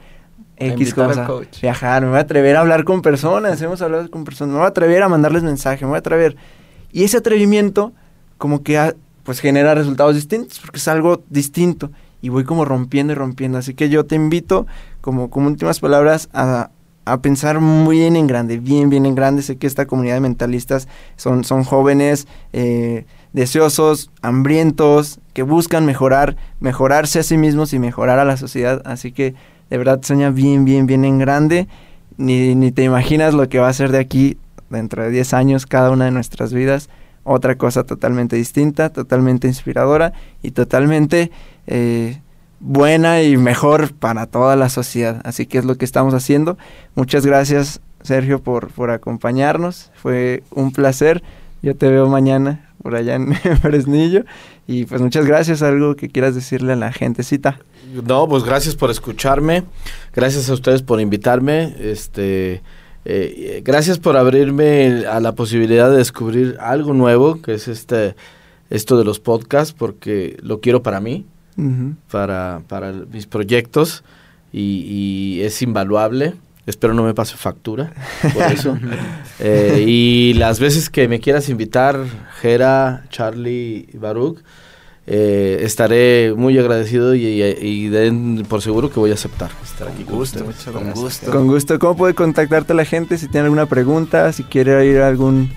X 0.57 0.93
cosa, 0.93 1.27
coach. 1.27 1.61
viajar, 1.61 2.01
me 2.01 2.09
voy 2.09 2.17
a 2.17 2.21
atrever 2.21 2.55
a 2.55 2.61
hablar 2.61 2.83
con 2.83 3.01
personas, 3.01 3.61
hemos 3.61 3.81
hablado 3.81 4.09
con 4.09 4.23
personas, 4.23 4.53
me 4.53 4.59
voy 4.59 4.65
a 4.65 4.69
atrever 4.69 5.03
a 5.03 5.09
mandarles 5.09 5.43
mensaje, 5.43 5.85
me 5.85 5.89
voy 5.89 5.97
a 5.97 5.99
atrever. 5.99 6.35
Y 6.91 7.03
ese 7.03 7.17
atrevimiento 7.17 7.93
como 8.37 8.63
que 8.63 8.95
pues 9.23 9.39
genera 9.39 9.75
resultados 9.75 10.15
distintos 10.15 10.59
porque 10.59 10.77
es 10.77 10.87
algo 10.87 11.21
distinto 11.29 11.91
y 12.21 12.29
voy 12.29 12.43
como 12.43 12.65
rompiendo 12.65 13.13
y 13.13 13.15
rompiendo. 13.15 13.57
Así 13.57 13.73
que 13.73 13.89
yo 13.89 14.05
te 14.05 14.15
invito 14.15 14.65
como, 15.01 15.29
como 15.29 15.47
últimas 15.47 15.79
palabras 15.79 16.29
a, 16.33 16.71
a 17.11 17.21
pensar 17.21 17.59
muy 17.59 17.99
bien 17.99 18.15
en 18.15 18.27
grande, 18.27 18.59
bien, 18.59 18.89
bien 18.89 19.05
en 19.05 19.15
grande. 19.15 19.41
Sé 19.41 19.57
que 19.57 19.67
esta 19.67 19.85
comunidad 19.85 20.15
de 20.15 20.21
mentalistas 20.21 20.87
son, 21.15 21.43
son 21.43 21.63
jóvenes 21.63 22.27
eh, 22.53 23.05
deseosos, 23.33 24.11
hambrientos, 24.21 25.19
que 25.33 25.43
buscan 25.43 25.85
mejorar, 25.85 26.35
mejorarse 26.59 27.19
a 27.19 27.23
sí 27.23 27.37
mismos 27.37 27.73
y 27.73 27.79
mejorar 27.79 28.19
a 28.19 28.25
la 28.25 28.37
sociedad. 28.37 28.81
Así 28.85 29.11
que 29.11 29.35
de 29.69 29.77
verdad 29.77 29.99
sueña 30.03 30.29
bien, 30.29 30.65
bien, 30.65 30.87
bien 30.87 31.05
en 31.05 31.19
grande. 31.19 31.67
ni, 32.17 32.55
ni 32.55 32.71
te 32.71 32.83
imaginas 32.83 33.33
lo 33.33 33.47
que 33.49 33.59
va 33.59 33.69
a 33.69 33.73
ser 33.73 33.91
de 33.91 33.99
aquí 33.99 34.37
dentro 34.69 35.03
de 35.03 35.11
10 35.11 35.33
años 35.33 35.65
cada 35.65 35.91
una 35.91 36.05
de 36.05 36.11
nuestras 36.11 36.53
vidas. 36.53 36.89
Otra 37.23 37.57
cosa 37.57 37.83
totalmente 37.83 38.35
distinta, 38.37 38.89
totalmente 38.89 39.47
inspiradora 39.47 40.13
y 40.41 40.51
totalmente 40.51 41.29
eh, 41.67 42.21
buena 42.59 43.21
y 43.23 43.37
mejor 43.37 43.93
para 43.93 44.25
toda 44.25 44.55
la 44.55 44.69
sociedad. 44.69 45.21
Así 45.23 45.45
que 45.45 45.57
es 45.57 45.65
lo 45.65 45.75
que 45.75 45.85
estamos 45.85 46.13
haciendo. 46.13 46.57
Muchas 46.95 47.25
gracias, 47.25 47.81
Sergio, 48.01 48.39
por, 48.39 48.69
por 48.69 48.91
acompañarnos. 48.91 49.91
Fue 49.95 50.43
un 50.51 50.71
placer. 50.71 51.23
Yo 51.61 51.75
te 51.75 51.89
veo 51.89 52.07
mañana 52.07 52.69
por 52.81 52.95
allá 52.95 53.15
en 53.15 53.33
Fresnillo. 53.61 54.25
Y 54.67 54.85
pues 54.85 55.01
muchas 55.01 55.25
gracias. 55.25 55.61
Algo 55.61 55.95
que 55.95 56.09
quieras 56.09 56.35
decirle 56.35 56.73
a 56.73 56.77
la 56.77 56.91
gentecita. 56.91 57.59
No, 58.05 58.27
pues 58.27 58.43
gracias 58.43 58.75
por 58.75 58.91
escucharme. 58.91 59.63
Gracias 60.13 60.49
a 60.49 60.53
ustedes 60.53 60.81
por 60.81 60.99
invitarme. 61.01 61.75
Este. 61.79 62.61
Eh, 63.09 63.61
gracias 63.63 63.99
por 63.99 64.17
abrirme 64.17 65.05
a 65.05 65.21
la 65.21 65.31
posibilidad 65.31 65.89
de 65.89 65.95
descubrir 65.95 66.57
algo 66.59 66.93
nuevo, 66.93 67.41
que 67.41 67.53
es 67.53 67.69
este 67.69 68.15
esto 68.69 68.97
de 68.97 69.05
los 69.05 69.21
podcasts, 69.21 69.73
porque 69.73 70.37
lo 70.41 70.59
quiero 70.59 70.83
para 70.83 70.99
mí, 70.99 71.25
para, 72.11 72.61
para 72.67 72.91
mis 72.91 73.25
proyectos, 73.25 74.03
y, 74.51 75.39
es 75.41 75.61
invaluable. 75.61 76.33
Espero 76.65 76.93
no 76.93 77.03
me 77.03 77.13
pase 77.13 77.37
factura 77.37 77.93
por 78.33 78.43
eso. 78.51 78.77
Eh, 79.39 79.85
y 79.87 80.33
las 80.33 80.59
veces 80.59 80.89
que 80.89 81.07
me 81.07 81.21
quieras 81.21 81.47
invitar, 81.47 82.03
Jera, 82.41 83.05
Charlie 83.09 83.87
y 83.93 83.97
Baruch, 83.97 84.39
eh, 85.09 85.59
estaré 85.61 86.33
muy 86.35 86.59
agradecido 86.59 87.15
y, 87.15 87.87
den 87.87 88.45
por 88.49 88.61
seguro 88.61 88.89
que 88.89 88.99
voy 88.99 89.11
a 89.11 89.13
aceptar 89.13 89.49
estar 89.63 89.87
aquí 89.87 90.03
con, 90.03 90.15
gusto, 90.15 90.43
con 90.73 90.91
gusto. 90.91 91.31
Con 91.31 91.47
gusto. 91.47 91.79
¿Cómo 91.79 91.95
puede 91.95 92.13
contactarte 92.13 92.73
la 92.73 92.83
gente 92.83 93.17
si 93.17 93.29
tiene 93.29 93.45
alguna 93.45 93.67
pregunta, 93.67 94.33
si 94.33 94.43
quiere 94.43 94.85
ir 94.85 94.99
a 94.99 95.07
algún, 95.07 95.53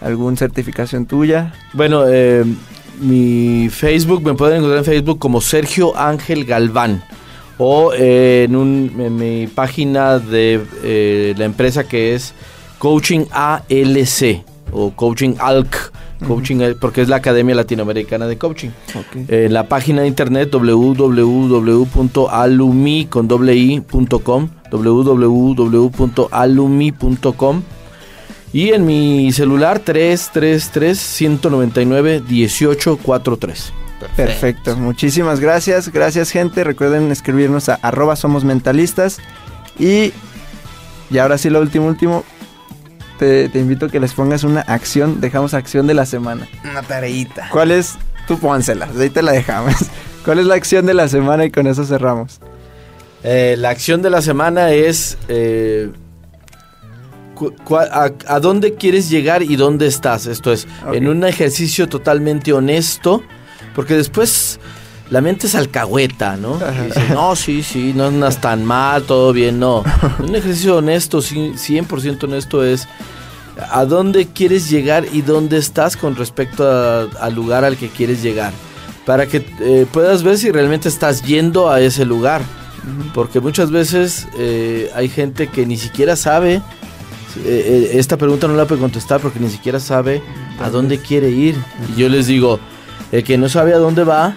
algún 0.00 0.38
certificación 0.38 1.04
tuya? 1.04 1.52
Bueno, 1.74 2.04
eh, 2.08 2.46
mi 3.00 3.68
Facebook, 3.70 4.22
me 4.22 4.34
pueden 4.34 4.58
encontrar 4.58 4.78
en 4.78 4.84
Facebook 4.84 5.18
como 5.18 5.40
Sergio 5.40 5.96
Ángel 5.96 6.44
Galván 6.44 7.02
o 7.58 7.92
eh, 7.92 8.44
en, 8.48 8.56
un, 8.56 8.92
en, 8.98 9.16
mi 9.16 9.46
página 9.46 10.18
de 10.18 11.34
la 11.36 11.44
empresa 11.44 11.84
que 11.84 12.14
es 12.14 12.34
Coaching 12.78 13.26
ALC 13.30 14.44
o 14.72 14.90
Coaching 14.90 15.34
ALC 15.38 15.92
Coaching, 16.26 16.60
eh, 16.60 16.74
porque 16.80 17.02
es 17.02 17.08
la 17.08 17.16
Academia 17.16 17.54
Latinoamericana 17.54 18.26
de 18.26 18.36
Coaching. 18.38 18.70
Eh, 19.28 19.48
la 19.50 19.68
página 19.68 20.02
de 20.02 20.08
internet 20.08 20.50
www.alumi.com 20.52 21.28
www.alumi.com 24.70 25.52
y 28.54 28.72
en 28.72 28.86
mi 28.86 29.32
celular 29.32 29.80
333 29.80 30.96
199 30.96 32.22
1843. 32.28 33.72
Perfecto. 33.98 34.16
Perfecto. 34.16 34.76
Muchísimas 34.76 35.40
gracias. 35.40 35.90
Gracias, 35.90 36.30
gente. 36.30 36.62
Recuerden 36.62 37.10
escribirnos 37.10 37.68
a 37.68 37.74
arroba 37.82 38.14
somos 38.14 38.44
mentalistas. 38.44 39.18
Y, 39.76 40.12
y 41.10 41.18
ahora 41.18 41.36
sí, 41.36 41.50
lo 41.50 41.60
último, 41.60 41.88
último 41.88 42.24
te, 43.18 43.50
invito 43.54 43.86
a 43.86 43.88
que 43.90 43.98
les 43.98 44.14
pongas 44.14 44.44
una 44.44 44.60
acción. 44.60 45.20
Dejamos 45.20 45.52
acción 45.52 45.88
de 45.88 45.94
la 45.94 46.06
semana. 46.06 46.46
Una 46.62 46.82
tareita. 46.82 47.48
¿Cuál 47.50 47.72
es? 47.72 47.96
Tú 48.28 48.38
pónsela, 48.38 48.88
ahí 48.96 49.10
te 49.10 49.22
la 49.22 49.32
dejamos. 49.32 49.74
¿Cuál 50.24 50.38
es 50.38 50.46
la 50.46 50.54
acción 50.54 50.86
de 50.86 50.94
la 50.94 51.08
semana 51.08 51.44
y 51.44 51.50
con 51.50 51.66
eso 51.66 51.84
cerramos? 51.84 52.38
Eh, 53.24 53.56
la 53.58 53.70
acción 53.70 54.00
de 54.00 54.10
la 54.10 54.22
semana 54.22 54.70
es 54.70 55.18
eh, 55.26 55.90
a, 58.26 58.40
dónde 58.40 58.74
quieres 58.74 59.10
llegar 59.10 59.42
y 59.42 59.56
dónde 59.56 59.86
estás. 59.86 60.26
Esto 60.26 60.52
es, 60.52 60.66
en 60.92 61.08
un 61.08 61.24
ejercicio 61.24 61.88
totalmente 61.88 62.52
honesto, 62.52 63.22
porque 63.74 63.94
después 63.94 64.60
la 65.10 65.20
mente 65.20 65.46
es 65.46 65.54
alcahueta, 65.54 66.36
¿no? 66.36 66.58
no, 67.12 67.36
sí, 67.36 67.62
sí, 67.62 67.92
no 67.94 68.06
andas 68.06 68.40
tan 68.40 68.64
mal, 68.64 69.02
todo 69.04 69.32
bien, 69.32 69.58
no. 69.60 69.84
Un 70.18 70.34
ejercicio 70.34 70.76
honesto, 70.76 71.18
100% 71.18 72.24
honesto 72.24 72.64
es 72.64 72.88
a 73.70 73.84
dónde 73.84 74.26
quieres 74.26 74.68
llegar 74.70 75.06
y 75.12 75.22
dónde 75.22 75.58
estás 75.58 75.96
con 75.96 76.16
respecto 76.16 76.66
al 76.66 77.34
lugar 77.34 77.64
al 77.64 77.76
que 77.76 77.88
quieres 77.88 78.22
llegar. 78.22 78.52
Para 79.06 79.26
que 79.26 79.46
eh, 79.60 79.86
puedas 79.92 80.22
ver 80.22 80.38
si 80.38 80.50
realmente 80.50 80.88
estás 80.88 81.22
yendo 81.22 81.70
a 81.70 81.80
ese 81.80 82.04
lugar. 82.04 82.42
Porque 83.14 83.40
muchas 83.40 83.70
veces 83.70 84.26
eh, 84.38 84.90
hay 84.94 85.08
gente 85.08 85.48
que 85.48 85.64
ni 85.64 85.76
siquiera 85.76 86.16
sabe, 86.16 86.60
eh, 87.44 87.90
esta 87.94 88.16
pregunta 88.16 88.46
no 88.46 88.54
la 88.54 88.66
puede 88.66 88.80
contestar 88.80 89.20
porque 89.20 89.40
ni 89.40 89.48
siquiera 89.48 89.80
sabe 89.80 90.22
a 90.60 90.70
dónde 90.70 90.98
quiere 90.98 91.30
ir. 91.30 91.56
Y 91.92 92.00
yo 92.00 92.08
les 92.08 92.26
digo, 92.26 92.60
el 93.12 93.24
que 93.24 93.38
no 93.38 93.48
sabe 93.48 93.74
a 93.74 93.78
dónde 93.78 94.04
va, 94.04 94.36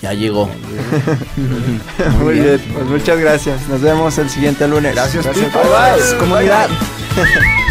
ya 0.00 0.12
llegó. 0.12 0.46
Muy, 2.20 2.34
bien. 2.34 2.60
pues 2.72 2.86
muchas 2.86 3.18
gracias. 3.18 3.68
Nos 3.68 3.80
vemos 3.80 4.18
el 4.18 4.28
siguiente 4.28 4.68
lunes. 4.68 4.94
Gracias, 4.94 5.24
gracias. 5.24 6.14
comunidad. 6.14 6.68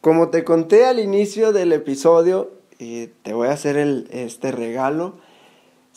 Como 0.00 0.28
te 0.28 0.44
conté 0.44 0.86
al 0.86 1.00
inicio 1.00 1.52
del 1.52 1.72
episodio, 1.72 2.52
eh, 2.78 3.10
te 3.24 3.32
voy 3.32 3.48
a 3.48 3.52
hacer 3.52 3.76
este 4.10 4.52
regalo. 4.52 5.16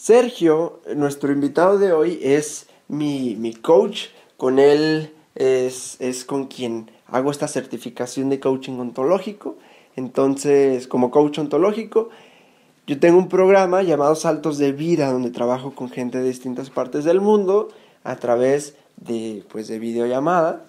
Sergio, 0.02 0.80
nuestro 0.95 1.30
invitado 1.30 1.78
de 1.78 1.91
hoy, 1.91 2.20
es 2.22 2.68
mi, 2.88 3.36
mi 3.36 3.54
coach. 3.54 4.06
Con 4.38 4.58
él 4.58 5.14
es, 5.36 5.97
es 6.00 6.24
con 6.24 6.47
quien 6.47 6.89
hago 7.08 7.32
esta 7.32 7.50
certificación 7.50 8.30
de 8.30 8.39
coaching 8.39 8.80
ontológico. 8.80 9.58
Entonces, 9.97 10.88
como 10.88 11.12
coach 11.12 11.39
ontológico, 11.39 12.12
yo 12.88 12.97
tengo 12.97 13.18
un 13.18 13.28
programa 13.28 13.84
llamado 13.84 14.16
Saltos 14.16 14.58
de 14.58 14.72
Vida, 14.72 15.12
donde 15.12 15.32
trabajo 15.32 15.76
con 15.76 15.89
gente 15.89 16.20
de 16.20 16.30
distintas 16.30 16.70
partes 16.70 17.04
del 17.04 17.20
mundo 17.20 17.68
a 18.06 18.16
través 18.16 18.76
de, 18.95 19.43
pues, 19.52 19.68
de 19.68 19.80
videollamada, 19.80 20.66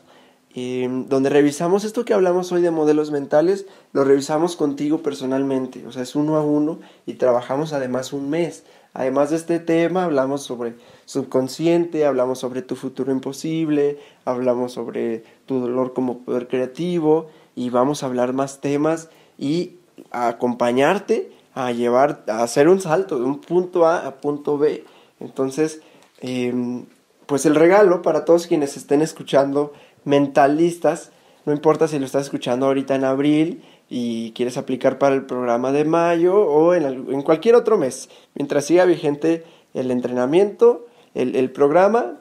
donde 0.53 1.31
revisamos 1.31 1.85
esto 1.85 2.05
que 2.05 2.13
hablamos 2.13 2.51
hoy 2.51 2.63
de 2.63 2.73
modelos 2.73 3.13
mentales, 3.13 3.67
lo 3.93 4.03
revisamos 4.03 4.57
contigo 4.57 5.01
personalmente, 5.01 5.87
o 5.87 5.93
sea, 5.93 6.03
es 6.03 6.17
uno 6.17 6.37
a 6.37 6.43
uno 6.43 6.81
y 7.07 7.15
trabajamos 7.15 7.73
además 7.73 8.13
un 8.13 8.31
mes. 8.31 8.65
Además 8.93 9.31
de 9.31 9.37
este 9.37 9.61
tema, 9.61 10.05
hablamos 10.05 10.43
sobre 10.43 10.75
subconsciente, 11.05 12.05
hablamos 12.05 12.41
sobre 12.41 12.63
tu 12.63 12.75
futuro 12.75 13.13
imposible, 13.13 13.99
hablamos 14.25 14.73
sobre 14.73 15.23
tu 15.47 15.61
dolor 15.61 15.93
como 15.93 16.19
poder 16.19 16.49
creativo 16.49 17.29
y 17.55 17.71
vamos 17.71 18.03
a 18.03 18.07
hablar 18.07 18.33
más 18.33 18.61
temas 18.61 19.09
y 19.39 19.77
acompañarte 20.11 21.31
a 21.55 21.71
llevar, 21.73 22.25
a 22.27 22.43
hacer 22.43 22.69
un 22.69 22.81
salto 22.81 23.19
de 23.19 23.25
un 23.25 23.41
punto 23.41 23.87
A 23.87 24.07
a 24.07 24.17
punto 24.17 24.59
B. 24.59 24.85
Entonces, 25.21 25.83
em, 26.21 26.87
pues 27.27 27.47
el 27.47 27.55
regalo 27.55 28.03
para 28.03 28.25
todos 28.25 28.49
quienes 28.49 28.77
estén 28.77 29.03
escuchando 29.03 29.73
mentalistas, 30.05 31.13
no 31.47 31.53
importa 31.53 31.87
si 31.87 31.99
lo 31.99 32.07
estás 32.07 32.25
escuchando 32.25 32.67
ahorita 32.67 32.97
en 32.97 33.05
abril 33.05 33.63
y 33.93 34.31
quieres 34.33 34.57
aplicar 34.57 34.99
para 34.99 35.17
el 35.17 35.27
programa 35.27 35.73
de 35.73 35.85
mayo 35.85 36.41
o 36.41 36.75
en, 36.75 37.23
cualquier 37.23 37.57
otro 37.57 37.77
mes, 37.77 38.09
mientras 38.37 38.65
siga 38.65 38.85
vigente 38.85 39.45
el 39.75 39.91
entrenamiento, 39.91 40.87
el, 41.15 41.51
programa, 41.51 42.15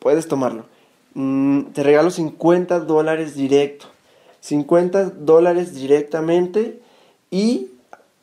puedes 0.00 0.26
tomarlo. 0.26 0.64
Mm, 1.14 1.66
te 1.72 1.84
regalo 1.84 2.10
50 2.10 2.80
dólares 2.80 3.36
directo. 3.36 3.86
50 4.40 5.10
dólares 5.10 5.74
directamente 5.74 6.80
y 7.30 7.68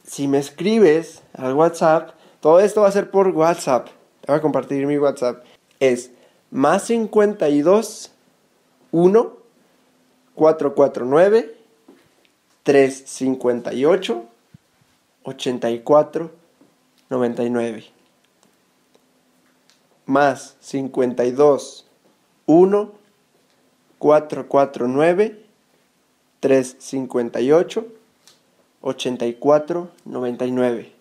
si 0.04 0.28
me 0.28 0.38
escribes 0.38 1.24
al 1.34 1.54
WhatsApp, 1.54 2.12
todo 2.42 2.60
esto 2.60 2.82
va 2.82 2.90
a 2.90 2.92
ser 2.92 3.10
por 3.10 3.30
WhatsApp. 3.30 3.88
Te 4.20 4.32
voy 4.32 4.36
a 4.36 4.42
compartir 4.42 4.86
mi 4.86 4.98
WhatsApp. 4.98 5.44
Es 5.80 6.12
más 6.52 6.84
52 6.84 8.12
1 8.92 9.38
449 10.36 11.61
358 12.64 14.26
84 15.24 16.32
99 17.10 18.02
más 20.06 20.58
52 20.60 21.86
1 22.46 22.92
449 23.98 25.46
358 26.40 27.86
84 28.82 29.90
99. 30.06 30.92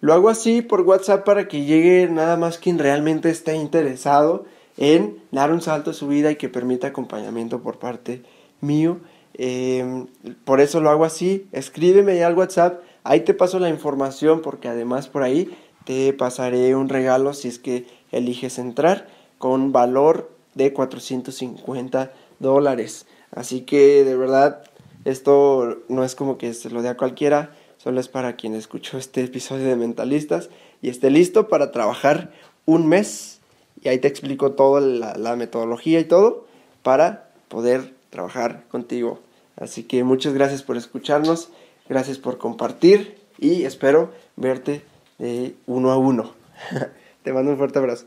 Lo 0.00 0.14
hago 0.14 0.30
así 0.30 0.62
por 0.62 0.80
WhatsApp 0.80 1.24
para 1.24 1.46
que 1.46 1.64
llegue 1.64 2.08
nada 2.08 2.36
más 2.36 2.58
quien 2.58 2.78
realmente 2.78 3.30
esté 3.30 3.54
interesado 3.54 4.46
en 4.78 5.22
dar 5.30 5.52
un 5.52 5.60
salto 5.60 5.90
a 5.90 5.94
su 5.94 6.08
vida 6.08 6.30
y 6.30 6.36
que 6.36 6.48
permita 6.48 6.88
acompañamiento 6.88 7.60
por 7.60 7.78
parte 7.78 8.22
mío. 8.60 8.98
Em, 9.34 10.06
por 10.44 10.60
eso 10.60 10.80
lo 10.80 10.90
hago 10.90 11.04
así. 11.04 11.46
Escríbeme 11.52 12.16
ya 12.16 12.26
al 12.26 12.36
WhatsApp. 12.36 12.80
Ahí 13.04 13.20
te 13.20 13.34
paso 13.34 13.58
la 13.58 13.68
información 13.68 14.42
porque 14.42 14.68
además 14.68 15.08
por 15.08 15.22
ahí 15.22 15.50
te 15.84 16.12
pasaré 16.12 16.74
un 16.76 16.88
regalo 16.88 17.34
si 17.34 17.48
es 17.48 17.58
que 17.58 17.86
eliges 18.12 18.58
entrar 18.58 19.08
con 19.38 19.72
valor 19.72 20.30
de 20.54 20.72
450 20.72 22.12
dólares. 22.38 23.06
Así 23.32 23.62
que 23.62 24.04
de 24.04 24.16
verdad 24.16 24.62
esto 25.04 25.78
no 25.88 26.04
es 26.04 26.14
como 26.14 26.38
que 26.38 26.54
se 26.54 26.70
lo 26.70 26.82
dé 26.82 26.90
a 26.90 26.96
cualquiera, 26.96 27.56
solo 27.76 27.98
es 27.98 28.08
para 28.08 28.36
quien 28.36 28.54
escuchó 28.54 28.98
este 28.98 29.24
episodio 29.24 29.66
de 29.66 29.76
Mentalistas 29.76 30.50
y 30.80 30.90
esté 30.90 31.10
listo 31.10 31.48
para 31.48 31.72
trabajar 31.72 32.30
un 32.66 32.86
mes. 32.86 33.40
Y 33.82 33.88
ahí 33.88 33.98
te 33.98 34.06
explico 34.06 34.52
toda 34.52 34.80
la, 34.80 35.14
la 35.16 35.34
metodología 35.34 35.98
y 35.98 36.04
todo 36.04 36.46
para 36.84 37.30
poder 37.48 37.94
trabajar 38.12 38.64
contigo. 38.68 39.18
Así 39.56 39.82
que 39.84 40.04
muchas 40.04 40.34
gracias 40.34 40.62
por 40.62 40.76
escucharnos, 40.76 41.48
gracias 41.88 42.18
por 42.18 42.38
compartir 42.38 43.16
y 43.38 43.64
espero 43.64 44.12
verte 44.36 44.82
de 45.18 45.56
uno 45.66 45.90
a 45.90 45.96
uno. 45.96 46.32
Te 47.24 47.32
mando 47.32 47.50
un 47.50 47.58
fuerte 47.58 47.78
abrazo. 47.78 48.06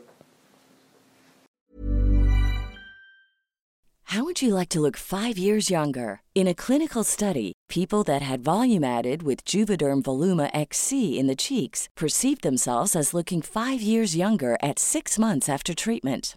How 4.10 4.22
would 4.22 4.40
you 4.40 4.54
like 4.54 4.68
to 4.70 4.80
look 4.80 4.96
five 4.96 5.36
years 5.36 5.68
younger? 5.68 6.20
In 6.34 6.46
a 6.46 6.54
clinical 6.54 7.02
study, 7.02 7.52
people 7.68 8.04
that 8.04 8.22
had 8.22 8.44
volume 8.44 8.84
added 8.84 9.24
with 9.24 9.44
Juvederm 9.44 10.02
Voluma 10.02 10.48
XC 10.54 11.18
in 11.18 11.26
the 11.26 11.34
cheeks 11.34 11.88
perceived 11.96 12.42
themselves 12.42 12.94
as 12.94 13.12
looking 13.12 13.42
five 13.42 13.82
years 13.82 14.16
younger 14.16 14.56
at 14.62 14.78
six 14.78 15.18
months 15.18 15.48
after 15.48 15.74
treatment. 15.74 16.36